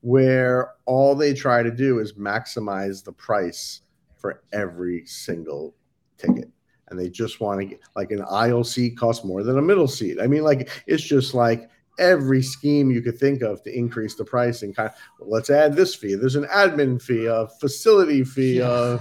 where 0.01 0.73
all 0.87 1.15
they 1.15 1.35
try 1.35 1.63
to 1.63 1.71
do 1.71 1.99
is 1.99 2.15
maximize 2.15 3.05
the 3.05 3.13
price 3.13 3.83
for 4.19 4.43
every 4.53 5.07
single 5.07 5.75
ticket. 6.17 6.51
And 6.89 6.99
they 6.99 7.09
just 7.09 7.41
want 7.41 7.61
to 7.61 7.67
get 7.67 7.81
like 7.97 8.11
an 8.11 8.25
aisle 8.29 8.65
seat 8.65 8.97
costs 8.97 9.25
more 9.25 9.43
than 9.43 9.59
a 9.59 9.63
middle 9.63 9.89
seat. 9.89 10.19
I 10.21 10.27
mean, 10.27 10.43
like, 10.43 10.71
it's 10.87 11.03
just 11.03 11.35
like, 11.35 11.71
every 11.99 12.41
scheme 12.41 12.93
you 12.93 13.03
could 13.03 13.19
think 13.19 13.43
of 13.43 13.61
to 13.65 13.77
increase 13.77 14.15
the 14.15 14.25
pricing. 14.25 14.73
kind 14.73 14.89
of 14.89 14.95
well, 15.19 15.31
let's 15.31 15.51
add 15.51 15.75
this 15.75 15.97
fee. 15.97 16.15
There's 16.15 16.37
an 16.37 16.45
admin 16.45 17.03
fee, 17.03 17.27
a 17.27 17.49
facility 17.61 18.23
fee, 18.23 18.59
yeah. 18.59 18.95
a 18.95 19.01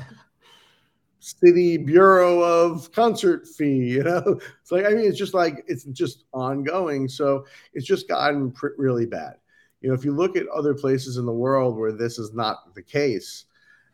city 1.20 1.78
bureau 1.78 2.42
of 2.42 2.90
concert 2.94 3.46
fee 3.46 3.86
you 3.86 4.04
know 4.04 4.40
it's 4.62 4.72
like 4.72 4.86
i 4.86 4.90
mean 4.90 5.06
it's 5.06 5.18
just 5.18 5.34
like 5.34 5.64
it's 5.68 5.84
just 5.86 6.24
ongoing 6.32 7.08
so 7.10 7.46
it's 7.74 7.86
just 7.86 8.08
gotten 8.08 8.50
pr- 8.52 8.68
really 8.78 9.06
bad 9.06 9.34
you 9.82 9.90
know 9.90 9.96
if 9.96 10.06
you 10.06 10.14
look 10.14 10.38
at 10.38 10.48
other 10.48 10.74
places 10.74 11.18
in 11.18 11.26
the 11.26 11.32
world 11.32 11.76
where 11.76 11.92
this 11.92 12.18
is 12.18 12.34
not 12.34 12.74
the 12.76 12.82
case 12.82 13.46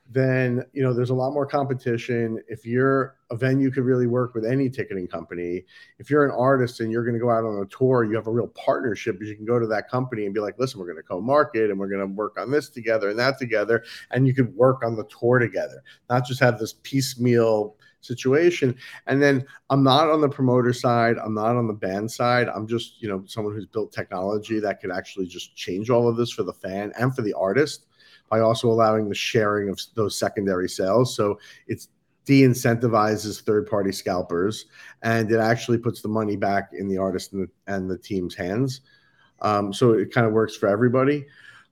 then 0.09 0.63
you 0.73 0.83
know 0.83 0.93
there's 0.93 1.09
a 1.09 1.15
lot 1.15 1.33
more 1.33 1.45
competition. 1.45 2.41
If 2.47 2.65
you're 2.65 3.15
a 3.33 3.35
venue 3.35 3.71
could 3.71 3.83
really 3.83 4.05
work 4.05 4.35
with 4.35 4.45
any 4.45 4.69
ticketing 4.69 5.07
company 5.07 5.65
if 5.97 6.09
you're 6.09 6.23
an 6.23 6.35
artist 6.37 6.79
and 6.79 6.91
you're 6.91 7.03
going 7.03 7.15
to 7.15 7.19
go 7.19 7.31
out 7.31 7.43
on 7.43 7.63
a 7.63 7.65
tour 7.65 8.03
you 8.03 8.15
have 8.15 8.27
a 8.27 8.31
real 8.31 8.47
partnership 8.49 9.17
you 9.19 9.35
can 9.35 9.43
go 9.43 9.57
to 9.57 9.65
that 9.65 9.89
company 9.89 10.25
and 10.25 10.35
be 10.35 10.39
like 10.39 10.53
listen 10.59 10.79
we're 10.79 10.85
going 10.85 10.95
to 10.97 11.03
co-market 11.03 11.71
and 11.71 11.79
we're 11.79 11.87
going 11.87 11.99
to 11.99 12.13
work 12.13 12.39
on 12.39 12.51
this 12.51 12.69
together 12.69 13.09
and 13.09 13.17
that 13.17 13.39
together 13.39 13.83
and 14.11 14.27
you 14.27 14.35
could 14.35 14.55
work 14.55 14.83
on 14.85 14.95
the 14.95 15.03
tour 15.05 15.39
together 15.39 15.81
not 16.11 16.25
just 16.25 16.39
have 16.39 16.59
this 16.59 16.75
piecemeal 16.83 17.75
situation. 18.01 18.75
And 19.07 19.23
then 19.23 19.45
i'm 19.69 19.81
not 19.81 20.09
on 20.09 20.19
the 20.19 20.29
promoter 20.29 20.73
side 20.73 21.15
i'm 21.23 21.33
not 21.33 21.55
on 21.55 21.67
the 21.67 21.73
band 21.73 22.11
side 22.11 22.49
i'm 22.49 22.67
just 22.67 23.01
you 23.01 23.07
know 23.07 23.23
someone 23.25 23.53
who's 23.53 23.65
built 23.65 23.93
technology 23.93 24.59
that 24.59 24.81
could 24.81 24.91
actually 24.91 25.25
just 25.25 25.55
change 25.55 25.89
all 25.89 26.09
of 26.09 26.17
this 26.17 26.29
for 26.29 26.43
the 26.43 26.53
fan 26.53 26.91
and 26.99 27.15
for 27.15 27.21
the 27.21 27.33
artist 27.33 27.85
by 28.33 28.39
also 28.39 28.67
allowing 28.67 29.09
the 29.09 29.13
sharing 29.31 29.69
of 29.69 29.79
those 29.93 30.17
secondary 30.17 30.67
sales. 30.67 31.15
So 31.15 31.37
it's 31.67 31.89
de-incentivizes 32.25 33.43
third-party 33.43 33.91
scalpers, 33.91 34.65
and 35.03 35.31
it 35.31 35.39
actually 35.39 35.77
puts 35.77 36.01
the 36.01 36.07
money 36.07 36.35
back 36.35 36.71
in 36.73 36.87
the 36.87 36.97
artist 36.97 37.33
and 37.33 37.43
the, 37.43 37.49
and 37.73 37.91
the 37.91 37.97
team's 37.97 38.33
hands. 38.33 38.81
Um, 39.41 39.71
so 39.71 39.91
it 39.91 40.11
kind 40.11 40.25
of 40.25 40.33
works 40.33 40.55
for 40.55 40.67
everybody. 40.67 41.27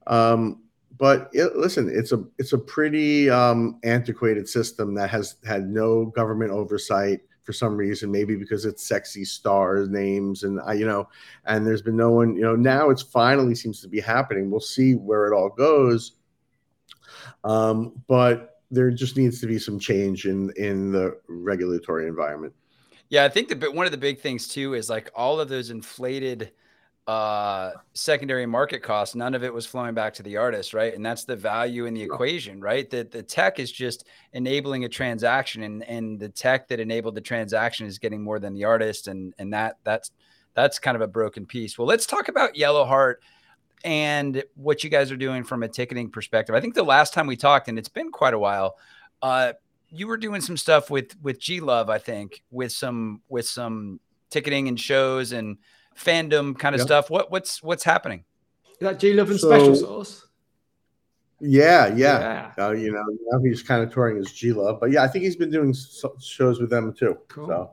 Um, 0.06 0.62
but 1.00 1.30
it, 1.34 1.56
listen, 1.56 1.90
it's 1.92 2.12
a 2.12 2.24
it's 2.38 2.54
a 2.54 2.58
pretty 2.60 3.28
um, 3.28 3.80
antiquated 3.84 4.48
system 4.48 4.94
that 4.96 5.10
has 5.10 5.38
had 5.44 5.68
no 5.68 6.06
government 6.06 6.52
oversight 6.52 7.22
for 7.44 7.54
some 7.54 7.76
reason. 7.76 8.12
Maybe 8.12 8.36
because 8.36 8.66
it's 8.66 8.88
sexy 8.88 9.26
stars 9.26 9.90
names, 9.90 10.44
and 10.44 10.60
I, 10.62 10.74
you 10.74 10.86
know, 10.86 11.08
and 11.46 11.66
there's 11.66 11.82
been 11.82 11.98
no 11.98 12.12
one. 12.12 12.36
You 12.36 12.44
know, 12.44 12.56
now 12.56 12.92
it's 12.92 13.02
finally 13.02 13.56
seems 13.56 13.82
to 13.82 13.88
be 13.88 14.02
happening. 14.02 14.52
We'll 14.52 14.60
see 14.60 14.94
where 14.94 15.26
it 15.28 15.36
all 15.36 15.50
goes. 15.50 16.21
Um, 17.44 18.02
but 18.08 18.62
there 18.72 18.90
just 18.90 19.18
needs 19.18 19.40
to 19.42 19.48
be 19.48 19.60
some 19.60 19.80
change 19.80 20.26
in 20.26 20.52
in 20.56 20.92
the 20.92 21.18
regulatory 21.28 22.08
environment. 22.08 22.54
Yeah, 23.10 23.26
I 23.26 23.30
think 23.30 23.50
the 23.50 23.72
one 23.72 23.86
of 23.86 23.92
the 23.92 23.98
big 23.98 24.20
things 24.20 24.48
too 24.48 24.74
is 24.74 24.90
like 24.90 25.12
all 25.14 25.40
of 25.40 25.50
those 25.50 25.70
inflated 25.70 26.52
uh 27.08 27.72
secondary 27.94 28.46
market 28.46 28.84
costs 28.84 29.16
none 29.16 29.34
of 29.34 29.44
it 29.44 29.52
was 29.52 29.66
flowing 29.66 29.96
back 29.96 30.14
to 30.14 30.22
the 30.24 30.38
artist 30.38 30.72
right? 30.72 30.94
And 30.94 31.04
that's 31.04 31.26
the 31.26 31.36
value 31.36 31.88
in 31.88 31.96
the 31.96 32.04
equation 32.04 32.62
right? 32.62 32.90
That 32.92 33.12
the 33.12 33.24
tech 33.24 33.60
is 33.60 33.72
just 33.72 34.08
enabling 34.34 34.86
a 34.86 34.90
transaction 34.90 35.64
and 35.64 35.84
and 35.84 36.20
the 36.20 36.30
tech 36.30 36.68
that 36.68 36.80
enabled 36.80 37.16
the 37.16 37.22
transaction 37.22 37.88
is 37.88 37.98
getting 37.98 38.24
more 38.24 38.40
than 38.40 38.54
the 38.54 38.66
artist 38.66 39.08
and 39.08 39.34
and 39.40 39.52
that 39.52 39.78
that's 39.84 40.12
that's 40.54 40.80
kind 40.80 40.96
of 40.96 41.02
a 41.02 41.08
broken 41.08 41.46
piece. 41.46 41.78
Well 41.78 41.88
let's 41.88 42.06
talk 42.06 42.28
about 42.30 42.56
yellow 42.56 42.86
heart 42.86 43.24
and 43.84 44.44
what 44.56 44.84
you 44.84 44.90
guys 44.90 45.12
are 45.12 45.18
doing 45.18 45.44
from 45.44 45.64
a 45.64 45.68
ticketing 45.68 46.10
perspective. 46.10 46.56
I 46.56 46.62
think 46.62 46.76
the 46.76 46.84
last 46.84 47.14
time 47.14 47.28
we 47.28 47.36
talked, 47.36 47.68
and 47.68 47.78
it's 47.78 47.90
been 47.90 48.12
quite 48.12 48.34
a 48.34 48.40
while, 48.40 48.78
uh, 49.22 49.54
you 49.90 50.08
were 50.08 50.18
doing 50.18 50.42
some 50.42 50.58
stuff 50.58 50.90
with 50.90 51.16
with 51.22 51.40
G 51.40 51.60
Love, 51.60 51.90
I 51.90 51.98
think, 51.98 52.44
with 52.52 52.72
some 52.72 53.22
with 53.30 53.48
some 53.48 54.00
ticketing 54.30 54.68
and 54.68 54.80
shows 54.80 55.32
and 55.32 55.58
fandom 55.98 56.58
kind 56.58 56.76
of 56.76 56.80
yep. 56.80 56.88
stuff. 56.88 57.10
What 57.10 57.32
what's 57.32 57.62
what's 57.62 57.84
happening? 57.84 58.24
Is 58.72 58.78
that 58.80 59.00
G 59.00 59.14
Love 59.14 59.30
and 59.30 59.40
so, 59.40 59.50
Special 59.50 59.76
Sauce. 59.76 60.28
Yeah, 61.40 61.88
yeah. 61.88 62.52
yeah. 62.58 62.66
Uh, 62.66 62.72
you 62.72 62.92
know, 62.92 63.04
now 63.32 63.40
he's 63.44 63.64
kind 63.64 63.84
of 63.84 63.92
touring 63.92 64.18
as 64.18 64.32
G 64.32 64.54
Love, 64.54 64.80
but 64.80 64.92
yeah, 64.92 65.04
I 65.04 65.08
think 65.08 65.26
he's 65.26 65.36
been 65.36 65.50
doing 65.50 65.74
so- 65.74 66.16
shows 66.22 66.60
with 66.62 66.70
them 66.70 66.94
too. 66.94 67.18
Cool. 67.28 67.48
So 67.48 67.72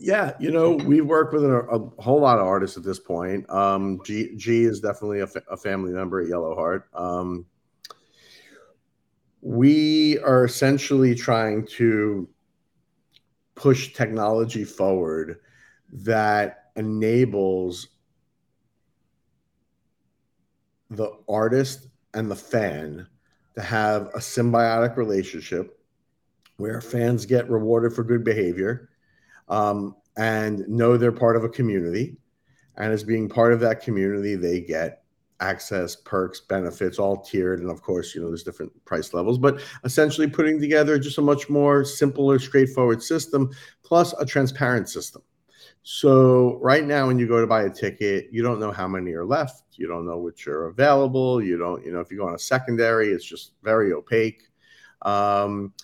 yeah, 0.00 0.32
you 0.40 0.50
know, 0.50 0.72
we 0.72 1.00
work 1.00 1.32
with 1.32 1.44
a, 1.44 1.58
a, 1.58 2.02
whole 2.02 2.20
lot 2.20 2.38
of 2.38 2.46
artists 2.46 2.76
at 2.76 2.82
this 2.82 2.98
point. 2.98 3.48
Um, 3.48 4.00
G, 4.04 4.34
G 4.36 4.64
is 4.64 4.80
definitely 4.80 5.20
a, 5.20 5.26
fa- 5.26 5.44
a 5.50 5.56
family 5.56 5.92
member 5.92 6.20
at 6.20 6.28
Yellowheart. 6.28 6.82
Um, 6.94 7.46
we 9.40 10.18
are 10.18 10.44
essentially 10.44 11.14
trying 11.14 11.66
to 11.66 12.28
push 13.54 13.92
technology 13.92 14.64
forward 14.64 15.38
that 15.92 16.70
enables 16.74 17.88
the 20.90 21.12
artist 21.28 21.86
and 22.14 22.28
the 22.28 22.36
fan 22.36 23.06
to 23.54 23.62
have 23.62 24.06
a 24.08 24.18
symbiotic 24.18 24.96
relationship 24.96 25.78
where 26.56 26.80
fans 26.80 27.26
get 27.26 27.48
rewarded 27.48 27.92
for 27.92 28.02
good 28.02 28.24
behavior 28.24 28.88
um, 29.48 29.96
and 30.16 30.66
know 30.68 30.96
they're 30.96 31.12
part 31.12 31.36
of 31.36 31.44
a 31.44 31.48
community. 31.48 32.16
And 32.76 32.92
as 32.92 33.04
being 33.04 33.28
part 33.28 33.52
of 33.52 33.60
that 33.60 33.82
community, 33.82 34.34
they 34.34 34.60
get 34.60 35.04
access, 35.40 35.96
perks, 35.96 36.40
benefits, 36.40 36.98
all 36.98 37.18
tiered. 37.18 37.60
And 37.60 37.70
of 37.70 37.82
course, 37.82 38.14
you 38.14 38.20
know, 38.20 38.28
there's 38.28 38.42
different 38.42 38.72
price 38.84 39.12
levels, 39.12 39.38
but 39.38 39.60
essentially 39.84 40.28
putting 40.28 40.60
together 40.60 40.98
just 40.98 41.18
a 41.18 41.22
much 41.22 41.48
more 41.48 41.84
simpler, 41.84 42.38
straightforward 42.38 43.02
system, 43.02 43.50
plus 43.82 44.14
a 44.18 44.24
transparent 44.24 44.88
system. 44.88 45.22
So 45.82 46.58
right 46.62 46.84
now, 46.84 47.06
when 47.06 47.18
you 47.18 47.28
go 47.28 47.40
to 47.40 47.46
buy 47.46 47.64
a 47.64 47.70
ticket, 47.70 48.28
you 48.32 48.42
don't 48.42 48.58
know 48.58 48.72
how 48.72 48.88
many 48.88 49.12
are 49.12 49.24
left. 49.24 49.64
You 49.72 49.86
don't 49.86 50.06
know 50.06 50.18
which 50.18 50.46
are 50.46 50.66
available. 50.66 51.42
You 51.42 51.58
don't, 51.58 51.84
you 51.84 51.92
know, 51.92 52.00
if 52.00 52.10
you 52.10 52.16
go 52.16 52.26
on 52.26 52.34
a 52.34 52.38
secondary, 52.38 53.10
it's 53.10 53.24
just 53.24 53.52
very 53.62 53.92
opaque. 53.92 54.44
Um, 55.02 55.74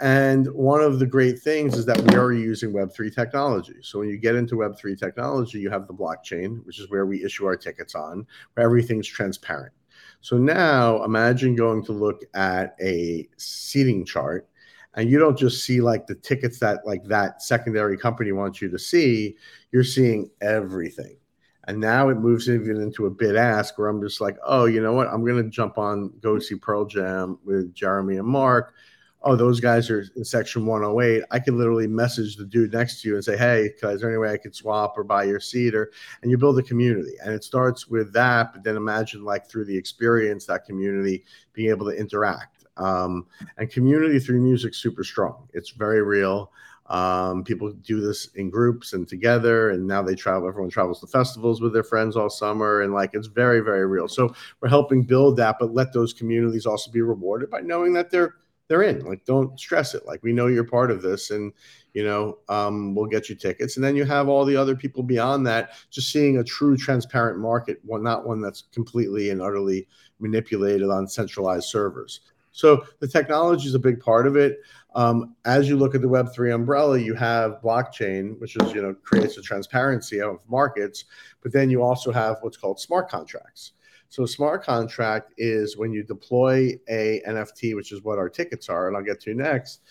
and 0.00 0.46
one 0.54 0.80
of 0.80 0.98
the 0.98 1.06
great 1.06 1.40
things 1.40 1.76
is 1.76 1.84
that 1.84 2.00
we 2.00 2.16
are 2.16 2.32
using 2.32 2.72
Web3 2.72 3.14
technology. 3.14 3.76
So 3.82 3.98
when 3.98 4.08
you 4.08 4.16
get 4.16 4.34
into 4.34 4.56
Web3 4.56 4.98
technology, 4.98 5.60
you 5.60 5.68
have 5.68 5.86
the 5.86 5.92
blockchain, 5.92 6.64
which 6.64 6.80
is 6.80 6.88
where 6.90 7.04
we 7.04 7.22
issue 7.22 7.44
our 7.44 7.56
tickets 7.56 7.94
on, 7.94 8.26
where 8.54 8.64
everything's 8.64 9.06
transparent. 9.06 9.74
So 10.22 10.38
now 10.38 11.04
imagine 11.04 11.54
going 11.54 11.84
to 11.84 11.92
look 11.92 12.22
at 12.34 12.76
a 12.80 13.28
seating 13.36 14.06
chart 14.06 14.48
and 14.94 15.10
you 15.10 15.18
don't 15.18 15.38
just 15.38 15.64
see 15.64 15.82
like 15.82 16.06
the 16.06 16.14
tickets 16.14 16.58
that 16.60 16.86
like 16.86 17.04
that 17.04 17.42
secondary 17.42 17.98
company 17.98 18.32
wants 18.32 18.62
you 18.62 18.70
to 18.70 18.78
see, 18.78 19.36
you're 19.70 19.84
seeing 19.84 20.30
everything. 20.40 21.16
And 21.64 21.78
now 21.78 22.08
it 22.08 22.16
moves 22.16 22.48
even 22.48 22.80
into 22.80 23.04
a 23.04 23.10
bid 23.10 23.36
ask 23.36 23.78
where 23.78 23.88
I'm 23.88 24.00
just 24.00 24.20
like, 24.20 24.38
oh, 24.44 24.64
you 24.64 24.82
know 24.82 24.94
what? 24.94 25.08
I'm 25.08 25.24
going 25.24 25.44
to 25.44 25.50
jump 25.50 25.76
on, 25.76 26.10
go 26.20 26.38
see 26.38 26.54
Pearl 26.54 26.86
Jam 26.86 27.38
with 27.44 27.74
Jeremy 27.74 28.16
and 28.16 28.26
Mark 28.26 28.74
oh, 29.22 29.36
those 29.36 29.60
guys 29.60 29.90
are 29.90 30.04
in 30.16 30.24
section 30.24 30.64
108, 30.64 31.24
I 31.30 31.38
can 31.38 31.58
literally 31.58 31.86
message 31.86 32.36
the 32.36 32.44
dude 32.44 32.72
next 32.72 33.02
to 33.02 33.08
you 33.08 33.14
and 33.16 33.24
say, 33.24 33.36
hey, 33.36 33.70
is 33.82 34.00
there 34.00 34.10
any 34.10 34.18
way 34.18 34.32
I 34.32 34.38
could 34.38 34.54
swap 34.54 34.96
or 34.96 35.04
buy 35.04 35.24
your 35.24 35.40
seat? 35.40 35.74
Or, 35.74 35.90
and 36.22 36.30
you 36.30 36.38
build 36.38 36.58
a 36.58 36.62
community. 36.62 37.12
And 37.22 37.34
it 37.34 37.44
starts 37.44 37.86
with 37.86 38.12
that, 38.14 38.52
but 38.52 38.64
then 38.64 38.76
imagine 38.76 39.24
like 39.24 39.48
through 39.48 39.66
the 39.66 39.76
experience, 39.76 40.46
that 40.46 40.64
community 40.64 41.24
being 41.52 41.70
able 41.70 41.86
to 41.90 41.96
interact. 41.96 42.64
Um, 42.76 43.26
and 43.58 43.70
community 43.70 44.18
through 44.20 44.40
music 44.40 44.74
super 44.74 45.04
strong. 45.04 45.48
It's 45.52 45.70
very 45.70 46.02
real. 46.02 46.50
Um, 46.86 47.44
people 47.44 47.70
do 47.70 48.00
this 48.00 48.26
in 48.34 48.50
groups 48.50 48.94
and 48.94 49.06
together, 49.06 49.70
and 49.70 49.86
now 49.86 50.02
they 50.02 50.16
travel. 50.16 50.48
Everyone 50.48 50.70
travels 50.70 50.98
to 51.00 51.06
festivals 51.06 51.60
with 51.60 51.72
their 51.72 51.84
friends 51.84 52.16
all 52.16 52.28
summer, 52.30 52.80
and 52.80 52.92
like 52.92 53.10
it's 53.12 53.28
very, 53.28 53.60
very 53.60 53.86
real. 53.86 54.08
So 54.08 54.34
we're 54.60 54.70
helping 54.70 55.04
build 55.04 55.36
that, 55.36 55.56
but 55.60 55.72
let 55.72 55.92
those 55.92 56.12
communities 56.12 56.66
also 56.66 56.90
be 56.90 57.00
rewarded 57.00 57.48
by 57.48 57.60
knowing 57.60 57.92
that 57.92 58.10
they're 58.10 58.34
they're 58.70 58.84
in. 58.84 59.04
Like, 59.04 59.24
don't 59.24 59.58
stress 59.58 59.94
it. 59.94 60.06
Like, 60.06 60.22
we 60.22 60.32
know 60.32 60.46
you're 60.46 60.62
part 60.62 60.92
of 60.92 61.02
this, 61.02 61.32
and 61.32 61.52
you 61.92 62.04
know, 62.04 62.38
um, 62.48 62.94
we'll 62.94 63.06
get 63.06 63.28
you 63.28 63.34
tickets. 63.34 63.76
And 63.76 63.84
then 63.84 63.96
you 63.96 64.04
have 64.04 64.28
all 64.28 64.44
the 64.44 64.54
other 64.54 64.76
people 64.76 65.02
beyond 65.02 65.44
that, 65.48 65.72
just 65.90 66.12
seeing 66.12 66.38
a 66.38 66.44
true 66.44 66.76
transparent 66.76 67.40
market, 67.40 67.80
one 67.84 68.04
not 68.04 68.28
one 68.28 68.40
that's 68.40 68.62
completely 68.72 69.30
and 69.30 69.42
utterly 69.42 69.88
manipulated 70.20 70.88
on 70.88 71.08
centralized 71.08 71.64
servers. 71.64 72.20
So 72.52 72.84
the 73.00 73.08
technology 73.08 73.66
is 73.66 73.74
a 73.74 73.80
big 73.80 73.98
part 73.98 74.28
of 74.28 74.36
it. 74.36 74.60
Um, 74.94 75.34
as 75.44 75.68
you 75.68 75.76
look 75.76 75.96
at 75.96 76.00
the 76.00 76.08
Web 76.08 76.32
three 76.32 76.52
umbrella, 76.52 76.96
you 76.96 77.14
have 77.14 77.60
blockchain, 77.62 78.38
which 78.38 78.54
is 78.54 78.72
you 78.72 78.82
know 78.82 78.94
creates 79.02 79.36
a 79.36 79.42
transparency 79.42 80.20
of 80.20 80.48
markets, 80.48 81.06
but 81.42 81.52
then 81.52 81.70
you 81.70 81.82
also 81.82 82.12
have 82.12 82.36
what's 82.42 82.56
called 82.56 82.78
smart 82.78 83.08
contracts. 83.08 83.72
So 84.10 84.24
a 84.24 84.28
smart 84.28 84.64
contract 84.64 85.34
is 85.38 85.76
when 85.76 85.92
you 85.92 86.02
deploy 86.02 86.72
a 86.88 87.22
NFT, 87.26 87.76
which 87.76 87.92
is 87.92 88.02
what 88.02 88.18
our 88.18 88.28
tickets 88.28 88.68
are, 88.68 88.88
and 88.88 88.96
I'll 88.96 89.04
get 89.04 89.20
to 89.20 89.34
next. 89.34 89.82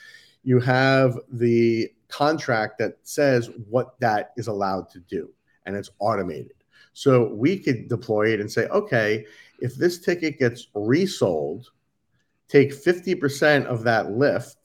You 0.43 0.59
have 0.59 1.17
the 1.31 1.89
contract 2.09 2.79
that 2.79 2.97
says 3.03 3.49
what 3.69 3.97
that 4.01 4.31
is 4.35 4.47
allowed 4.47 4.89
to 4.89 4.99
do, 4.99 5.29
and 5.65 5.75
it's 5.75 5.89
automated. 5.99 6.51
So 6.91 7.33
we 7.33 7.57
could 7.57 7.87
deploy 7.87 8.33
it 8.33 8.41
and 8.41 8.51
say, 8.51 8.67
okay, 8.67 9.25
if 9.61 9.75
this 9.75 9.99
ticket 9.99 10.37
gets 10.37 10.67
resold, 10.73 11.71
take 12.49 12.71
50% 12.71 13.65
of 13.67 13.83
that 13.83 14.11
lift 14.11 14.58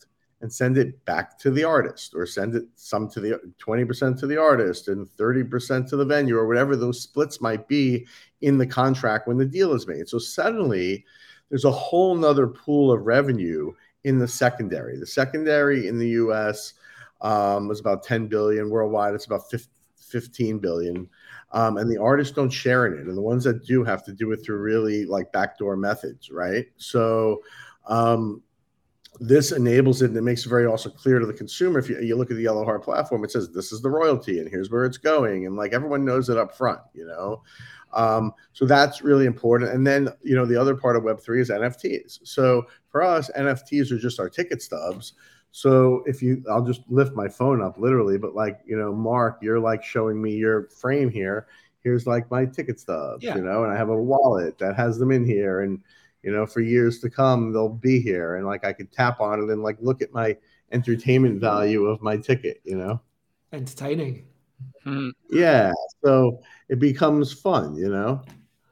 and 0.44 0.52
send 0.52 0.76
it 0.76 1.02
back 1.06 1.38
to 1.38 1.50
the 1.50 1.64
artist 1.64 2.12
or 2.14 2.26
send 2.26 2.54
it 2.54 2.64
some 2.74 3.08
to 3.08 3.18
the 3.18 3.40
20% 3.58 4.20
to 4.20 4.26
the 4.26 4.36
artist 4.36 4.88
and 4.88 5.08
30% 5.16 5.88
to 5.88 5.96
the 5.96 6.04
venue 6.04 6.36
or 6.36 6.46
whatever 6.46 6.76
those 6.76 7.00
splits 7.00 7.40
might 7.40 7.66
be 7.66 8.06
in 8.42 8.58
the 8.58 8.66
contract 8.66 9.26
when 9.26 9.38
the 9.38 9.46
deal 9.46 9.72
is 9.72 9.86
made. 9.86 10.06
So 10.06 10.18
suddenly 10.18 11.02
there's 11.48 11.64
a 11.64 11.70
whole 11.70 12.14
nother 12.14 12.46
pool 12.46 12.92
of 12.92 13.06
revenue 13.06 13.72
in 14.04 14.18
the 14.18 14.28
secondary. 14.28 14.98
The 14.98 15.06
secondary 15.06 15.88
in 15.88 15.98
the 15.98 16.10
US 16.10 16.74
um, 17.22 17.70
about 17.70 18.02
10 18.02 18.26
billion 18.26 18.68
worldwide. 18.68 19.14
It's 19.14 19.24
about 19.24 19.50
15 19.96 20.58
billion. 20.58 21.08
Um, 21.52 21.78
and 21.78 21.90
the 21.90 22.02
artists 22.02 22.34
don't 22.34 22.50
share 22.50 22.84
in 22.84 23.00
it. 23.00 23.06
And 23.06 23.16
the 23.16 23.22
ones 23.22 23.44
that 23.44 23.64
do 23.64 23.82
have 23.82 24.04
to 24.04 24.12
do 24.12 24.30
it 24.32 24.44
through 24.44 24.58
really 24.58 25.06
like 25.06 25.32
backdoor 25.32 25.78
methods, 25.78 26.30
right? 26.30 26.66
So 26.76 27.40
um, 27.86 28.42
this 29.20 29.52
enables 29.52 30.02
it 30.02 30.06
and 30.06 30.16
it 30.16 30.22
makes 30.22 30.44
it 30.44 30.48
very 30.48 30.66
also 30.66 30.90
clear 30.90 31.18
to 31.18 31.26
the 31.26 31.32
consumer. 31.32 31.78
If 31.78 31.88
you, 31.88 32.00
you 32.00 32.16
look 32.16 32.30
at 32.30 32.36
the 32.36 32.42
Yellow 32.42 32.64
Heart 32.64 32.82
platform, 32.82 33.24
it 33.24 33.30
says 33.30 33.50
this 33.50 33.72
is 33.72 33.80
the 33.80 33.90
royalty 33.90 34.38
and 34.38 34.48
here's 34.48 34.70
where 34.70 34.84
it's 34.84 34.98
going. 34.98 35.46
And 35.46 35.56
like 35.56 35.72
everyone 35.72 36.04
knows 36.04 36.28
it 36.28 36.36
up 36.38 36.56
front, 36.56 36.80
you 36.92 37.06
know? 37.06 37.42
Um, 37.92 38.34
so 38.52 38.66
that's 38.66 39.02
really 39.02 39.26
important. 39.26 39.70
And 39.70 39.86
then, 39.86 40.08
you 40.22 40.34
know, 40.34 40.44
the 40.44 40.60
other 40.60 40.74
part 40.74 40.96
of 40.96 41.04
Web3 41.04 41.40
is 41.40 41.50
NFTs. 41.50 42.20
So 42.24 42.66
for 42.88 43.02
us, 43.02 43.30
NFTs 43.38 43.92
are 43.92 43.98
just 43.98 44.18
our 44.18 44.28
ticket 44.28 44.60
stubs. 44.62 45.12
So 45.52 46.02
if 46.06 46.20
you, 46.20 46.42
I'll 46.50 46.64
just 46.64 46.82
lift 46.88 47.14
my 47.14 47.28
phone 47.28 47.62
up 47.62 47.78
literally, 47.78 48.18
but 48.18 48.34
like, 48.34 48.60
you 48.66 48.76
know, 48.76 48.92
Mark, 48.92 49.38
you're 49.40 49.60
like 49.60 49.84
showing 49.84 50.20
me 50.20 50.34
your 50.34 50.64
frame 50.70 51.08
here. 51.08 51.46
Here's 51.84 52.06
like 52.06 52.28
my 52.32 52.46
ticket 52.46 52.80
stubs, 52.80 53.22
yeah. 53.22 53.36
you 53.36 53.42
know, 53.42 53.62
and 53.62 53.72
I 53.72 53.76
have 53.76 53.90
a 53.90 53.96
wallet 53.96 54.58
that 54.58 54.74
has 54.74 54.98
them 54.98 55.12
in 55.12 55.24
here. 55.24 55.60
And, 55.60 55.80
you 56.24 56.32
know, 56.32 56.46
for 56.46 56.60
years 56.60 57.00
to 57.00 57.10
come, 57.10 57.52
they'll 57.52 57.68
be 57.68 58.00
here. 58.00 58.36
And 58.36 58.46
like 58.46 58.64
I 58.64 58.72
could 58.72 58.90
tap 58.90 59.20
on 59.20 59.40
it 59.40 59.50
and 59.50 59.62
like 59.62 59.76
look 59.80 60.00
at 60.00 60.12
my 60.12 60.36
entertainment 60.72 61.40
value 61.40 61.84
of 61.84 62.00
my 62.00 62.16
ticket, 62.16 62.60
you 62.64 62.76
know? 62.76 63.00
Entertaining. 63.52 64.24
Hmm. 64.82 65.10
Yeah. 65.30 65.72
So 66.02 66.40
it 66.68 66.78
becomes 66.78 67.32
fun, 67.32 67.76
you 67.76 67.90
know? 67.90 68.22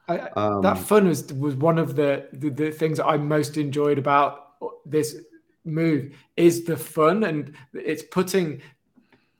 I, 0.07 0.19
um, 0.35 0.61
that 0.63 0.77
fun 0.77 1.07
was 1.07 1.31
was 1.33 1.55
one 1.55 1.77
of 1.77 1.95
the, 1.95 2.27
the, 2.33 2.49
the 2.49 2.71
things 2.71 2.99
I 2.99 3.15
most 3.17 3.55
enjoyed 3.55 3.97
about 3.97 4.55
this 4.85 5.15
move 5.63 6.13
is 6.35 6.65
the 6.65 6.75
fun 6.75 7.23
and 7.23 7.55
it's 7.73 8.03
putting 8.03 8.61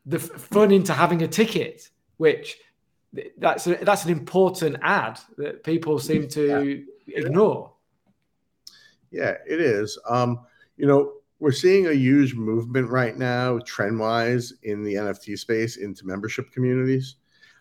the 0.05 0.19
fun 0.19 0.71
into 0.71 0.93
having 0.93 1.21
a 1.21 1.27
ticket, 1.27 1.89
which 2.17 2.57
that's 3.37 3.67
a, 3.67 3.75
that's 3.75 4.05
an 4.05 4.11
important 4.11 4.77
ad 4.81 5.19
that 5.37 5.63
people 5.63 5.99
seem 5.99 6.27
to 6.29 6.85
yeah. 7.05 7.19
ignore. 7.19 7.72
Yeah, 9.13 9.35
it 9.47 9.61
is. 9.61 9.97
Um, 10.09 10.39
you 10.75 10.87
know, 10.87 11.13
we're 11.39 11.51
seeing 11.51 11.87
a 11.87 11.93
huge 11.93 12.33
movement 12.33 12.89
right 12.89 13.15
now, 13.15 13.59
trend 13.59 13.99
wise, 13.99 14.53
in 14.63 14.83
the 14.83 14.95
NFT 14.95 15.37
space 15.37 15.77
into 15.77 16.07
membership 16.07 16.51
communities. 16.51 17.17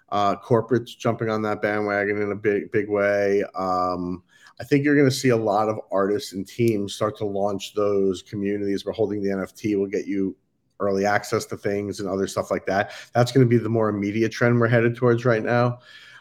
Uh, 0.08 0.36
corporates 0.36 0.96
jumping 0.96 1.30
on 1.30 1.42
that 1.42 1.62
bandwagon 1.62 2.20
in 2.20 2.32
a 2.32 2.36
big, 2.36 2.70
big 2.72 2.88
way. 2.88 3.44
Um, 3.54 4.22
I 4.60 4.64
think 4.64 4.84
you're 4.84 4.96
going 4.96 5.08
to 5.08 5.14
see 5.14 5.30
a 5.30 5.36
lot 5.36 5.68
of 5.68 5.78
artists 5.90 6.32
and 6.32 6.46
teams 6.46 6.94
start 6.94 7.16
to 7.18 7.24
launch 7.24 7.74
those 7.74 8.22
communities 8.22 8.84
where 8.84 8.92
holding 8.92 9.22
the 9.22 9.30
NFT 9.30 9.78
will 9.78 9.86
get 9.86 10.06
you 10.06 10.36
early 10.80 11.06
access 11.06 11.44
to 11.46 11.56
things 11.56 12.00
and 12.00 12.08
other 12.08 12.26
stuff 12.26 12.50
like 12.50 12.66
that. 12.66 12.92
That's 13.14 13.32
going 13.32 13.46
to 13.46 13.48
be 13.50 13.58
the 13.58 13.68
more 13.68 13.88
immediate 13.88 14.32
trend 14.32 14.58
we're 14.58 14.68
headed 14.68 14.96
towards 14.96 15.24
right 15.24 15.42
now. 15.42 15.78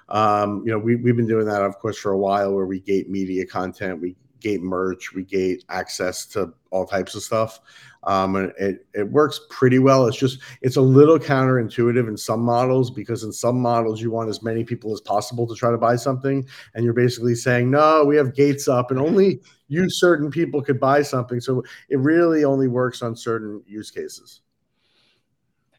Um, 0.10 0.64
you 0.66 0.72
know, 0.72 0.80
we, 0.80 0.96
we've 0.96 1.16
been 1.16 1.28
doing 1.28 1.46
that, 1.46 1.62
of 1.62 1.80
course, 1.80 1.98
for 1.98 2.12
a 2.12 2.18
while 2.18 2.54
where 2.54 2.66
we 2.66 2.80
gate 2.80 3.10
media 3.10 3.46
content, 3.46 4.02
we 4.02 4.16
gate 4.42 4.62
merch, 4.62 5.14
we 5.14 5.24
gate 5.24 5.64
access 5.70 6.26
to 6.28 6.54
all 6.72 6.86
types 6.86 7.16
of 7.16 7.24
stuff. 7.24 7.60
Um, 8.04 8.36
and 8.36 8.52
it, 8.58 8.86
it 8.94 9.12
works 9.12 9.42
pretty 9.50 9.78
well. 9.78 10.08
It's 10.08 10.18
just 10.18 10.40
it's 10.62 10.76
a 10.76 10.82
little 10.82 11.20
counterintuitive 11.20 12.08
in 12.08 12.18
some 12.18 12.42
models 12.42 12.90
because 12.90 13.24
in 13.24 13.32
some 13.32 13.62
models 13.62 14.02
you 14.02 14.10
want 14.10 14.30
as 14.30 14.42
many 14.42 14.64
people 14.64 14.92
as 14.92 15.02
possible 15.02 15.46
to 15.48 15.56
try 15.56 15.70
to 15.70 15.78
buy 15.78 15.96
something, 15.96 16.48
and 16.74 16.84
you're 16.84 16.94
basically 16.94 17.36
saying 17.36 17.70
no, 17.70 18.04
we 18.04 18.16
have 18.16 18.36
gates 18.36 18.68
up, 18.68 18.90
and 18.90 19.00
only 19.00 19.42
you 19.68 19.88
certain 19.90 20.32
people 20.32 20.62
could 20.62 20.80
buy 20.80 21.04
something. 21.04 21.40
So 21.40 21.64
it 21.90 22.00
really 22.00 22.44
only 22.44 22.68
works 22.68 23.04
on 23.04 23.16
certain 23.16 23.62
use 23.68 23.92
cases. 23.92 24.42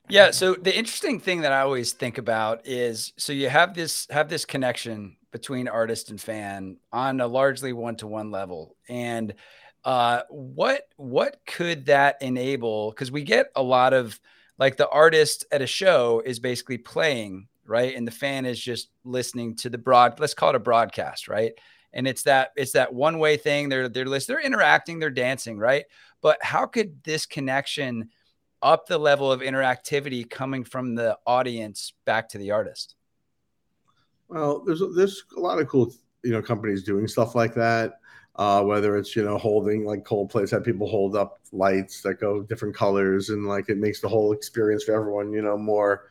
Yeah. 0.09 0.31
So 0.31 0.55
the 0.55 0.77
interesting 0.77 1.19
thing 1.19 1.41
that 1.41 1.53
I 1.53 1.61
always 1.61 1.93
think 1.93 2.19
about 2.19 2.67
is 2.67 3.13
so 3.17 3.33
you 3.33 3.49
have 3.49 3.75
this 3.75 4.07
have 4.11 4.29
this 4.29 4.45
connection 4.45 5.17
between 5.33 5.67
artist 5.67 6.11
and 6.11 6.21
fan 6.21 6.77
on 6.93 7.21
a 7.21 7.27
largely 7.27 7.73
one-to-one 7.73 8.31
level. 8.31 8.77
And 8.89 9.35
uh, 9.85 10.23
what 10.29 10.89
what 10.97 11.41
could 11.47 11.87
that 11.87 12.19
enable? 12.21 12.91
Because 12.91 13.11
we 13.11 13.25
get 13.25 13.51
a 13.57 13.63
lot 13.63 13.93
of 13.93 14.21
like 14.59 14.77
the 14.77 14.89
artist 14.89 15.45
at 15.51 15.63
a 15.63 15.67
show 15.67 16.23
is 16.25 16.39
basically 16.39 16.79
playing 16.79 17.49
right? 17.65 17.95
And 17.97 18.07
the 18.07 18.13
fan 18.13 18.45
is 18.45 18.61
just 18.61 18.91
listening 19.05 19.57
to 19.57 19.71
the 19.71 19.79
broad 19.79 20.21
let's 20.21 20.35
call 20.35 20.51
it 20.51 20.57
a 20.57 20.61
broadcast 20.61 21.29
right? 21.29 21.53
And 21.93 22.07
it's 22.07 22.23
that 22.23 22.51
it's 22.57 22.73
that 22.73 22.95
one 22.95 23.19
way 23.19 23.37
thing. 23.37 23.69
They're 23.69 23.89
they're 23.89 24.07
listening 24.07 24.37
they're 24.37 24.47
interacting 24.47 24.99
they're 24.99 25.11
dancing 25.11 25.59
right? 25.59 25.85
But 26.21 26.39
how 26.43 26.67
could 26.67 27.03
this 27.03 27.27
connection 27.27 28.11
up 28.63 28.87
the 28.87 28.99
level 28.99 29.33
of 29.33 29.41
interactivity 29.41 30.29
coming 30.29 30.63
from 30.63 30.95
the 30.95 31.19
audience 31.27 31.93
back 32.05 32.29
to 32.29 32.39
the 32.39 32.53
artist 32.53 32.95
well, 34.33 34.61
there's 34.65 34.83
there's 34.97 35.25
a 35.37 35.41
lot 35.41 35.59
of 35.59 35.69
cool 35.69 35.95
you 36.25 36.33
know 36.33 36.43
companies 36.43 36.83
doing 36.83 37.07
stuff 37.07 37.35
like 37.35 37.55
that. 37.55 37.99
Uh, 38.37 38.63
whether 38.63 38.97
it's 38.97 39.15
you 39.15 39.23
know 39.23 39.37
holding 39.37 39.85
like 39.85 40.05
Coldplay's 40.05 40.51
had 40.51 40.65
people 40.65 40.89
hold 40.89 41.15
up 41.15 41.41
lights 41.53 42.01
that 42.01 42.19
go 42.19 42.43
different 42.43 42.75
colors 42.75 43.29
and 43.29 43.47
like 43.47 43.69
it 43.69 43.77
makes 43.77 44.01
the 44.01 44.09
whole 44.09 44.33
experience 44.33 44.85
for 44.85 44.95
everyone 44.95 45.33
you 45.33 45.43
know 45.43 45.59
more 45.59 46.05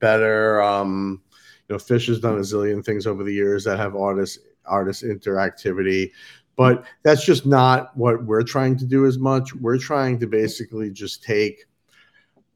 better. 0.00 0.60
Um, 0.60 1.22
you 1.68 1.74
know, 1.74 1.78
Phish 1.78 2.08
has 2.08 2.18
done 2.18 2.34
a 2.34 2.40
zillion 2.40 2.84
things 2.84 3.06
over 3.06 3.22
the 3.22 3.32
years 3.32 3.62
that 3.64 3.78
have 3.78 3.94
artist 3.94 4.40
artist 4.66 5.04
interactivity, 5.04 6.10
but 6.56 6.84
that's 7.04 7.24
just 7.24 7.46
not 7.46 7.96
what 7.96 8.24
we're 8.24 8.42
trying 8.42 8.76
to 8.78 8.84
do 8.84 9.06
as 9.06 9.18
much. 9.18 9.54
We're 9.54 9.78
trying 9.78 10.18
to 10.18 10.26
basically 10.26 10.90
just 10.90 11.22
take 11.22 11.66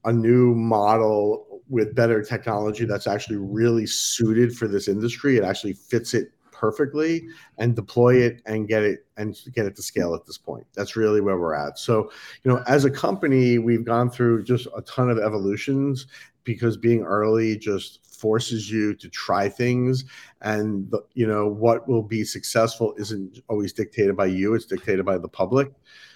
a 0.04 0.12
new 0.12 0.52
model 0.56 1.51
with 1.68 1.94
better 1.94 2.22
technology 2.22 2.85
that's 2.85 3.07
actually 3.07 3.37
really 3.37 3.87
suited 3.87 4.57
for 4.57 4.68
this 4.68 4.88
industry. 4.88 5.37
It 5.37 5.44
actually 5.44 5.75
fits 5.75 6.14
it 6.14 6.33
perfectly 6.51 7.27
and 7.59 7.75
deploy 7.75 8.16
it 8.16 8.40
and 8.46 8.68
get 8.68 8.85
it 8.85 9.07
and 9.16 9.37
get 9.53 9.66
it 9.66 9.75
to 9.75 9.83
scale 9.83 10.14
at 10.14 10.25
this 10.27 10.38
point. 10.38 10.64
That's 10.75 10.94
really 10.94 11.20
where 11.20 11.38
we're 11.38 11.55
at. 11.55 11.79
So, 11.79 12.11
you 12.44 12.51
know, 12.51 12.62
as 12.68 12.85
a 12.85 12.90
company, 12.90 13.59
we've 13.59 13.85
gone 13.85 14.11
through 14.11 14.44
just 14.44 14.68
a 14.77 14.83
ton 14.83 15.11
of 15.11 15.18
evolutions 15.18 16.07
because 16.44 16.77
being 16.77 17.03
early 17.03 17.57
just 17.57 18.05
forces 18.05 18.70
you 18.70 18.94
to 18.94 19.09
try 19.09 19.48
things 19.48 20.05
and 20.42 20.88
the, 20.90 21.01
you 21.14 21.27
know 21.27 21.48
what 21.48 21.88
will 21.88 22.03
be 22.03 22.25
successful 22.25 22.94
isn't 22.96 23.40
always 23.48 23.72
dictated 23.72 24.16
by 24.16 24.27
you 24.27 24.55
it's 24.55 24.64
dictated 24.64 25.05
by 25.05 25.18
the 25.18 25.29
public 25.29 25.72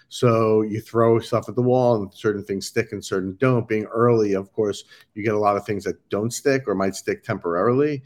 so 0.08 0.62
you 0.62 0.80
throw 0.80 1.18
stuff 1.18 1.48
at 1.48 1.56
the 1.56 1.62
wall 1.62 1.96
and 1.96 2.12
certain 2.14 2.44
things 2.44 2.66
stick 2.66 2.92
and 2.92 3.04
certain 3.04 3.36
don't. 3.38 3.68
Being 3.68 3.84
early, 3.86 4.34
of 4.34 4.52
course, 4.52 4.84
you 5.14 5.22
get 5.22 5.34
a 5.34 5.38
lot 5.38 5.56
of 5.56 5.66
things 5.66 5.84
that 5.84 5.96
don't 6.08 6.32
stick 6.32 6.64
or 6.66 6.74
might 6.74 6.94
stick 6.94 7.24
temporarily. 7.24 8.02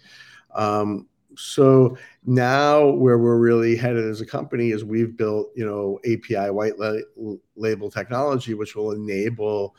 Um, 0.54 1.06
so 1.36 1.96
now 2.24 2.88
where 2.88 3.18
we're 3.18 3.38
really 3.38 3.76
headed 3.76 4.04
as 4.04 4.20
a 4.20 4.26
company 4.26 4.70
is 4.70 4.84
we've 4.84 5.16
built, 5.16 5.50
you 5.54 5.64
know, 5.64 5.98
API 6.04 6.50
white 6.50 6.78
la- 6.78 7.36
label 7.56 7.90
technology, 7.90 8.54
which 8.54 8.74
will 8.74 8.92
enable 8.92 9.76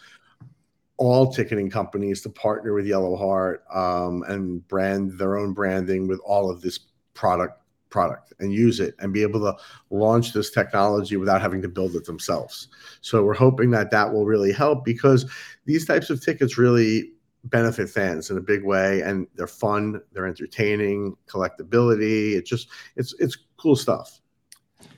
all 0.97 1.31
ticketing 1.31 1.69
companies 1.69 2.21
to 2.21 2.29
partner 2.29 2.73
with 2.73 2.85
Yellow 2.85 3.15
Heart 3.15 3.63
um, 3.73 4.23
and 4.27 4.65
brand 4.67 5.17
their 5.17 5.37
own 5.37 5.53
branding 5.53 6.07
with 6.07 6.19
all 6.23 6.49
of 6.49 6.61
this 6.61 6.79
product 7.13 7.60
product 7.91 8.33
and 8.39 8.53
use 8.53 8.79
it 8.79 8.95
and 8.99 9.13
be 9.13 9.21
able 9.21 9.39
to 9.41 9.55
launch 9.89 10.33
this 10.33 10.49
technology 10.49 11.17
without 11.17 11.41
having 11.41 11.61
to 11.61 11.69
build 11.69 11.95
it 11.95 12.05
themselves. 12.05 12.69
So 13.01 13.23
we're 13.23 13.33
hoping 13.33 13.69
that 13.71 13.91
that 13.91 14.11
will 14.11 14.25
really 14.25 14.51
help 14.51 14.83
because 14.83 15.29
these 15.65 15.85
types 15.85 16.09
of 16.09 16.23
tickets 16.23 16.57
really 16.57 17.11
benefit 17.45 17.89
fans 17.89 18.29
in 18.29 18.37
a 18.37 18.41
big 18.41 18.63
way 18.63 19.01
and 19.01 19.27
they're 19.35 19.47
fun, 19.47 20.01
they're 20.13 20.27
entertaining, 20.27 21.15
collectability, 21.27 22.35
it 22.35 22.45
just 22.45 22.69
it's 22.95 23.13
it's 23.19 23.37
cool 23.57 23.75
stuff. 23.75 24.20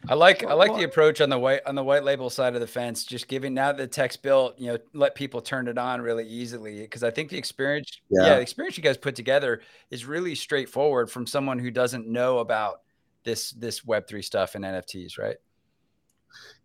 I 0.10 0.16
like 0.16 0.44
I 0.44 0.54
like 0.54 0.76
the 0.76 0.84
approach 0.84 1.22
on 1.22 1.30
the 1.30 1.40
white 1.40 1.62
on 1.66 1.76
the 1.76 1.84
white 1.84 2.04
label 2.04 2.30
side 2.30 2.56
of 2.56 2.62
the 2.62 2.68
fence. 2.68 3.06
Just 3.06 3.28
giving 3.28 3.54
now 3.54 3.72
that 3.72 3.78
the 3.78 3.88
tech's 3.88 4.18
built, 4.18 4.60
you 4.60 4.68
know, 4.68 4.78
let 4.94 5.16
people 5.16 5.42
turn 5.42 5.68
it 5.68 5.78
on 5.78 6.02
really 6.02 6.28
easily. 6.28 6.82
Because 6.82 7.04
I 7.04 7.12
think 7.12 7.30
the 7.30 7.38
experience, 7.38 8.00
yeah. 8.10 8.24
yeah, 8.26 8.36
the 8.36 8.42
experience 8.42 8.78
you 8.78 8.84
guys 8.84 8.98
put 8.98 9.16
together 9.16 9.62
is 9.92 10.06
really 10.06 10.36
straightforward 10.36 11.10
from 11.10 11.26
someone 11.26 11.58
who 11.58 11.72
doesn't 11.72 12.08
know 12.08 12.40
about 12.40 12.82
this 13.24 13.52
this 13.52 13.82
Web3 13.82 14.24
stuff 14.24 14.56
and 14.56 14.66
NFTs, 14.66 15.18
right? 15.18 15.38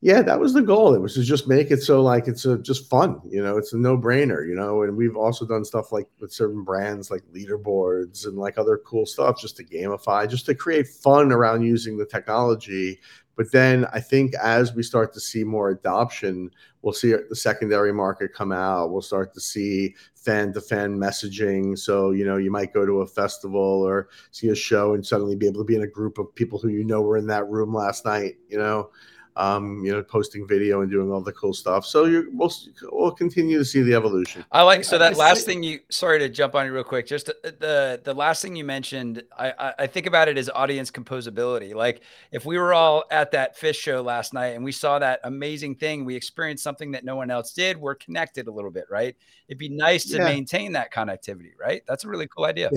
Yeah, 0.00 0.22
that 0.22 0.38
was 0.38 0.52
the 0.54 0.62
goal. 0.62 0.94
It 0.94 1.00
was 1.00 1.14
to 1.14 1.22
just 1.24 1.48
make 1.48 1.72
it 1.72 1.82
so 1.82 2.00
like 2.02 2.28
it's 2.28 2.44
a, 2.44 2.58
just 2.58 2.88
fun, 2.88 3.20
you 3.28 3.42
know, 3.42 3.56
it's 3.56 3.72
a 3.72 3.78
no 3.78 3.98
brainer, 3.98 4.46
you 4.46 4.54
know. 4.54 4.82
And 4.82 4.96
we've 4.96 5.16
also 5.16 5.44
done 5.44 5.64
stuff 5.64 5.90
like 5.90 6.06
with 6.20 6.32
certain 6.32 6.62
brands 6.62 7.10
like 7.10 7.22
leaderboards 7.34 8.24
and 8.26 8.38
like 8.38 8.58
other 8.58 8.80
cool 8.86 9.06
stuff 9.06 9.40
just 9.40 9.56
to 9.56 9.64
gamify, 9.64 10.28
just 10.30 10.46
to 10.46 10.54
create 10.54 10.86
fun 10.86 11.32
around 11.32 11.62
using 11.62 11.98
the 11.98 12.06
technology. 12.06 13.00
But 13.36 13.50
then 13.50 13.86
I 13.92 13.98
think 13.98 14.34
as 14.34 14.72
we 14.72 14.84
start 14.84 15.12
to 15.14 15.20
see 15.20 15.42
more 15.42 15.70
adoption, 15.70 16.50
we'll 16.82 16.92
see 16.92 17.14
the 17.28 17.36
secondary 17.36 17.92
market 17.92 18.32
come 18.32 18.52
out. 18.52 18.92
We'll 18.92 19.02
start 19.02 19.34
to 19.34 19.40
see 19.40 19.96
fan 20.14 20.52
to 20.52 20.60
fan 20.60 20.96
messaging. 20.96 21.76
So, 21.76 22.12
you 22.12 22.24
know, 22.24 22.36
you 22.36 22.52
might 22.52 22.72
go 22.72 22.86
to 22.86 23.00
a 23.00 23.06
festival 23.06 23.82
or 23.82 24.10
see 24.30 24.48
a 24.48 24.54
show 24.54 24.94
and 24.94 25.04
suddenly 25.04 25.34
be 25.34 25.46
able 25.46 25.60
to 25.60 25.64
be 25.66 25.76
in 25.76 25.82
a 25.82 25.88
group 25.88 26.18
of 26.18 26.32
people 26.36 26.60
who 26.60 26.68
you 26.68 26.84
know 26.84 27.00
were 27.02 27.16
in 27.16 27.26
that 27.28 27.48
room 27.48 27.74
last 27.74 28.04
night, 28.04 28.36
you 28.48 28.58
know 28.58 28.90
um, 29.38 29.84
you 29.84 29.92
know, 29.92 30.02
posting 30.02 30.46
video 30.46 30.82
and 30.82 30.90
doing 30.90 31.12
all 31.12 31.20
the 31.20 31.32
cool 31.32 31.54
stuff. 31.54 31.86
So 31.86 32.06
you 32.06 32.28
we'll 32.32 32.52
we'll 32.90 33.12
continue 33.12 33.56
to 33.56 33.64
see 33.64 33.82
the 33.82 33.94
evolution. 33.94 34.44
I 34.50 34.62
like 34.62 34.84
so 34.84 34.98
that 34.98 35.16
last 35.16 35.46
thing 35.46 35.62
you. 35.62 35.78
Sorry 35.90 36.18
to 36.18 36.28
jump 36.28 36.56
on 36.56 36.66
you 36.66 36.72
real 36.74 36.82
quick. 36.82 37.06
Just 37.06 37.26
the 37.26 37.36
the, 37.42 38.00
the 38.02 38.14
last 38.14 38.42
thing 38.42 38.56
you 38.56 38.64
mentioned. 38.64 39.22
I, 39.38 39.72
I 39.78 39.86
think 39.86 40.06
about 40.06 40.28
it 40.28 40.36
as 40.36 40.50
audience 40.50 40.90
composability. 40.90 41.72
Like 41.72 42.02
if 42.32 42.44
we 42.44 42.58
were 42.58 42.74
all 42.74 43.04
at 43.12 43.30
that 43.30 43.56
Phish 43.56 43.76
show 43.76 44.02
last 44.02 44.34
night 44.34 44.56
and 44.56 44.64
we 44.64 44.72
saw 44.72 44.98
that 44.98 45.20
amazing 45.22 45.76
thing, 45.76 46.04
we 46.04 46.16
experienced 46.16 46.64
something 46.64 46.90
that 46.90 47.04
no 47.04 47.14
one 47.14 47.30
else 47.30 47.52
did. 47.52 47.76
We're 47.76 47.94
connected 47.94 48.48
a 48.48 48.50
little 48.50 48.72
bit, 48.72 48.86
right? 48.90 49.14
It'd 49.46 49.58
be 49.58 49.68
nice 49.68 50.04
to 50.06 50.16
yeah. 50.16 50.24
maintain 50.24 50.72
that 50.72 50.92
connectivity, 50.92 51.52
right? 51.58 51.82
That's 51.86 52.04
a 52.04 52.08
really 52.08 52.26
cool 52.26 52.44
idea. 52.44 52.70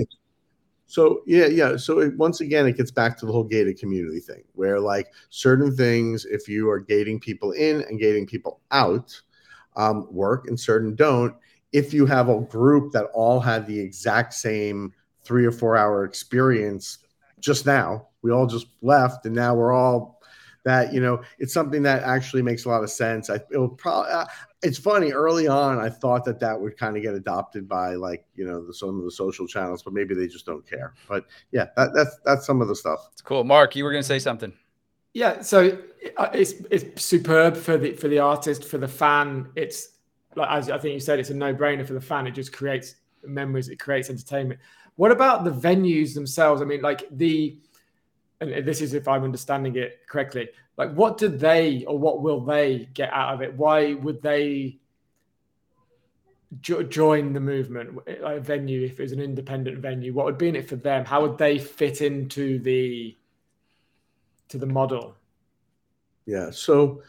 So 0.92 1.22
yeah, 1.26 1.46
yeah. 1.46 1.78
So 1.78 2.00
it, 2.00 2.14
once 2.18 2.42
again, 2.42 2.66
it 2.66 2.76
gets 2.76 2.90
back 2.90 3.16
to 3.16 3.24
the 3.24 3.32
whole 3.32 3.44
gated 3.44 3.78
community 3.78 4.20
thing, 4.20 4.42
where 4.52 4.78
like 4.78 5.06
certain 5.30 5.74
things, 5.74 6.26
if 6.26 6.50
you 6.50 6.68
are 6.68 6.78
gating 6.78 7.18
people 7.18 7.52
in 7.52 7.80
and 7.88 7.98
gating 7.98 8.26
people 8.26 8.60
out, 8.72 9.18
um, 9.74 10.06
work, 10.10 10.48
and 10.48 10.60
certain 10.60 10.94
don't. 10.94 11.34
If 11.72 11.94
you 11.94 12.04
have 12.04 12.28
a 12.28 12.40
group 12.40 12.92
that 12.92 13.06
all 13.14 13.40
had 13.40 13.66
the 13.66 13.80
exact 13.80 14.34
same 14.34 14.92
three 15.24 15.46
or 15.46 15.50
four 15.50 15.78
hour 15.78 16.04
experience 16.04 16.98
just 17.40 17.64
now, 17.64 18.08
we 18.20 18.30
all 18.30 18.46
just 18.46 18.66
left, 18.82 19.24
and 19.24 19.34
now 19.34 19.54
we're 19.54 19.72
all 19.72 20.20
that 20.64 20.92
you 20.92 21.00
know 21.00 21.22
it's 21.38 21.52
something 21.52 21.82
that 21.82 22.02
actually 22.02 22.42
makes 22.42 22.64
a 22.64 22.68
lot 22.68 22.82
of 22.82 22.90
sense. 22.90 23.30
I 23.30 23.40
it'll 23.50 23.68
probably 23.68 24.12
uh, 24.12 24.26
it's 24.62 24.78
funny 24.78 25.10
early 25.10 25.48
on 25.48 25.78
i 25.78 25.88
thought 25.88 26.24
that 26.24 26.38
that 26.38 26.58
would 26.58 26.76
kind 26.78 26.96
of 26.96 27.02
get 27.02 27.14
adopted 27.14 27.68
by 27.68 27.94
like 27.94 28.24
you 28.36 28.46
know 28.46 28.64
the, 28.64 28.72
some 28.72 28.96
of 28.98 29.04
the 29.04 29.10
social 29.10 29.46
channels 29.46 29.82
but 29.82 29.92
maybe 29.92 30.14
they 30.14 30.26
just 30.26 30.46
don't 30.46 30.66
care. 30.68 30.94
But 31.08 31.26
yeah 31.50 31.66
that, 31.76 31.92
that's 31.94 32.16
that's 32.24 32.46
some 32.46 32.60
of 32.60 32.68
the 32.68 32.76
stuff. 32.76 33.08
It's 33.12 33.22
cool. 33.22 33.44
Mark 33.44 33.76
you 33.76 33.84
were 33.84 33.90
going 33.90 34.02
to 34.02 34.06
say 34.06 34.18
something. 34.18 34.52
Yeah 35.14 35.42
so 35.42 35.78
uh, 36.16 36.30
it's 36.32 36.54
it's 36.70 37.02
superb 37.04 37.56
for 37.56 37.76
the 37.76 37.92
for 37.94 38.08
the 38.08 38.18
artist 38.18 38.64
for 38.64 38.78
the 38.78 38.88
fan. 38.88 39.48
It's 39.56 39.88
like 40.34 40.48
as 40.50 40.70
i 40.70 40.78
think 40.78 40.94
you 40.94 41.00
said 41.00 41.18
it's 41.18 41.30
a 41.30 41.34
no-brainer 41.34 41.86
for 41.86 41.94
the 41.94 42.00
fan. 42.00 42.26
It 42.26 42.32
just 42.32 42.52
creates 42.52 42.96
memories 43.24 43.68
it 43.68 43.76
creates 43.76 44.10
entertainment. 44.10 44.60
What 44.96 45.10
about 45.10 45.44
the 45.44 45.50
venues 45.50 46.14
themselves? 46.14 46.62
I 46.62 46.64
mean 46.64 46.82
like 46.82 47.08
the 47.10 47.58
and 48.42 48.66
this 48.66 48.80
is 48.80 48.94
if 48.94 49.06
i'm 49.08 49.24
understanding 49.24 49.76
it 49.76 50.00
correctly 50.08 50.48
like 50.76 50.92
what 50.94 51.18
did 51.18 51.38
they 51.38 51.84
or 51.84 51.98
what 51.98 52.22
will 52.22 52.40
they 52.40 52.88
get 52.94 53.12
out 53.12 53.34
of 53.34 53.42
it? 53.42 53.54
Why 53.54 53.94
would 53.94 54.22
they 54.22 54.78
jo- 56.60 56.82
join 56.82 57.32
the 57.32 57.40
movement 57.40 57.96
like 58.06 58.38
a 58.38 58.40
venue 58.40 58.84
if 58.84 58.98
it 58.98 59.02
was 59.02 59.12
an 59.12 59.20
independent 59.20 59.78
venue? 59.78 60.14
What 60.14 60.26
would 60.26 60.38
be 60.38 60.48
in 60.48 60.56
it 60.56 60.68
for 60.68 60.76
them? 60.76 61.04
How 61.04 61.22
would 61.22 61.38
they 61.38 61.58
fit 61.58 62.00
into 62.00 62.58
the 62.58 63.16
to 64.48 64.58
the 64.58 64.66
model? 64.66 65.14
Yeah 66.24 66.50
so 66.50 67.02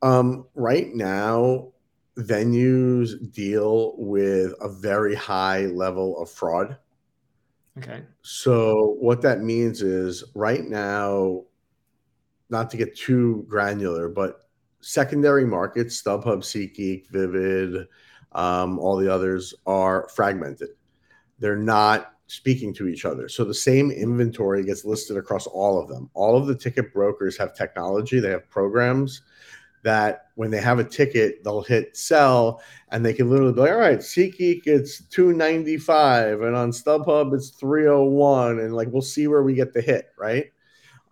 um 0.00 0.46
right 0.54 0.94
now 0.94 1.68
venues 2.16 3.32
deal 3.32 3.94
with 3.98 4.54
a 4.60 4.68
very 4.68 5.14
high 5.14 5.66
level 5.66 6.22
of 6.22 6.30
fraud 6.30 6.78
okay 7.78 8.02
so 8.22 8.96
what 9.00 9.22
that 9.22 9.40
means 9.40 9.82
is 9.82 10.24
right 10.34 10.64
now 10.64 11.44
not 12.50 12.70
to 12.70 12.76
get 12.76 12.96
too 12.96 13.44
granular, 13.48 14.08
but 14.08 14.48
secondary 14.80 15.44
markets, 15.44 16.00
StubHub, 16.00 16.38
SeatGeek, 16.38 17.08
Vivid, 17.10 17.86
um, 18.32 18.78
all 18.78 18.96
the 18.96 19.12
others 19.12 19.54
are 19.66 20.08
fragmented. 20.14 20.70
They're 21.38 21.56
not 21.56 22.12
speaking 22.26 22.72
to 22.74 22.88
each 22.88 23.04
other. 23.04 23.28
So 23.28 23.44
the 23.44 23.54
same 23.54 23.90
inventory 23.90 24.64
gets 24.64 24.84
listed 24.84 25.16
across 25.16 25.46
all 25.46 25.80
of 25.80 25.88
them. 25.88 26.10
All 26.14 26.36
of 26.36 26.46
the 26.46 26.54
ticket 26.54 26.92
brokers 26.92 27.36
have 27.36 27.54
technology, 27.54 28.20
they 28.20 28.30
have 28.30 28.48
programs 28.50 29.22
that 29.84 30.26
when 30.34 30.50
they 30.50 30.60
have 30.60 30.80
a 30.80 30.84
ticket, 30.84 31.44
they'll 31.44 31.62
hit 31.62 31.96
sell 31.96 32.60
and 32.90 33.04
they 33.06 33.14
can 33.14 33.30
literally 33.30 33.52
be 33.52 33.60
like, 33.60 33.72
all 33.72 33.78
right, 33.78 34.00
SeatGeek, 34.00 34.62
it's 34.66 35.04
295 35.04 36.42
and 36.42 36.56
on 36.56 36.72
StubHub, 36.72 37.32
it's 37.34 37.50
301. 37.50 38.58
And 38.58 38.74
like, 38.74 38.88
we'll 38.90 39.02
see 39.02 39.28
where 39.28 39.42
we 39.42 39.54
get 39.54 39.72
the 39.72 39.80
hit, 39.80 40.08
right? 40.18 40.50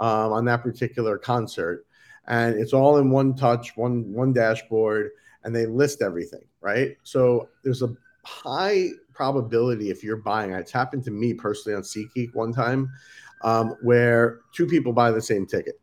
um, 0.02 0.32
on 0.32 0.44
that 0.46 0.62
particular 0.62 1.16
concert, 1.16 1.86
and 2.26 2.56
it's 2.56 2.72
all 2.72 2.98
in 2.98 3.10
one 3.10 3.34
touch, 3.34 3.76
one 3.76 4.12
one 4.12 4.32
dashboard, 4.32 5.10
and 5.44 5.54
they 5.54 5.64
list 5.64 6.02
everything, 6.02 6.42
right? 6.60 6.96
So 7.04 7.48
there's 7.62 7.82
a 7.82 7.94
high 8.24 8.88
probability 9.14 9.90
if 9.90 10.02
you're 10.02 10.16
buying. 10.16 10.50
It's 10.50 10.72
happened 10.72 11.04
to 11.04 11.12
me 11.12 11.34
personally 11.34 11.76
on 11.76 11.82
SeatGeek 11.82 12.34
one 12.34 12.52
time, 12.52 12.90
um, 13.42 13.76
where 13.82 14.40
two 14.52 14.66
people 14.66 14.92
buy 14.92 15.12
the 15.12 15.22
same 15.22 15.46
ticket, 15.46 15.80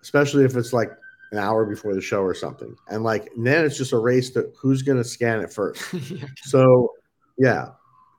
especially 0.00 0.44
if 0.44 0.56
it's 0.56 0.72
like 0.72 0.90
an 1.32 1.38
hour 1.38 1.64
before 1.64 1.94
the 1.94 2.00
show 2.00 2.22
or 2.22 2.34
something, 2.34 2.74
and 2.88 3.02
like 3.02 3.30
and 3.36 3.46
then 3.46 3.64
it's 3.64 3.76
just 3.76 3.92
a 3.92 3.98
race 3.98 4.30
to 4.30 4.50
who's 4.58 4.82
going 4.82 4.98
to 4.98 5.04
scan 5.04 5.40
it 5.40 5.52
first. 5.52 5.82
so 6.42 6.88
yeah, 7.38 7.68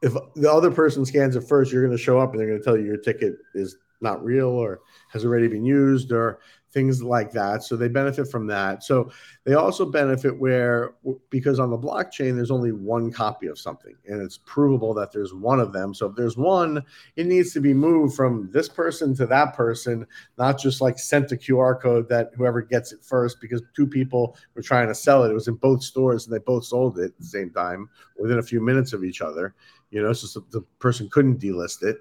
if 0.02 0.13
the 0.36 0.52
other 0.52 0.71
person 0.71 1.06
scans 1.06 1.36
it 1.36 1.47
first, 1.47 1.71
you're 1.71 1.86
going 1.86 1.97
to 1.97 2.04
show 2.04 2.19
up 2.19 2.32
and 2.32 2.39
they're 2.39 2.47
going 2.47 2.60
to 2.60 2.65
tell 2.65 2.78
you 2.78 2.86
your 2.86 2.97
ticket 2.97 3.36
is 3.54 3.78
not 4.02 4.24
real 4.24 4.50
or 4.50 4.80
has 5.12 5.24
already 5.24 5.47
been 5.47 5.63
used 5.63 6.12
or 6.12 6.39
things 6.71 7.03
like 7.03 7.31
that. 7.31 7.63
So 7.63 7.75
they 7.75 7.88
benefit 7.88 8.29
from 8.29 8.47
that. 8.47 8.84
So 8.84 9.12
they 9.43 9.53
also 9.53 9.86
benefit 9.86 10.38
where, 10.38 10.93
because 11.29 11.60
on 11.60 11.69
the 11.69 11.77
blockchain, 11.77 12.36
there's 12.36 12.51
only 12.51 12.71
one 12.71 13.12
copy 13.12 13.47
of 13.47 13.60
something 13.60 13.95
and 14.07 14.21
it's 14.21 14.38
provable 14.38 14.93
that 14.93 15.12
there's 15.12 15.34
one 15.34 15.60
of 15.60 15.73
them. 15.73 15.93
So 15.93 16.07
if 16.07 16.15
there's 16.15 16.38
one, 16.38 16.84
it 17.15 17.25
needs 17.25 17.53
to 17.53 17.62
be 17.62 17.73
moved 17.73 18.15
from 18.15 18.49
this 18.51 18.69
person 18.69 19.15
to 19.15 19.25
that 19.27 19.53
person, 19.53 20.05
not 20.38 20.60
just 20.60 20.81
like 20.81 20.97
sent 20.97 21.31
a 21.31 21.36
QR 21.36 21.79
code 21.79 22.07
that 22.10 22.31
whoever 22.36 22.62
gets 22.62 22.91
it 22.91 23.03
first, 23.03 23.41
because 23.41 23.62
two 23.75 23.88
people 23.88 24.38
were 24.55 24.62
trying 24.62 24.88
to 24.88 24.95
sell 24.95 25.23
it. 25.23 25.31
It 25.31 25.36
was 25.36 25.47
in 25.47 25.55
both 25.55 25.84
stores 25.84 26.25
and 26.25 26.34
they 26.34 26.39
both 26.39 26.65
sold 26.65 26.99
it 26.99 27.05
at 27.05 27.17
the 27.17 27.25
same 27.25 27.51
time 27.51 27.89
within 28.17 28.39
a 28.39 28.43
few 28.43 28.62
minutes 28.62 28.93
of 28.93 29.03
each 29.03 29.21
other. 29.21 29.55
You 29.89 30.01
know, 30.01 30.13
so 30.13 30.45
the 30.51 30.62
person 30.79 31.10
couldn't 31.10 31.39
delist 31.39 31.84
it. 31.84 31.97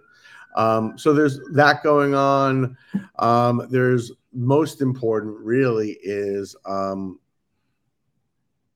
Um, 0.57 0.99
so 0.99 1.13
there's 1.13 1.41
that 1.53 1.83
going 1.83 2.15
on. 2.15 2.77
Um, 3.19 3.67
there's 3.71 4.13
most 4.33 4.81
important, 4.81 5.39
really, 5.39 5.99
is 6.03 6.57
um, 6.67 7.19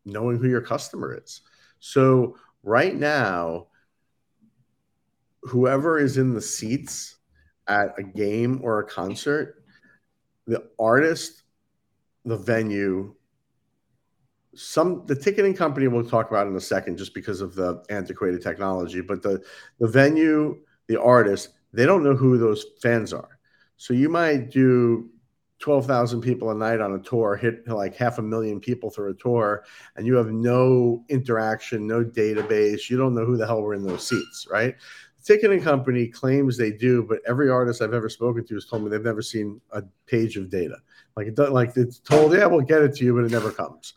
knowing 0.04 0.38
who 0.38 0.48
your 0.48 0.60
customer 0.60 1.18
is. 1.22 1.42
So 1.80 2.36
right 2.62 2.94
now, 2.94 3.68
whoever 5.42 5.98
is 5.98 6.16
in 6.16 6.34
the 6.34 6.40
seats 6.40 7.16
at 7.68 7.98
a 7.98 8.02
game 8.02 8.60
or 8.62 8.80
a 8.80 8.86
concert, 8.86 9.62
the 10.46 10.64
artist, 10.78 11.42
the 12.24 12.36
venue, 12.36 13.14
some 14.54 15.04
the 15.06 15.16
ticketing 15.16 15.54
company 15.54 15.88
we'll 15.88 16.08
talk 16.08 16.30
about 16.30 16.46
in 16.46 16.54
a 16.54 16.60
second 16.60 16.96
just 16.96 17.12
because 17.12 17.40
of 17.40 17.56
the 17.56 17.82
antiquated 17.90 18.40
technology 18.40 19.00
but 19.00 19.20
the 19.20 19.42
the 19.80 19.88
venue 19.88 20.56
the 20.86 21.00
artist 21.00 21.48
they 21.74 21.86
don't 21.86 22.04
know 22.04 22.14
who 22.14 22.38
those 22.38 22.64
fans 22.80 23.12
are. 23.12 23.38
So 23.76 23.92
you 23.92 24.08
might 24.08 24.50
do 24.50 25.10
12,000 25.64 26.20
people 26.20 26.50
a 26.50 26.54
night 26.54 26.82
on 26.82 26.92
a 26.92 26.98
tour, 26.98 27.36
hit 27.36 27.66
like 27.66 27.96
half 27.96 28.18
a 28.18 28.22
million 28.22 28.60
people 28.60 28.90
through 28.90 29.12
a 29.12 29.14
tour, 29.14 29.64
and 29.96 30.06
you 30.06 30.14
have 30.14 30.30
no 30.30 31.02
interaction, 31.08 31.86
no 31.86 32.04
database. 32.04 32.90
You 32.90 32.98
don't 32.98 33.14
know 33.14 33.24
who 33.24 33.38
the 33.38 33.46
hell 33.46 33.62
were 33.62 33.72
in 33.72 33.82
those 33.82 34.06
seats, 34.06 34.46
right? 34.50 34.74
The 35.20 35.24
ticketing 35.24 35.62
company 35.62 36.06
claims 36.06 36.58
they 36.58 36.70
do, 36.70 37.02
but 37.02 37.20
every 37.26 37.48
artist 37.48 37.80
I've 37.80 37.94
ever 37.94 38.10
spoken 38.10 38.44
to 38.44 38.54
has 38.56 38.66
told 38.66 38.82
me 38.82 38.90
they've 38.90 39.00
never 39.00 39.22
seen 39.22 39.58
a 39.70 39.82
page 40.04 40.36
of 40.36 40.50
data. 40.50 40.76
Like 41.16 41.28
it, 41.28 41.38
like 41.38 41.74
it's 41.76 41.98
told, 41.98 42.34
yeah, 42.34 42.44
we'll 42.44 42.60
get 42.60 42.82
it 42.82 42.94
to 42.96 43.04
you, 43.06 43.14
but 43.14 43.24
it 43.24 43.30
never 43.30 43.50
comes. 43.50 43.94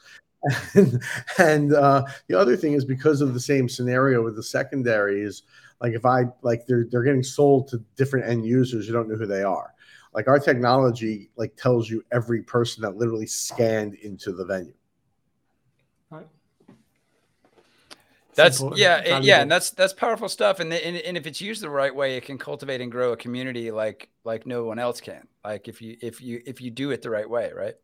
and, 0.74 1.04
and 1.38 1.74
uh, 1.74 2.06
the 2.30 2.40
other 2.40 2.56
thing 2.56 2.76
is 2.76 2.86
because 2.86 3.20
of 3.20 3.34
the 3.34 3.42
same 3.42 3.68
scenario 3.68 4.24
with 4.24 4.38
the 4.38 4.44
secondaries, 4.44 5.44
like 5.82 5.92
if 5.92 6.06
I 6.06 6.28
like 6.44 6.66
they're 6.66 6.88
they're 6.90 7.04
getting 7.04 7.24
sold 7.24 7.68
to 7.68 7.84
different 7.98 8.26
end 8.26 8.46
users, 8.46 8.88
you 8.88 8.94
don't 8.94 9.10
know 9.10 9.18
who 9.18 9.26
they 9.26 9.44
are. 9.44 9.74
Like 10.18 10.28
our 10.28 10.40
technology 10.40 11.30
like 11.36 11.56
tells 11.58 11.92
you 11.92 12.04
every 12.12 12.42
person 12.42 12.82
that 12.82 12.98
literally 12.98 13.28
scanned 13.28 13.94
into 13.94 14.32
the 14.32 14.44
venue. 14.44 14.74
that's 18.34 18.64
yeah 18.76 18.98
it, 19.00 19.24
yeah 19.24 19.42
and 19.42 19.52
that's 19.52 19.72
that's 19.72 19.94
powerful 19.94 20.30
stuff 20.30 20.60
and, 20.60 20.72
the, 20.72 20.86
and 20.86 20.96
and 20.98 21.18
if 21.18 21.26
it's 21.26 21.42
used 21.42 21.62
the 21.62 21.70
right 21.70 21.94
way 21.94 22.18
it 22.18 22.24
can 22.24 22.38
cultivate 22.38 22.82
and 22.82 22.92
grow 22.92 23.12
a 23.12 23.18
community 23.18 23.72
like 23.72 24.10
like 24.24 24.48
no 24.48 24.64
one 24.64 24.80
else 24.80 25.02
can. 25.02 25.28
Like 25.44 25.68
if 25.68 25.84
you 25.84 25.98
if 26.02 26.20
you 26.20 26.42
if 26.48 26.62
you 26.62 26.72
do 26.72 26.90
it 26.90 27.04
the 27.04 27.12
right 27.12 27.30
way 27.30 27.52
right? 27.56 27.76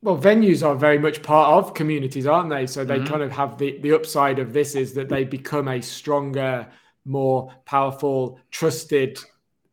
Well 0.00 0.16
venues 0.16 0.66
are 0.66 0.74
very 0.74 0.98
much 0.98 1.22
part 1.22 1.52
of 1.52 1.74
communities 1.74 2.26
aren't 2.26 2.48
they? 2.48 2.66
So 2.66 2.86
they 2.86 2.96
mm-hmm. 2.96 3.06
kind 3.06 3.22
of 3.22 3.32
have 3.32 3.58
the 3.58 3.78
the 3.80 3.92
upside 3.92 4.38
of 4.38 4.54
this 4.54 4.74
is 4.74 4.94
that 4.94 5.10
they 5.10 5.24
become 5.24 5.68
a 5.68 5.82
stronger 5.82 6.66
more 7.04 7.52
powerful 7.66 8.40
trusted 8.50 9.18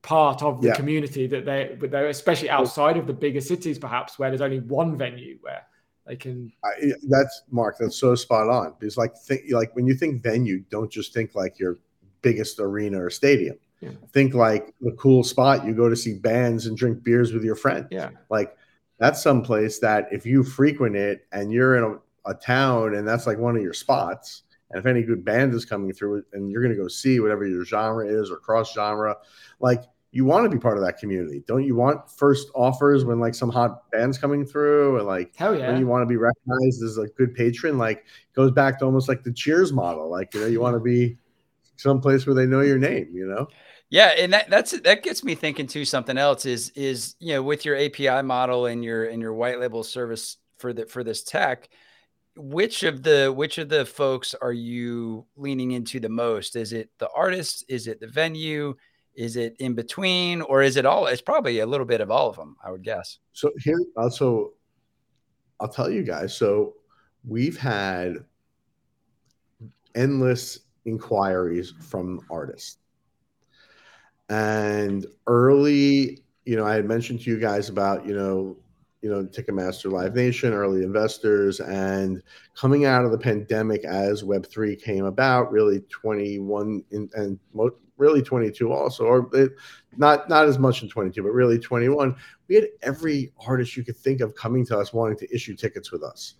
part 0.04 0.44
of 0.44 0.62
the 0.62 0.68
yeah. 0.68 0.76
community 0.76 1.26
that 1.28 1.46
they 1.46 1.76
but 1.80 1.90
they're 1.90 2.08
especially 2.08 2.50
outside 2.50 2.98
of 2.98 3.08
the 3.08 3.14
bigger 3.14 3.42
cities 3.42 3.80
perhaps 3.80 4.20
where 4.20 4.30
there's 4.30 4.42
only 4.42 4.60
one 4.60 4.98
venue 4.98 5.38
where 5.42 5.66
they 6.06 6.16
can. 6.16 6.52
I, 6.64 6.94
that's 7.08 7.44
Mark. 7.50 7.78
That's 7.80 7.96
so 7.96 8.16
spot 8.16 8.50
on. 8.50 8.76
Because 8.80 8.98
like 8.98 9.16
think 9.18 9.44
like 9.52 9.76
when 9.76 9.88
you 9.88 9.96
think 9.96 10.22
venue, 10.22 10.64
don't 10.70 10.92
just 10.92 11.14
think 11.14 11.36
like 11.36 11.60
your 11.60 11.78
biggest 12.22 12.60
arena 12.60 13.02
or 13.04 13.10
stadium. 13.10 13.58
Yeah. 13.80 13.92
Think 14.12 14.34
like 14.34 14.74
the 14.82 14.92
cool 14.94 15.24
spot 15.24 15.66
you 15.66 15.74
go 15.74 15.90
to 15.90 15.96
see 15.96 16.16
bands 16.16 16.68
and 16.68 16.78
drink 16.78 17.04
beers 17.04 17.34
with 17.34 17.44
your 17.44 17.56
friends. 17.56 17.88
Yeah. 17.92 18.12
Like 18.30 18.58
that's 18.98 19.22
someplace 19.22 19.80
that 19.80 20.08
if 20.12 20.26
you 20.26 20.44
frequent 20.44 20.96
it 20.96 21.26
and 21.32 21.52
you're 21.52 21.78
in 21.78 21.84
a, 21.84 22.32
a 22.32 22.34
town 22.34 22.96
and 22.96 23.08
that's 23.08 23.28
like 23.28 23.38
one 23.38 23.56
of 23.56 23.62
your 23.62 23.74
spots, 23.74 24.44
and 24.72 24.80
if 24.80 24.86
any 24.86 25.04
good 25.04 25.24
band 25.24 25.54
is 25.54 25.66
coming 25.66 25.94
through 25.94 26.24
and 26.34 26.50
you're 26.50 26.62
going 26.62 26.76
to 26.76 26.82
go 26.82 26.88
see 26.88 27.20
whatever 27.20 27.46
your 27.46 27.64
genre 27.64 28.08
is 28.08 28.32
or 28.32 28.38
cross 28.38 28.74
genre, 28.74 29.18
like 29.60 29.84
you 30.14 30.26
want 30.26 30.46
to 30.46 30.50
be 30.50 30.62
part 30.62 30.78
of 30.78 30.84
that 30.84 31.00
community. 31.00 31.44
Don't 31.48 31.64
you 31.64 31.76
want 31.76 32.08
first 32.08 32.50
offers 32.54 33.04
when 33.04 33.20
like 33.20 33.34
some 33.34 33.50
hot 33.50 33.90
bands 33.92 34.20
coming 34.20 34.46
through 34.46 34.98
and 35.00 35.08
like 35.08 35.36
Hell 35.36 35.58
yeah. 35.58 35.68
when 35.68 35.80
you 35.80 35.88
want 35.88 36.04
to 36.04 36.06
be 36.06 36.18
recognized 36.18 36.84
as 36.84 37.00
a 37.00 37.08
good 37.18 37.34
patron? 37.34 37.80
Like 37.80 38.06
goes 38.36 38.52
back 38.52 38.78
to 38.80 38.86
almost 38.86 39.10
like 39.10 39.24
the 39.24 39.34
cheers 39.34 39.74
model. 39.74 40.12
Like, 40.12 40.32
you 40.36 40.42
know, 40.42 40.46
you 40.46 40.62
want 40.62 40.76
to 40.76 40.80
be 40.80 41.18
someplace 41.78 42.28
where 42.28 42.36
they 42.36 42.46
know 42.46 42.62
your 42.62 42.78
name, 42.78 43.10
you 43.12 43.26
know? 43.26 43.48
Yeah, 43.90 44.10
and 44.10 44.32
that 44.34 44.52
that's 44.52 44.80
that 44.82 45.02
gets 45.02 45.24
me 45.24 45.34
thinking 45.34 45.66
too. 45.66 45.84
Something 45.84 46.20
else 46.20 46.46
is 46.46 46.70
is 46.76 47.16
you 47.20 47.34
know 47.34 47.42
with 47.42 47.66
your 47.66 47.76
API 47.76 48.22
model 48.22 48.68
and 48.68 48.84
your 48.84 49.06
and 49.06 49.20
your 49.20 49.34
white 49.34 49.60
label 49.60 49.84
service 49.84 50.38
for 50.60 50.74
the 50.74 50.86
for 50.86 51.04
this 51.04 51.24
tech, 51.24 51.70
which 52.36 52.84
of 52.84 53.02
the 53.02 53.34
which 53.36 53.58
of 53.58 53.70
the 53.70 53.86
folks 53.86 54.36
are 54.40 54.54
you 54.54 55.26
leaning 55.36 55.72
into 55.72 56.00
the 56.00 56.10
most? 56.10 56.56
Is 56.56 56.72
it 56.72 56.90
the 57.00 57.10
artist? 57.16 57.66
Is 57.68 57.88
it 57.88 58.00
the 58.00 58.08
venue? 58.08 58.76
Is 59.16 59.36
it 59.36 59.56
in 59.60 59.74
between, 59.74 60.42
or 60.42 60.62
is 60.64 60.76
it 60.78 60.86
all? 60.86 61.08
It's 61.08 61.22
probably 61.22 61.60
a 61.60 61.66
little 61.66 61.86
bit 61.86 62.02
of 62.02 62.10
all 62.10 62.30
of 62.30 62.36
them, 62.36 62.56
I 62.64 62.72
would 62.72 62.84
guess. 62.84 63.20
So 63.32 63.52
here, 63.60 63.80
uh, 63.98 64.04
also, 64.04 64.54
I'll 65.60 65.68
tell 65.68 65.90
you 65.90 66.04
guys. 66.04 66.36
So 66.36 66.74
we've 67.28 67.58
had 67.58 68.26
endless 69.96 70.60
inquiries 70.86 71.74
from 71.80 72.22
artists, 72.30 72.78
and 74.30 75.06
early, 75.28 76.24
you 76.46 76.56
know, 76.56 76.66
I 76.66 76.76
had 76.76 76.86
mentioned 76.86 77.22
to 77.22 77.30
you 77.30 77.40
guys 77.40 77.70
about 77.70 78.08
you 78.08 78.16
know 78.16 78.58
you 79.04 79.10
know, 79.10 79.26
Ticketmaster 79.26 79.92
Live 79.92 80.16
Nation, 80.16 80.54
early 80.54 80.82
investors, 80.82 81.60
and 81.60 82.24
coming 82.56 82.86
out 82.86 83.04
of 83.04 83.12
the 83.12 83.18
pandemic 83.18 83.84
as 83.84 84.24
Web3 84.24 84.82
came 84.82 85.04
about, 85.04 85.52
really 85.52 85.82
21 85.90 86.82
in, 86.92 87.10
and 87.14 87.38
really 88.04 88.22
22 88.22 88.72
also, 88.72 89.06
or 89.06 89.30
it, 89.34 89.54
not 89.96 90.28
not 90.28 90.46
as 90.46 90.60
much 90.60 90.84
in 90.84 90.90
22, 90.90 91.24
but 91.24 91.32
really 91.32 91.58
21. 91.58 92.16
We 92.50 92.56
had 92.56 92.68
every 92.82 93.32
artist 93.48 93.78
you 93.78 93.84
could 93.86 93.96
think 93.96 94.20
of 94.20 94.36
coming 94.36 94.66
to 94.68 94.78
us 94.78 94.92
wanting 94.92 95.18
to 95.20 95.34
issue 95.34 95.56
tickets 95.56 95.92
with 95.92 96.04
us. 96.04 96.36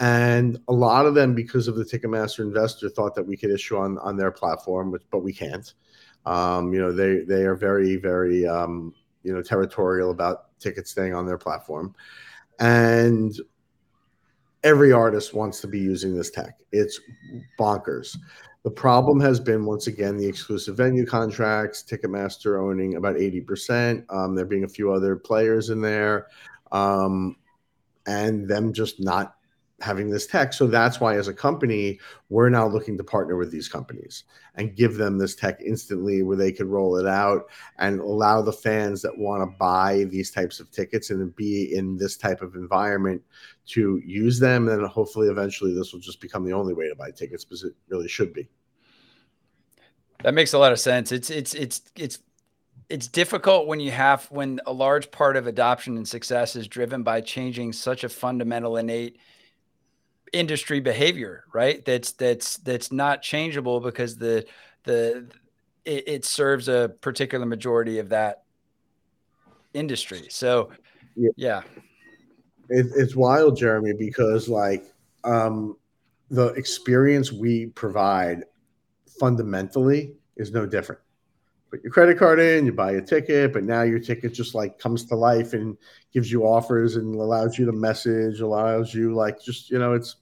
And 0.00 0.58
a 0.68 0.72
lot 0.72 1.06
of 1.06 1.14
them, 1.14 1.34
because 1.34 1.66
of 1.66 1.76
the 1.76 1.84
Ticketmaster 1.84 2.40
investor, 2.40 2.88
thought 2.88 3.14
that 3.14 3.26
we 3.26 3.36
could 3.36 3.50
issue 3.50 3.78
on 3.78 3.98
on 3.98 4.16
their 4.16 4.30
platform, 4.30 4.92
but, 4.92 5.02
but 5.10 5.20
we 5.20 5.32
can't. 5.32 5.72
Um, 6.26 6.72
you 6.74 6.80
know, 6.80 6.92
they 6.92 7.20
they 7.20 7.44
are 7.44 7.56
very 7.56 7.96
very 7.96 8.46
um, 8.46 8.94
you 9.22 9.32
know 9.32 9.42
territorial 9.42 10.10
about 10.10 10.58
tickets 10.60 10.90
staying 10.90 11.14
on 11.14 11.26
their 11.26 11.38
platform, 11.38 11.94
and 12.60 13.34
every 14.62 14.92
artist 14.92 15.34
wants 15.34 15.60
to 15.60 15.66
be 15.66 15.78
using 15.78 16.14
this 16.14 16.30
tech. 16.30 16.58
It's 16.72 17.00
bonkers. 17.58 18.16
The 18.64 18.70
problem 18.70 19.20
has 19.20 19.38
been 19.38 19.64
once 19.64 19.86
again 19.86 20.16
the 20.16 20.26
exclusive 20.26 20.76
venue 20.76 21.06
contracts, 21.06 21.82
Ticketmaster 21.82 22.60
owning 22.60 22.96
about 22.96 23.16
80%, 23.16 24.04
um, 24.10 24.34
there 24.34 24.44
being 24.44 24.64
a 24.64 24.68
few 24.68 24.92
other 24.92 25.16
players 25.16 25.70
in 25.70 25.80
there, 25.80 26.26
um, 26.72 27.36
and 28.06 28.48
them 28.48 28.72
just 28.72 29.00
not 29.00 29.37
having 29.80 30.10
this 30.10 30.26
tech. 30.26 30.52
So 30.52 30.66
that's 30.66 31.00
why, 31.00 31.16
as 31.16 31.28
a 31.28 31.34
company, 31.34 32.00
we're 32.28 32.48
now 32.48 32.66
looking 32.66 32.96
to 32.98 33.04
partner 33.04 33.36
with 33.36 33.50
these 33.50 33.68
companies 33.68 34.24
and 34.56 34.74
give 34.74 34.96
them 34.96 35.18
this 35.18 35.36
tech 35.36 35.60
instantly 35.64 36.22
where 36.22 36.36
they 36.36 36.50
could 36.50 36.66
roll 36.66 36.96
it 36.96 37.06
out 37.06 37.48
and 37.78 38.00
allow 38.00 38.42
the 38.42 38.52
fans 38.52 39.02
that 39.02 39.16
want 39.16 39.42
to 39.42 39.56
buy 39.58 40.04
these 40.10 40.30
types 40.30 40.58
of 40.58 40.70
tickets 40.70 41.10
and 41.10 41.34
be 41.36 41.74
in 41.74 41.96
this 41.96 42.16
type 42.16 42.42
of 42.42 42.56
environment 42.56 43.22
to 43.66 44.00
use 44.04 44.40
them. 44.40 44.68
And 44.68 44.84
hopefully, 44.86 45.28
eventually, 45.28 45.72
this 45.74 45.92
will 45.92 46.00
just 46.00 46.20
become 46.20 46.44
the 46.44 46.52
only 46.52 46.74
way 46.74 46.88
to 46.88 46.96
buy 46.96 47.12
tickets 47.12 47.44
because 47.44 47.62
it 47.62 47.74
really 47.88 48.08
should 48.08 48.32
be. 48.32 48.48
That 50.24 50.34
makes 50.34 50.52
a 50.52 50.58
lot 50.58 50.72
of 50.72 50.80
sense. 50.80 51.12
It's, 51.12 51.30
it's, 51.30 51.54
it's, 51.54 51.82
it's, 51.94 52.18
it's 52.88 53.06
difficult 53.06 53.66
when 53.66 53.80
you 53.80 53.90
have 53.90 54.24
when 54.30 54.60
a 54.66 54.72
large 54.72 55.10
part 55.10 55.36
of 55.36 55.46
adoption 55.46 55.96
and 55.96 56.08
success 56.08 56.56
is 56.56 56.66
driven 56.66 57.02
by 57.02 57.20
changing 57.20 57.72
such 57.72 58.02
a 58.02 58.08
fundamental 58.08 58.78
innate 58.78 59.18
industry 60.32 60.80
behavior, 60.80 61.44
right? 61.52 61.84
That's 61.84 62.12
that's 62.12 62.56
that's 62.58 62.92
not 62.92 63.22
changeable 63.22 63.80
because 63.80 64.16
the 64.16 64.46
the 64.84 65.28
it, 65.84 66.08
it 66.08 66.24
serves 66.24 66.68
a 66.68 66.92
particular 67.00 67.46
majority 67.46 67.98
of 67.98 68.10
that 68.10 68.42
industry. 69.74 70.26
So 70.30 70.70
yeah. 71.16 71.30
yeah. 71.36 71.62
It, 72.68 72.86
it's 72.96 73.16
wild, 73.16 73.56
Jeremy, 73.56 73.92
because 73.92 74.48
like 74.48 74.84
um 75.24 75.76
the 76.30 76.48
experience 76.48 77.32
we 77.32 77.66
provide 77.66 78.44
fundamentally 79.18 80.14
is 80.36 80.52
no 80.52 80.66
different. 80.66 81.00
Put 81.70 81.82
your 81.82 81.92
credit 81.92 82.18
card 82.18 82.40
in, 82.40 82.64
you 82.64 82.72
buy 82.72 82.92
a 82.92 83.02
ticket, 83.02 83.52
but 83.52 83.64
now 83.64 83.82
your 83.82 83.98
ticket 83.98 84.32
just 84.32 84.54
like 84.54 84.78
comes 84.78 85.04
to 85.06 85.14
life 85.14 85.52
and 85.52 85.76
gives 86.12 86.32
you 86.32 86.44
offers 86.44 86.96
and 86.96 87.14
allows 87.14 87.58
you 87.58 87.66
to 87.66 87.72
message, 87.72 88.40
allows 88.40 88.94
you 88.94 89.14
like 89.14 89.42
just 89.42 89.70
you 89.70 89.78
know, 89.78 89.92
it's 89.92 90.16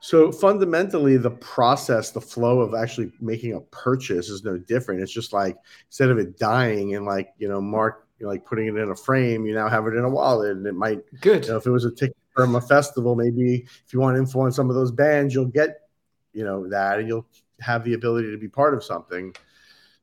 so 0.00 0.30
fundamentally 0.30 1.16
the 1.16 1.30
process, 1.30 2.12
the 2.12 2.20
flow 2.20 2.60
of 2.60 2.74
actually 2.74 3.12
making 3.20 3.54
a 3.54 3.60
purchase 3.60 4.28
is 4.28 4.44
no 4.44 4.56
different. 4.56 5.00
It's 5.02 5.12
just 5.12 5.32
like 5.32 5.56
instead 5.88 6.10
of 6.10 6.18
it 6.18 6.38
dying 6.38 6.94
and 6.94 7.04
like, 7.04 7.34
you 7.38 7.48
know, 7.48 7.60
Mark 7.60 8.06
you 8.18 8.26
know, 8.26 8.32
like 8.32 8.44
putting 8.44 8.66
it 8.66 8.76
in 8.76 8.90
a 8.90 8.96
frame, 8.96 9.44
you 9.46 9.54
now 9.54 9.68
have 9.68 9.86
it 9.86 9.94
in 9.94 10.04
a 10.04 10.08
wallet 10.08 10.56
and 10.56 10.66
it 10.66 10.74
might 10.74 11.02
good. 11.20 11.44
You 11.44 11.52
know, 11.52 11.56
if 11.56 11.66
it 11.66 11.70
was 11.70 11.84
a 11.84 11.90
ticket 11.90 12.16
from 12.34 12.56
a 12.56 12.60
festival, 12.60 13.14
maybe 13.14 13.66
if 13.86 13.92
you 13.92 14.00
want 14.00 14.16
to 14.16 14.20
influence 14.20 14.56
some 14.56 14.68
of 14.68 14.76
those 14.76 14.90
bands, 14.90 15.34
you'll 15.34 15.46
get, 15.46 15.88
you 16.32 16.44
know, 16.44 16.68
that 16.68 16.98
and 16.98 17.08
you'll 17.08 17.26
have 17.60 17.84
the 17.84 17.94
ability 17.94 18.30
to 18.30 18.38
be 18.38 18.48
part 18.48 18.74
of 18.74 18.84
something. 18.84 19.34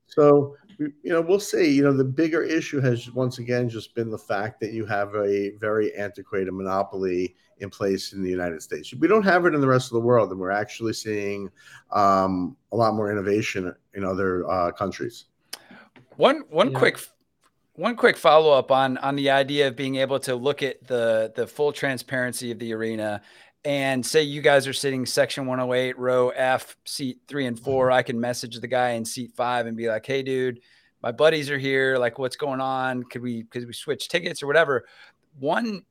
So, 0.06 0.56
you 0.78 0.92
know, 1.04 1.20
we'll 1.20 1.40
see. 1.40 1.70
You 1.72 1.84
know, 1.84 1.92
the 1.92 2.04
bigger 2.04 2.42
issue 2.42 2.80
has 2.80 3.10
once 3.10 3.38
again 3.38 3.68
just 3.68 3.94
been 3.94 4.10
the 4.10 4.18
fact 4.18 4.60
that 4.60 4.72
you 4.72 4.86
have 4.86 5.14
a 5.14 5.50
very 5.58 5.94
antiquated 5.94 6.52
monopoly 6.52 7.34
in 7.58 7.70
place 7.70 8.12
in 8.12 8.22
the 8.22 8.30
United 8.30 8.62
States. 8.62 8.92
We 8.94 9.08
don't 9.08 9.24
have 9.24 9.46
it 9.46 9.54
in 9.54 9.60
the 9.60 9.66
rest 9.66 9.86
of 9.86 9.94
the 9.94 10.00
world, 10.00 10.30
and 10.30 10.38
we're 10.38 10.50
actually 10.50 10.92
seeing 10.92 11.50
um, 11.90 12.56
a 12.72 12.76
lot 12.76 12.94
more 12.94 13.10
innovation 13.10 13.74
in 13.94 14.04
other 14.04 14.48
uh, 14.48 14.72
countries. 14.72 15.26
One 16.16 16.44
one 16.48 16.72
yeah. 16.72 16.78
quick 16.78 16.98
one 17.74 17.96
quick 17.96 18.16
follow 18.16 18.52
up 18.52 18.70
on 18.70 18.98
on 18.98 19.16
the 19.16 19.30
idea 19.30 19.68
of 19.68 19.76
being 19.76 19.96
able 19.96 20.18
to 20.20 20.34
look 20.34 20.62
at 20.62 20.86
the 20.86 21.32
the 21.34 21.46
full 21.46 21.72
transparency 21.72 22.50
of 22.50 22.58
the 22.58 22.72
arena 22.72 23.22
and 23.66 24.06
say 24.06 24.22
you 24.22 24.40
guys 24.40 24.66
are 24.66 24.72
sitting 24.72 25.04
section 25.04 25.44
108 25.44 25.98
row 25.98 26.30
F 26.30 26.76
seat 26.86 27.18
3 27.28 27.46
and 27.46 27.60
4 27.60 27.86
mm-hmm. 27.86 27.92
I 27.92 28.02
can 28.02 28.18
message 28.18 28.58
the 28.60 28.68
guy 28.68 28.90
in 28.90 29.04
seat 29.04 29.32
5 29.36 29.66
and 29.66 29.76
be 29.76 29.88
like 29.88 30.06
hey 30.06 30.22
dude 30.22 30.60
my 31.06 31.12
buddies 31.12 31.50
are 31.50 31.58
here. 31.58 31.98
Like 31.98 32.18
what's 32.18 32.34
going 32.34 32.60
on? 32.60 33.04
Could 33.04 33.22
we 33.22 33.44
could 33.44 33.66
we 33.66 33.72
switch 33.72 34.08
tickets 34.08 34.42
or 34.42 34.48
whatever? 34.48 34.86
One 35.38 35.84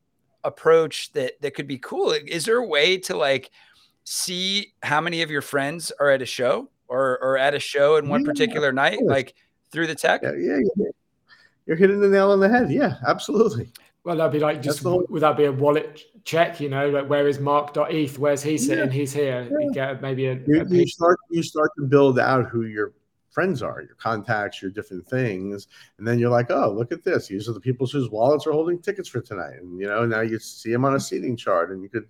approach 0.43 1.11
that 1.13 1.41
that 1.41 1.55
could 1.55 1.67
be 1.67 1.77
cool 1.77 2.11
is 2.27 2.45
there 2.45 2.57
a 2.57 2.67
way 2.67 2.97
to 2.97 3.15
like 3.15 3.49
see 4.03 4.73
how 4.83 5.01
many 5.01 5.21
of 5.21 5.31
your 5.31 5.41
friends 5.41 5.91
are 6.01 6.09
at 6.09 6.21
a 6.21 6.25
show 6.25 6.69
or 6.89 7.17
or 7.21 7.37
at 7.37 7.55
a 7.55 7.59
show 7.59 7.95
in 7.95 8.09
one 8.09 8.21
yeah, 8.21 8.27
particular 8.27 8.73
night 8.73 8.99
like 9.03 9.35
through 9.71 9.87
the 9.87 9.95
tech? 9.95 10.21
Yeah, 10.23 10.33
yeah, 10.37 10.59
yeah. 10.75 10.89
You're 11.65 11.77
hitting 11.77 12.01
the 12.01 12.09
nail 12.09 12.31
on 12.31 12.39
the 12.39 12.49
head. 12.49 12.69
Yeah 12.71 12.95
absolutely 13.07 13.71
well, 14.05 14.15
that'd 14.15 14.31
be 14.31 14.39
like 14.39 14.61
just 14.61 14.83
would 14.83 15.21
that 15.21 15.35
be 15.35 15.45
a 15.45 15.51
wallet 15.51 16.03
check? 16.23 16.59
You 16.59 16.69
know, 16.69 16.89
like 16.89 17.09
where 17.09 17.27
is 17.27 17.39
Mark.eth? 17.39 18.19
Where's 18.19 18.43
he 18.43 18.57
sitting? 18.57 18.85
Yeah. 18.85 18.91
He's 18.91 19.11
here. 19.11 19.49
Yeah. 19.51 19.65
You 19.65 19.73
get 19.73 20.01
maybe 20.01 20.27
a, 20.27 20.39
you, 20.45 20.61
a 20.61 20.65
you, 20.69 20.87
start 20.87 21.17
you 21.31 21.41
start 21.41 21.71
to 21.79 21.85
build 21.85 22.19
out 22.19 22.47
who 22.47 22.65
your 22.65 22.93
friends 23.31 23.63
are, 23.63 23.81
your 23.81 23.95
contacts, 23.95 24.61
your 24.61 24.71
different 24.71 25.05
things. 25.07 25.67
And 25.97 26.07
then 26.07 26.19
you're 26.19 26.29
like, 26.29 26.51
oh, 26.51 26.71
look 26.71 26.93
at 26.93 27.03
this. 27.03 27.27
These 27.27 27.49
are 27.49 27.53
the 27.53 27.59
people 27.59 27.85
whose 27.85 28.09
wallets 28.09 28.47
are 28.47 28.53
holding 28.53 28.79
tickets 28.79 29.09
for 29.09 29.19
tonight. 29.19 29.55
And, 29.59 29.77
you 29.77 29.87
know, 29.87 30.05
now 30.05 30.21
you 30.21 30.39
see 30.39 30.71
them 30.71 30.85
on 30.85 30.95
a 30.95 30.99
seating 30.99 31.35
chart 31.35 31.69
and 31.69 31.83
you 31.83 31.89
could 31.89 32.07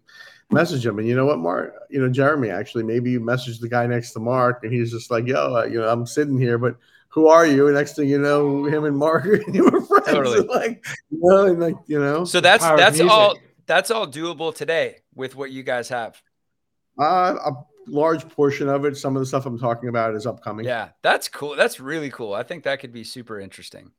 message 0.51 0.83
them. 0.83 0.99
And 0.99 1.07
you 1.07 1.15
know 1.15 1.25
what, 1.25 1.39
Mark, 1.39 1.73
you 1.89 1.99
know, 1.99 2.09
Jeremy, 2.09 2.51
actually, 2.51 2.83
maybe 2.83 3.09
you 3.09 3.19
message 3.19 3.59
the 3.59 3.67
guy 3.67 3.87
next 3.87 4.11
to 4.11 4.19
Mark 4.19 4.63
and 4.63 4.71
he's 4.71 4.91
just 4.91 5.09
like, 5.09 5.25
yo, 5.25 5.55
uh, 5.55 5.63
you 5.63 5.79
know, 5.79 5.89
I'm 5.89 6.05
sitting 6.05 6.37
here, 6.37 6.59
but 6.59 6.75
who 7.15 7.29
are 7.29 7.47
you? 7.47 7.67
And 7.67 7.75
next 7.77 7.95
thing 7.95 8.09
you 8.09 8.19
know, 8.19 8.65
him 8.65 8.83
and 8.83 8.97
Mark 8.97 9.23
and 9.25 9.55
you 9.55 9.63
were 9.63 9.81
friends. 9.81 10.07
Totally. 10.07 10.45
like, 10.47 10.85
you 11.09 11.19
know, 11.21 11.45
and 11.45 11.59
like, 11.61 11.75
you 11.87 11.97
know. 11.97 12.25
So 12.25 12.41
that's 12.41 12.63
that's 12.63 12.99
all 12.99 13.37
that's 13.65 13.89
all 13.89 14.05
doable 14.05 14.53
today 14.53 14.97
with 15.15 15.33
what 15.33 15.49
you 15.49 15.63
guys 15.63 15.87
have. 15.89 16.21
Uh, 16.99 17.35
a 17.45 17.51
large 17.87 18.27
portion 18.27 18.67
of 18.67 18.83
it. 18.83 18.97
Some 18.97 19.15
of 19.15 19.21
the 19.21 19.25
stuff 19.25 19.45
I'm 19.45 19.57
talking 19.57 19.87
about 19.87 20.13
is 20.13 20.27
upcoming. 20.27 20.65
Yeah, 20.65 20.89
that's 21.01 21.29
cool. 21.29 21.55
That's 21.55 21.79
really 21.79 22.09
cool. 22.09 22.33
I 22.33 22.43
think 22.43 22.65
that 22.65 22.81
could 22.81 22.91
be 22.91 23.05
super 23.05 23.39
interesting. 23.39 23.91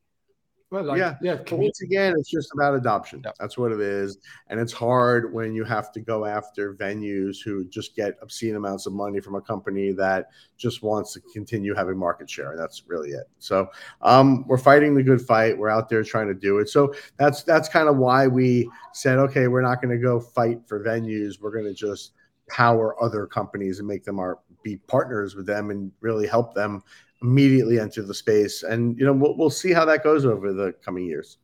Well, 0.71 0.83
like, 0.83 0.99
yeah, 0.99 1.15
yeah. 1.23 1.39
Once 1.53 1.81
again, 1.81 2.15
it's 2.19 2.29
just 2.29 2.51
about 2.53 2.75
adoption. 2.75 3.23
Yep. 3.25 3.37
That's 3.39 3.57
what 3.57 3.71
it 3.71 3.81
is, 3.81 4.19
and 4.49 4.59
it's 4.59 4.73
hard 4.73 5.33
when 5.33 5.55
you 5.55 5.63
have 5.63 5.93
to 5.93 6.01
go 6.01 6.25
after 6.25 6.75
venues 6.75 7.37
who 7.45 7.65
just 7.67 7.95
get 7.95 8.15
obscene 8.21 8.57
amounts 8.57 8.87
of 8.87 8.93
money 8.93 9.21
from 9.21 9.37
a 9.37 9.41
company 9.41 9.93
that 9.93 10.31
just 10.57 10.83
wants 10.83 11.13
to 11.13 11.21
continue 11.33 11.73
having 11.73 11.97
market 11.97 12.29
share, 12.29 12.51
and 12.51 12.59
that's 12.59 12.83
really 12.89 13.11
it. 13.11 13.29
So, 13.39 13.69
um, 14.03 14.45
we're 14.49 14.59
fighting 14.59 14.97
the 14.97 15.05
good 15.05 15.21
fight. 15.21 15.57
We're 15.57 15.69
out 15.69 15.89
there 15.89 16.03
trying 16.03 16.27
to 16.29 16.35
do 16.35 16.59
it. 16.59 16.69
So 16.69 16.93
that's 17.17 17.45
that's 17.45 17.69
kind 17.69 17.89
of 17.89 17.99
why 17.99 18.27
we 18.27 18.69
said, 18.93 19.19
okay, 19.19 19.47
we're 19.47 19.63
not 19.63 19.81
going 19.81 19.97
to 19.97 20.03
go 20.03 20.19
fight 20.19 20.67
for 20.67 20.83
venues. 20.83 21.41
We're 21.41 21.53
going 21.53 21.67
to 21.67 21.75
just 21.75 22.13
power 22.49 23.01
other 23.01 23.27
companies 23.27 23.79
and 23.79 23.87
make 23.87 24.05
them 24.05 24.19
our 24.19 24.41
be 24.65 24.77
partners 24.89 25.37
with 25.37 25.47
them 25.47 25.71
and 25.71 25.93
really 26.01 26.27
help 26.27 26.55
them 26.55 26.83
immediately 27.23 27.81
enter 27.81 28.03
the 28.03 28.15
space. 28.15 28.63
And 28.63 28.99
you 28.99 29.05
know, 29.05 29.13
we'll, 29.13 29.37
we'll 29.37 29.51
see 29.51 29.73
how 29.73 29.85
that 29.85 30.03
goes 30.05 30.25
over 30.25 30.53
the 30.53 30.73
coming 30.85 31.07
years. 31.07 31.39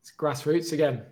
It's 0.00 0.12
grassroots 0.12 0.72
again. 0.72 1.02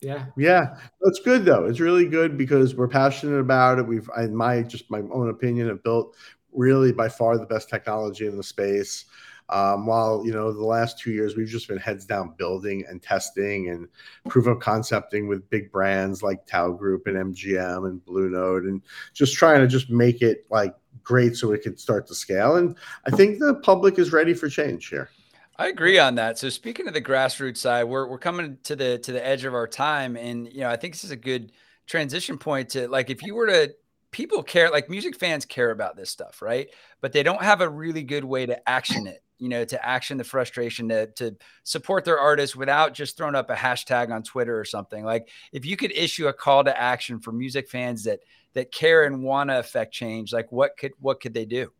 Yeah. 0.00 0.26
Yeah. 0.36 0.76
That's 1.00 1.20
good 1.20 1.44
though. 1.44 1.64
It's 1.64 1.80
really 1.80 2.06
good 2.06 2.36
because 2.36 2.74
we're 2.74 2.88
passionate 2.88 3.38
about 3.38 3.78
it. 3.78 3.86
We've 3.86 4.08
in 4.18 4.36
my 4.36 4.62
just 4.62 4.90
my 4.90 5.00
own 5.12 5.30
opinion 5.30 5.68
have 5.68 5.82
built 5.82 6.16
really 6.52 6.92
by 6.92 7.08
far 7.08 7.38
the 7.38 7.46
best 7.46 7.68
technology 7.68 8.26
in 8.26 8.36
the 8.36 8.42
space. 8.42 9.06
Um, 9.50 9.84
while 9.84 10.24
you 10.24 10.32
know 10.32 10.52
the 10.52 10.64
last 10.64 10.98
two 10.98 11.12
years 11.12 11.36
we've 11.36 11.48
just 11.48 11.68
been 11.68 11.76
heads 11.76 12.06
down 12.06 12.34
building 12.38 12.84
and 12.88 13.02
testing 13.02 13.68
and 13.68 13.88
proof 14.26 14.46
of 14.46 14.58
concepting 14.58 15.28
with 15.28 15.48
big 15.50 15.70
brands 15.70 16.22
like 16.22 16.46
Tao 16.46 16.70
Group 16.70 17.06
and 17.06 17.34
MGM 17.34 17.86
and 17.86 18.02
Blue 18.06 18.30
Note 18.30 18.62
and 18.62 18.80
just 19.12 19.34
trying 19.34 19.60
to 19.60 19.66
just 19.66 19.90
make 19.90 20.22
it 20.22 20.46
like 20.50 20.74
great 21.04 21.36
so 21.36 21.52
it 21.52 21.62
could 21.62 21.78
start 21.78 22.06
to 22.08 22.14
scale. 22.14 22.56
And 22.56 22.76
I 23.06 23.10
think 23.10 23.38
the 23.38 23.54
public 23.54 23.98
is 23.98 24.12
ready 24.12 24.34
for 24.34 24.48
change 24.48 24.88
here. 24.88 25.10
I 25.56 25.68
agree 25.68 25.98
on 25.98 26.16
that. 26.16 26.38
So 26.38 26.48
speaking 26.48 26.88
of 26.88 26.94
the 26.94 27.02
grassroots 27.02 27.58
side, 27.58 27.84
we're 27.84 28.08
we're 28.08 28.18
coming 28.18 28.58
to 28.64 28.74
the 28.74 28.98
to 28.98 29.12
the 29.12 29.24
edge 29.24 29.44
of 29.44 29.54
our 29.54 29.68
time, 29.68 30.16
and 30.16 30.48
you 30.52 30.60
know 30.60 30.70
I 30.70 30.76
think 30.76 30.94
this 30.94 31.04
is 31.04 31.12
a 31.12 31.16
good 31.16 31.52
transition 31.86 32.38
point 32.38 32.70
to 32.70 32.88
like 32.88 33.10
if 33.10 33.22
you 33.22 33.34
were 33.34 33.46
to 33.46 33.74
people 34.10 34.42
care 34.42 34.70
like 34.70 34.88
music 34.88 35.16
fans 35.16 35.44
care 35.44 35.70
about 35.70 35.96
this 35.96 36.10
stuff, 36.10 36.42
right? 36.42 36.68
But 37.00 37.12
they 37.12 37.22
don't 37.22 37.42
have 37.42 37.60
a 37.60 37.68
really 37.68 38.02
good 38.02 38.24
way 38.24 38.46
to 38.46 38.68
action 38.68 39.06
it 39.06 39.23
you 39.44 39.50
know, 39.50 39.62
to 39.62 39.86
action 39.86 40.16
the 40.16 40.24
frustration 40.24 40.88
to 40.88 41.06
to 41.16 41.36
support 41.64 42.06
their 42.06 42.18
artists 42.18 42.56
without 42.56 42.94
just 42.94 43.14
throwing 43.14 43.34
up 43.34 43.50
a 43.50 43.54
hashtag 43.54 44.10
on 44.10 44.22
Twitter 44.22 44.58
or 44.58 44.64
something. 44.64 45.04
Like 45.04 45.28
if 45.52 45.66
you 45.66 45.76
could 45.76 45.92
issue 45.92 46.28
a 46.28 46.32
call 46.32 46.64
to 46.64 46.80
action 46.80 47.20
for 47.20 47.30
music 47.30 47.68
fans 47.68 48.04
that 48.04 48.20
that 48.54 48.72
care 48.72 49.04
and 49.04 49.22
want 49.22 49.50
to 49.50 49.58
affect 49.58 49.92
change, 49.92 50.32
like 50.32 50.50
what 50.50 50.78
could 50.78 50.92
what 50.98 51.20
could 51.20 51.34
they 51.34 51.44
do? 51.44 51.70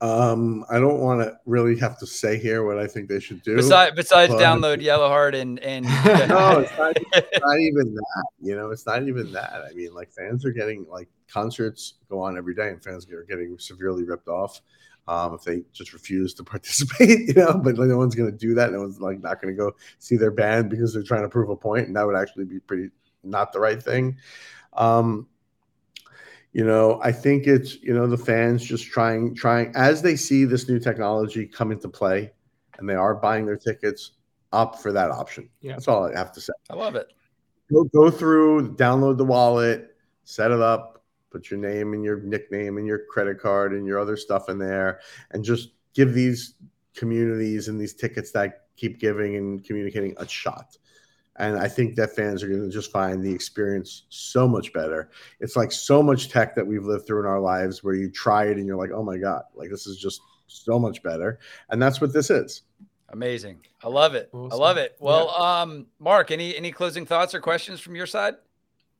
Um, 0.00 0.64
I 0.70 0.78
don't 0.78 1.00
want 1.00 1.20
to 1.20 1.36
really 1.46 1.76
have 1.80 1.98
to 1.98 2.06
say 2.06 2.38
here 2.38 2.64
what 2.64 2.78
I 2.78 2.86
think 2.86 3.08
they 3.08 3.18
should 3.18 3.42
do. 3.42 3.56
Besides, 3.56 3.96
besides 3.96 4.32
but, 4.32 4.40
download 4.40 4.80
Yellowheart 4.80 5.34
and 5.34 5.58
and 5.58 5.84
no, 6.28 6.60
it's 6.60 6.78
not, 6.78 6.96
it's 6.96 7.44
not, 7.44 7.58
even 7.58 7.92
that. 7.92 8.26
You 8.40 8.54
know, 8.54 8.70
it's 8.70 8.86
not 8.86 9.02
even 9.02 9.32
that. 9.32 9.64
I 9.68 9.74
mean, 9.74 9.92
like 9.92 10.12
fans 10.12 10.44
are 10.44 10.52
getting 10.52 10.86
like 10.88 11.08
concerts 11.28 11.94
go 12.08 12.20
on 12.20 12.38
every 12.38 12.54
day, 12.54 12.68
and 12.68 12.80
fans 12.80 13.10
are 13.10 13.24
getting 13.24 13.58
severely 13.58 14.04
ripped 14.04 14.28
off 14.28 14.62
um, 15.10 15.34
if 15.34 15.42
they 15.42 15.62
just 15.72 15.92
refuse 15.92 16.32
to 16.34 16.44
participate, 16.44 17.28
you 17.28 17.34
know, 17.34 17.60
but 17.62 17.76
no 17.76 17.98
one's 17.98 18.14
going 18.14 18.30
to 18.30 18.36
do 18.36 18.54
that. 18.54 18.72
No 18.72 18.80
one's 18.80 19.00
like 19.00 19.20
not 19.20 19.42
going 19.42 19.52
to 19.52 19.58
go 19.58 19.72
see 19.98 20.16
their 20.16 20.30
band 20.30 20.70
because 20.70 20.94
they're 20.94 21.02
trying 21.02 21.22
to 21.22 21.28
prove 21.28 21.50
a 21.50 21.56
point, 21.56 21.88
and 21.88 21.96
that 21.96 22.06
would 22.06 22.16
actually 22.16 22.44
be 22.44 22.60
pretty 22.60 22.90
not 23.24 23.52
the 23.52 23.60
right 23.60 23.82
thing. 23.82 24.16
Um, 24.72 25.26
you 26.52 26.64
know, 26.64 27.00
I 27.02 27.10
think 27.12 27.46
it's 27.46 27.82
you 27.82 27.92
know 27.92 28.06
the 28.06 28.16
fans 28.16 28.64
just 28.64 28.86
trying 28.86 29.34
trying 29.34 29.72
as 29.74 30.00
they 30.00 30.14
see 30.14 30.44
this 30.44 30.68
new 30.68 30.78
technology 30.78 31.44
come 31.44 31.72
into 31.72 31.88
play, 31.88 32.32
and 32.78 32.88
they 32.88 32.94
are 32.94 33.14
buying 33.14 33.46
their 33.46 33.56
tickets 33.56 34.12
up 34.52 34.80
for 34.80 34.92
that 34.92 35.10
option. 35.10 35.48
Yeah, 35.60 35.72
that's 35.72 35.88
all 35.88 36.08
I 36.08 36.16
have 36.16 36.32
to 36.32 36.40
say. 36.40 36.52
I 36.70 36.74
love 36.74 36.94
it. 36.94 37.08
Go 37.72 37.84
go 37.84 38.10
through, 38.10 38.76
download 38.76 39.16
the 39.16 39.24
wallet, 39.24 39.96
set 40.22 40.52
it 40.52 40.60
up, 40.60 40.99
put 41.30 41.50
your 41.50 41.60
name 41.60 41.94
and 41.94 42.04
your 42.04 42.20
nickname 42.20 42.78
and 42.78 42.86
your 42.86 43.00
credit 43.06 43.40
card 43.40 43.72
and 43.72 43.86
your 43.86 43.98
other 43.98 44.16
stuff 44.16 44.48
in 44.48 44.58
there 44.58 45.00
and 45.30 45.44
just 45.44 45.70
give 45.94 46.12
these 46.12 46.54
communities 46.94 47.68
and 47.68 47.80
these 47.80 47.94
tickets 47.94 48.30
that 48.32 48.66
keep 48.76 48.98
giving 48.98 49.36
and 49.36 49.64
communicating 49.64 50.14
a 50.18 50.28
shot. 50.28 50.76
And 51.36 51.56
i 51.56 51.68
think 51.68 51.94
that 51.94 52.14
fans 52.14 52.42
are 52.42 52.48
going 52.48 52.62
to 52.62 52.70
just 52.70 52.90
find 52.90 53.22
the 53.22 53.32
experience 53.32 54.04
so 54.08 54.48
much 54.48 54.72
better. 54.72 55.10
It's 55.38 55.56
like 55.56 55.72
so 55.72 56.02
much 56.02 56.28
tech 56.28 56.54
that 56.56 56.66
we've 56.66 56.84
lived 56.84 57.06
through 57.06 57.20
in 57.20 57.26
our 57.26 57.40
lives 57.40 57.82
where 57.82 57.94
you 57.94 58.10
try 58.10 58.46
it 58.46 58.56
and 58.58 58.66
you're 58.66 58.76
like 58.76 58.90
oh 58.92 59.02
my 59.02 59.16
god 59.16 59.44
like 59.54 59.70
this 59.70 59.86
is 59.86 59.96
just 59.96 60.20
so 60.48 60.78
much 60.78 61.02
better. 61.02 61.38
And 61.70 61.80
that's 61.80 62.00
what 62.00 62.12
this 62.12 62.28
is. 62.30 62.62
Amazing. 63.10 63.60
I 63.82 63.88
love 63.88 64.14
it. 64.14 64.28
Awesome. 64.32 64.52
i 64.52 64.56
love 64.56 64.76
it. 64.76 64.96
Well 64.98 65.34
yeah. 65.38 65.60
um 65.62 65.86
mark 65.98 66.30
any 66.30 66.56
any 66.56 66.72
closing 66.72 67.06
thoughts 67.06 67.34
or 67.34 67.40
questions 67.40 67.80
from 67.80 67.94
your 67.94 68.06
side 68.06 68.34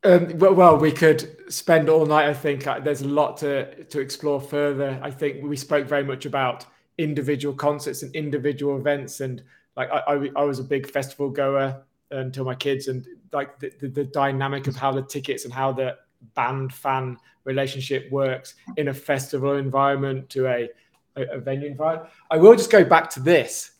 um, 0.04 0.38
well, 0.38 0.78
we 0.78 0.92
could 0.92 1.52
spend 1.52 1.88
all 1.88 2.06
night. 2.06 2.28
I 2.28 2.34
think 2.34 2.64
there's 2.64 3.02
a 3.02 3.08
lot 3.08 3.36
to 3.38 3.84
to 3.84 4.00
explore 4.00 4.40
further. 4.40 4.98
I 5.02 5.10
think 5.10 5.42
we 5.42 5.56
spoke 5.56 5.86
very 5.86 6.04
much 6.04 6.24
about 6.24 6.64
individual 6.96 7.54
concerts 7.54 8.02
and 8.02 8.14
individual 8.14 8.78
events, 8.78 9.20
and 9.20 9.42
like 9.76 9.90
I, 9.90 10.30
I, 10.36 10.44
was 10.44 10.58
a 10.58 10.64
big 10.64 10.90
festival 10.90 11.28
goer 11.28 11.82
until 12.10 12.44
my 12.44 12.54
kids, 12.54 12.88
and 12.88 13.06
like 13.32 13.58
the, 13.58 13.72
the, 13.78 13.88
the 13.88 14.04
dynamic 14.04 14.66
of 14.66 14.76
how 14.76 14.90
the 14.90 15.02
tickets 15.02 15.44
and 15.44 15.52
how 15.52 15.72
the 15.72 15.96
band 16.34 16.72
fan 16.72 17.18
relationship 17.44 18.10
works 18.10 18.54
in 18.76 18.88
a 18.88 18.94
festival 18.94 19.56
environment 19.56 20.28
to 20.30 20.46
a, 20.46 20.68
a, 21.16 21.22
a 21.36 21.38
venue 21.38 21.68
environment. 21.68 22.10
I 22.30 22.38
will 22.38 22.54
just 22.54 22.70
go 22.70 22.84
back 22.84 23.10
to 23.10 23.20
this 23.20 23.72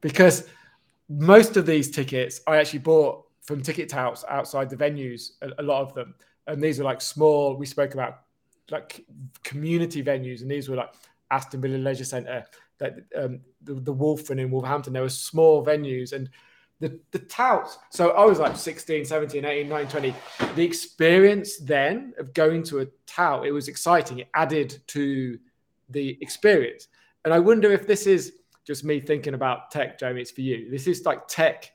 because 0.00 0.48
most 1.08 1.56
of 1.56 1.66
these 1.66 1.90
tickets 1.90 2.40
I 2.46 2.56
actually 2.56 2.80
bought 2.80 3.27
from 3.48 3.62
ticket 3.62 3.88
touts 3.88 4.26
outside 4.28 4.68
the 4.68 4.76
venues, 4.76 5.30
a, 5.40 5.48
a, 5.58 5.62
lot 5.62 5.80
of 5.80 5.94
them. 5.94 6.14
And 6.46 6.62
these 6.62 6.78
are 6.80 6.84
like 6.84 7.00
small, 7.00 7.56
we 7.56 7.64
spoke 7.64 7.94
about 7.94 8.20
like 8.70 9.06
community 9.42 10.02
venues, 10.02 10.42
and 10.42 10.50
these 10.50 10.68
were 10.68 10.76
like 10.76 10.92
Aston 11.30 11.62
Villa 11.62 11.78
Leisure 11.78 12.04
Centre, 12.04 12.44
that 12.76 12.96
um, 13.16 13.40
the, 13.62 13.72
the 13.72 13.94
Wulfrun 13.94 14.38
in 14.38 14.50
Wolverhampton. 14.50 14.92
There 14.92 15.00
were 15.00 15.08
small 15.08 15.64
venues 15.64 16.12
and 16.12 16.28
the, 16.80 17.00
the 17.10 17.20
touts. 17.20 17.78
So 17.88 18.10
I 18.10 18.26
was 18.26 18.38
like 18.38 18.54
16, 18.54 19.06
17, 19.06 19.42
18, 19.46 19.66
19, 19.66 19.90
20. 19.90 20.14
The 20.54 20.62
experience 20.62 21.56
then 21.56 22.12
of 22.18 22.34
going 22.34 22.62
to 22.64 22.80
a 22.80 22.86
tout, 23.06 23.46
it 23.46 23.52
was 23.52 23.68
exciting. 23.68 24.18
It 24.18 24.28
added 24.34 24.78
to 24.88 25.38
the 25.88 26.18
experience. 26.20 26.88
And 27.24 27.32
I 27.32 27.38
wonder 27.38 27.72
if 27.72 27.86
this 27.86 28.06
is 28.06 28.34
just 28.66 28.84
me 28.84 29.00
thinking 29.00 29.32
about 29.32 29.70
tech, 29.70 29.98
Jamie, 29.98 30.20
it's 30.20 30.30
for 30.30 30.42
you. 30.42 30.70
This 30.70 30.86
is 30.86 31.06
like 31.06 31.26
tech 31.28 31.72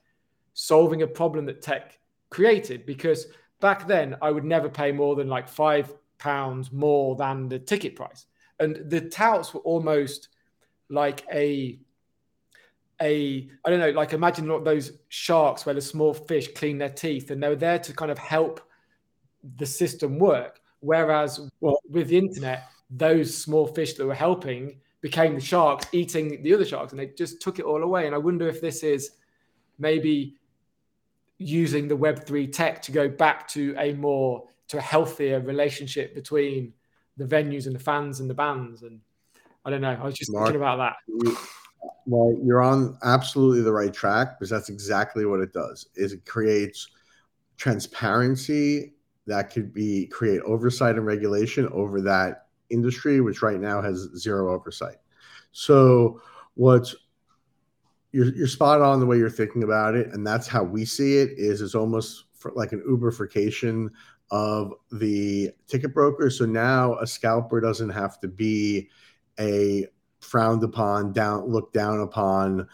solving 0.53 1.01
a 1.01 1.07
problem 1.07 1.45
that 1.45 1.61
tech 1.61 1.97
created 2.29 2.85
because 2.85 3.27
back 3.59 3.87
then 3.87 4.15
I 4.21 4.31
would 4.31 4.43
never 4.43 4.69
pay 4.69 4.91
more 4.91 5.15
than 5.15 5.27
like 5.29 5.47
five 5.47 5.93
pounds 6.17 6.71
more 6.71 7.15
than 7.15 7.49
the 7.49 7.59
ticket 7.59 7.95
price. 7.95 8.25
And 8.59 8.89
the 8.89 9.01
touts 9.01 9.53
were 9.53 9.61
almost 9.61 10.29
like 10.89 11.25
a 11.31 11.79
a 13.01 13.49
I 13.65 13.69
don't 13.69 13.79
know, 13.79 13.91
like 13.91 14.13
imagine 14.13 14.47
those 14.63 14.93
sharks 15.09 15.65
where 15.65 15.75
the 15.75 15.81
small 15.81 16.13
fish 16.13 16.49
clean 16.53 16.77
their 16.77 16.89
teeth 16.89 17.31
and 17.31 17.41
they 17.41 17.49
were 17.49 17.55
there 17.55 17.79
to 17.79 17.93
kind 17.93 18.11
of 18.11 18.17
help 18.17 18.61
the 19.57 19.65
system 19.65 20.19
work. 20.19 20.61
Whereas 20.79 21.49
well, 21.59 21.79
with 21.89 22.09
the 22.09 22.17
internet, 22.17 22.69
those 22.89 23.35
small 23.35 23.67
fish 23.67 23.93
that 23.93 24.05
were 24.05 24.13
helping 24.13 24.79
became 25.01 25.35
the 25.35 25.41
sharks 25.41 25.87
eating 25.91 26.41
the 26.43 26.53
other 26.53 26.65
sharks 26.65 26.93
and 26.93 26.99
they 26.99 27.07
just 27.07 27.41
took 27.41 27.59
it 27.59 27.65
all 27.65 27.83
away. 27.83 28.05
And 28.05 28.15
I 28.15 28.19
wonder 28.19 28.47
if 28.47 28.61
this 28.61 28.83
is 28.83 29.11
maybe 29.79 30.37
using 31.37 31.87
the 31.87 31.97
Web3 31.97 32.51
tech 32.51 32.81
to 32.83 32.91
go 32.91 33.09
back 33.09 33.47
to 33.49 33.75
a 33.77 33.93
more 33.93 34.47
to 34.69 34.77
a 34.77 34.81
healthier 34.81 35.39
relationship 35.39 36.15
between 36.15 36.73
the 37.17 37.25
venues 37.25 37.67
and 37.67 37.75
the 37.75 37.79
fans 37.79 38.19
and 38.19 38.29
the 38.29 38.33
bands. 38.33 38.83
And 38.83 39.01
I 39.65 39.69
don't 39.69 39.81
know. 39.81 39.97
I 39.99 40.03
was 40.03 40.15
just 40.15 40.31
Mark, 40.31 40.47
thinking 40.47 40.61
about 40.61 40.77
that. 40.77 41.37
well, 42.05 42.35
you're 42.43 42.61
on 42.61 42.97
absolutely 43.03 43.61
the 43.61 43.73
right 43.73 43.93
track 43.93 44.39
because 44.39 44.49
that's 44.49 44.69
exactly 44.69 45.25
what 45.25 45.41
it 45.41 45.53
does. 45.53 45.87
Is 45.95 46.13
it 46.13 46.25
creates 46.25 46.89
transparency 47.57 48.93
that 49.27 49.51
could 49.51 49.73
be 49.73 50.07
create 50.07 50.41
oversight 50.41 50.95
and 50.95 51.05
regulation 51.05 51.67
over 51.69 52.01
that 52.01 52.47
industry, 52.69 53.21
which 53.21 53.41
right 53.41 53.59
now 53.59 53.81
has 53.81 54.09
zero 54.17 54.53
oversight. 54.53 54.97
So 55.51 56.21
what's 56.55 56.95
you're, 58.13 58.33
you're 58.33 58.47
spot 58.47 58.81
on 58.81 58.99
the 58.99 59.05
way 59.05 59.17
you're 59.17 59.29
thinking 59.29 59.63
about 59.63 59.95
it, 59.95 60.07
and 60.13 60.25
that's 60.25 60.47
how 60.47 60.63
we 60.63 60.85
see 60.85 61.17
it. 61.17 61.31
Is 61.35 61.61
it's 61.61 61.75
almost 61.75 62.25
like 62.55 62.71
an 62.71 62.83
Uberification 62.87 63.89
of 64.31 64.73
the 64.91 65.51
ticket 65.67 65.93
broker. 65.93 66.29
So 66.29 66.45
now 66.45 66.97
a 66.99 67.07
scalper 67.07 67.59
doesn't 67.59 67.89
have 67.89 68.19
to 68.21 68.27
be 68.27 68.89
a 69.39 69.87
frowned 70.21 70.63
upon, 70.63 71.11
down 71.11 71.49
looked 71.49 71.73
down 71.73 71.99
upon 71.99 72.67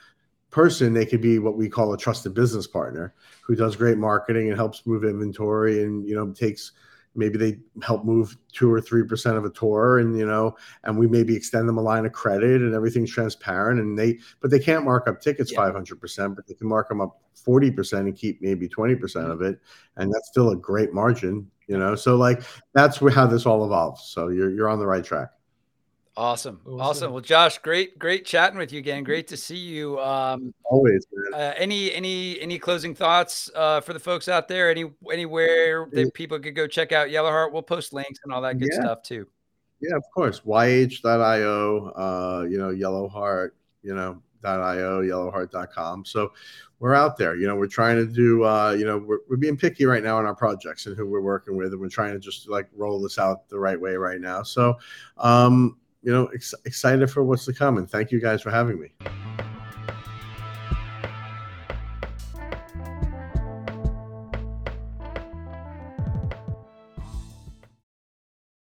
person. 0.52 0.94
They 0.94 1.06
could 1.06 1.22
be 1.22 1.40
what 1.40 1.58
we 1.58 1.70
call 1.70 1.94
a 1.94 1.98
trusted 1.98 2.34
business 2.34 2.68
partner 2.68 3.14
who 3.42 3.56
does 3.56 3.76
great 3.76 3.98
marketing 3.98 4.50
and 4.50 4.58
helps 4.58 4.86
move 4.86 5.04
inventory 5.04 5.84
and 5.84 6.08
you 6.08 6.16
know 6.16 6.32
takes 6.32 6.74
maybe 7.20 7.38
they 7.38 7.60
help 7.84 8.04
move 8.04 8.36
two 8.52 8.72
or 8.72 8.82
three 8.82 9.04
percent 9.04 9.38
of 9.38 9.46
a 9.46 9.50
tour 9.50 10.00
and 10.00 10.18
you 10.18 10.26
know 10.26 10.56
and 10.86 10.98
we 10.98 11.06
maybe 11.06 11.36
extend 11.36 11.70
them 11.70 11.78
a 11.78 11.82
line 11.82 12.06
of 12.06 12.14
credit 12.14 12.62
and 12.62 12.74
everything's 12.74 13.12
transparent 13.12 13.80
and 13.80 14.00
they 14.00 14.18
but 14.40 14.50
they 14.50 14.60
can't 14.60 14.86
mark 14.86 15.08
up 15.08 15.22
tickets 15.22 15.52
yeah. 15.52 15.60
500% 15.60 16.36
but 16.36 16.48
they 16.48 16.54
can 16.56 16.68
mark 16.68 16.90
them 16.90 17.02
up 17.02 17.22
40% 17.36 18.00
and 18.00 18.16
keep 18.16 18.42
maybe 18.42 18.68
20% 18.68 19.00
mm 19.00 19.26
hmm 19.26 19.32
of 19.32 19.42
it. 19.42 19.60
And 19.98 20.12
that's 20.12 20.28
still 20.30 20.50
a 20.50 20.56
great 20.56 20.94
margin 20.94 21.50
you 21.70 21.78
know? 21.78 21.96
So 21.96 22.18
like 22.18 22.42
that's 22.74 22.98
how 23.14 23.28
this 23.28 23.46
all 23.46 23.64
evolves. 23.64 24.12
So 24.12 24.30
you're, 24.30 24.50
you're 24.50 24.68
on 24.68 24.80
the 24.80 24.88
right 24.88 25.04
track 25.04 25.30
Awesome. 26.20 26.60
awesome. 26.66 26.82
Awesome. 26.82 27.12
Well, 27.14 27.22
Josh, 27.22 27.60
great, 27.60 27.98
great 27.98 28.26
chatting 28.26 28.58
with 28.58 28.74
you 28.74 28.80
again. 28.80 29.06
Great 29.06 29.30
to 29.30 29.38
see 29.38 29.56
you. 29.56 29.98
Um, 30.02 30.54
Always. 30.66 31.08
Uh, 31.34 31.54
any, 31.56 31.94
any, 31.94 32.38
any 32.42 32.60
closing 32.60 32.94
thoughts 32.94 33.50
uh, 33.56 33.80
for 33.80 33.94
the 33.94 34.00
folks 34.00 34.28
out 34.28 34.50
there? 34.50 34.70
Any, 34.70 34.92
anywhere 35.10 35.88
that 35.94 36.14
people 36.14 36.38
could 36.38 36.56
go 36.56 36.68
check 36.68 36.92
out 36.92 37.08
Yellowheart? 37.08 37.54
We'll 37.54 37.62
post 37.62 37.94
links 37.94 38.20
and 38.26 38.34
all 38.34 38.42
that 38.42 38.60
good 38.60 38.68
yeah. 38.74 38.82
stuff 38.82 39.02
too. 39.02 39.28
Yeah, 39.80 39.96
of 39.96 40.04
course. 40.14 40.42
YH.io, 40.42 41.88
uh, 41.96 42.44
you 42.50 42.58
know, 42.58 42.70
Yellowheart, 42.70 43.52
you 43.82 43.96
know, 43.96 44.22
.io, 44.44 45.02
yellowheart.com. 45.02 46.04
So 46.04 46.34
we're 46.80 46.96
out 46.96 47.16
there. 47.16 47.38
You 47.38 47.48
know, 47.48 47.56
we're 47.56 47.68
trying 47.68 47.96
to 47.96 48.06
do, 48.06 48.44
uh, 48.44 48.72
you 48.78 48.86
know, 48.86 48.98
we're, 48.98 49.20
we're 49.30 49.38
being 49.38 49.56
picky 49.56 49.86
right 49.86 50.04
now 50.04 50.18
on 50.18 50.26
our 50.26 50.36
projects 50.36 50.86
and 50.86 50.98
who 50.98 51.08
we're 51.08 51.22
working 51.22 51.56
with. 51.56 51.72
And 51.72 51.80
we're 51.80 51.88
trying 51.88 52.12
to 52.12 52.20
just 52.20 52.50
like 52.50 52.68
roll 52.76 53.02
this 53.02 53.18
out 53.18 53.48
the 53.48 53.58
right 53.58 53.80
way 53.80 53.96
right 53.96 54.20
now. 54.20 54.44
So, 54.44 54.78
um, 55.18 55.78
you 56.02 56.12
know, 56.12 56.28
ex- 56.28 56.56
excited 56.66 57.10
for 57.10 57.24
what's 57.24 57.46
to 57.46 57.54
come. 57.54 57.78
And 57.78 57.90
thank 57.90 58.12
you 58.12 58.22
guys 58.22 58.42
for 58.42 58.52
having 58.52 58.80
me. 58.80 58.90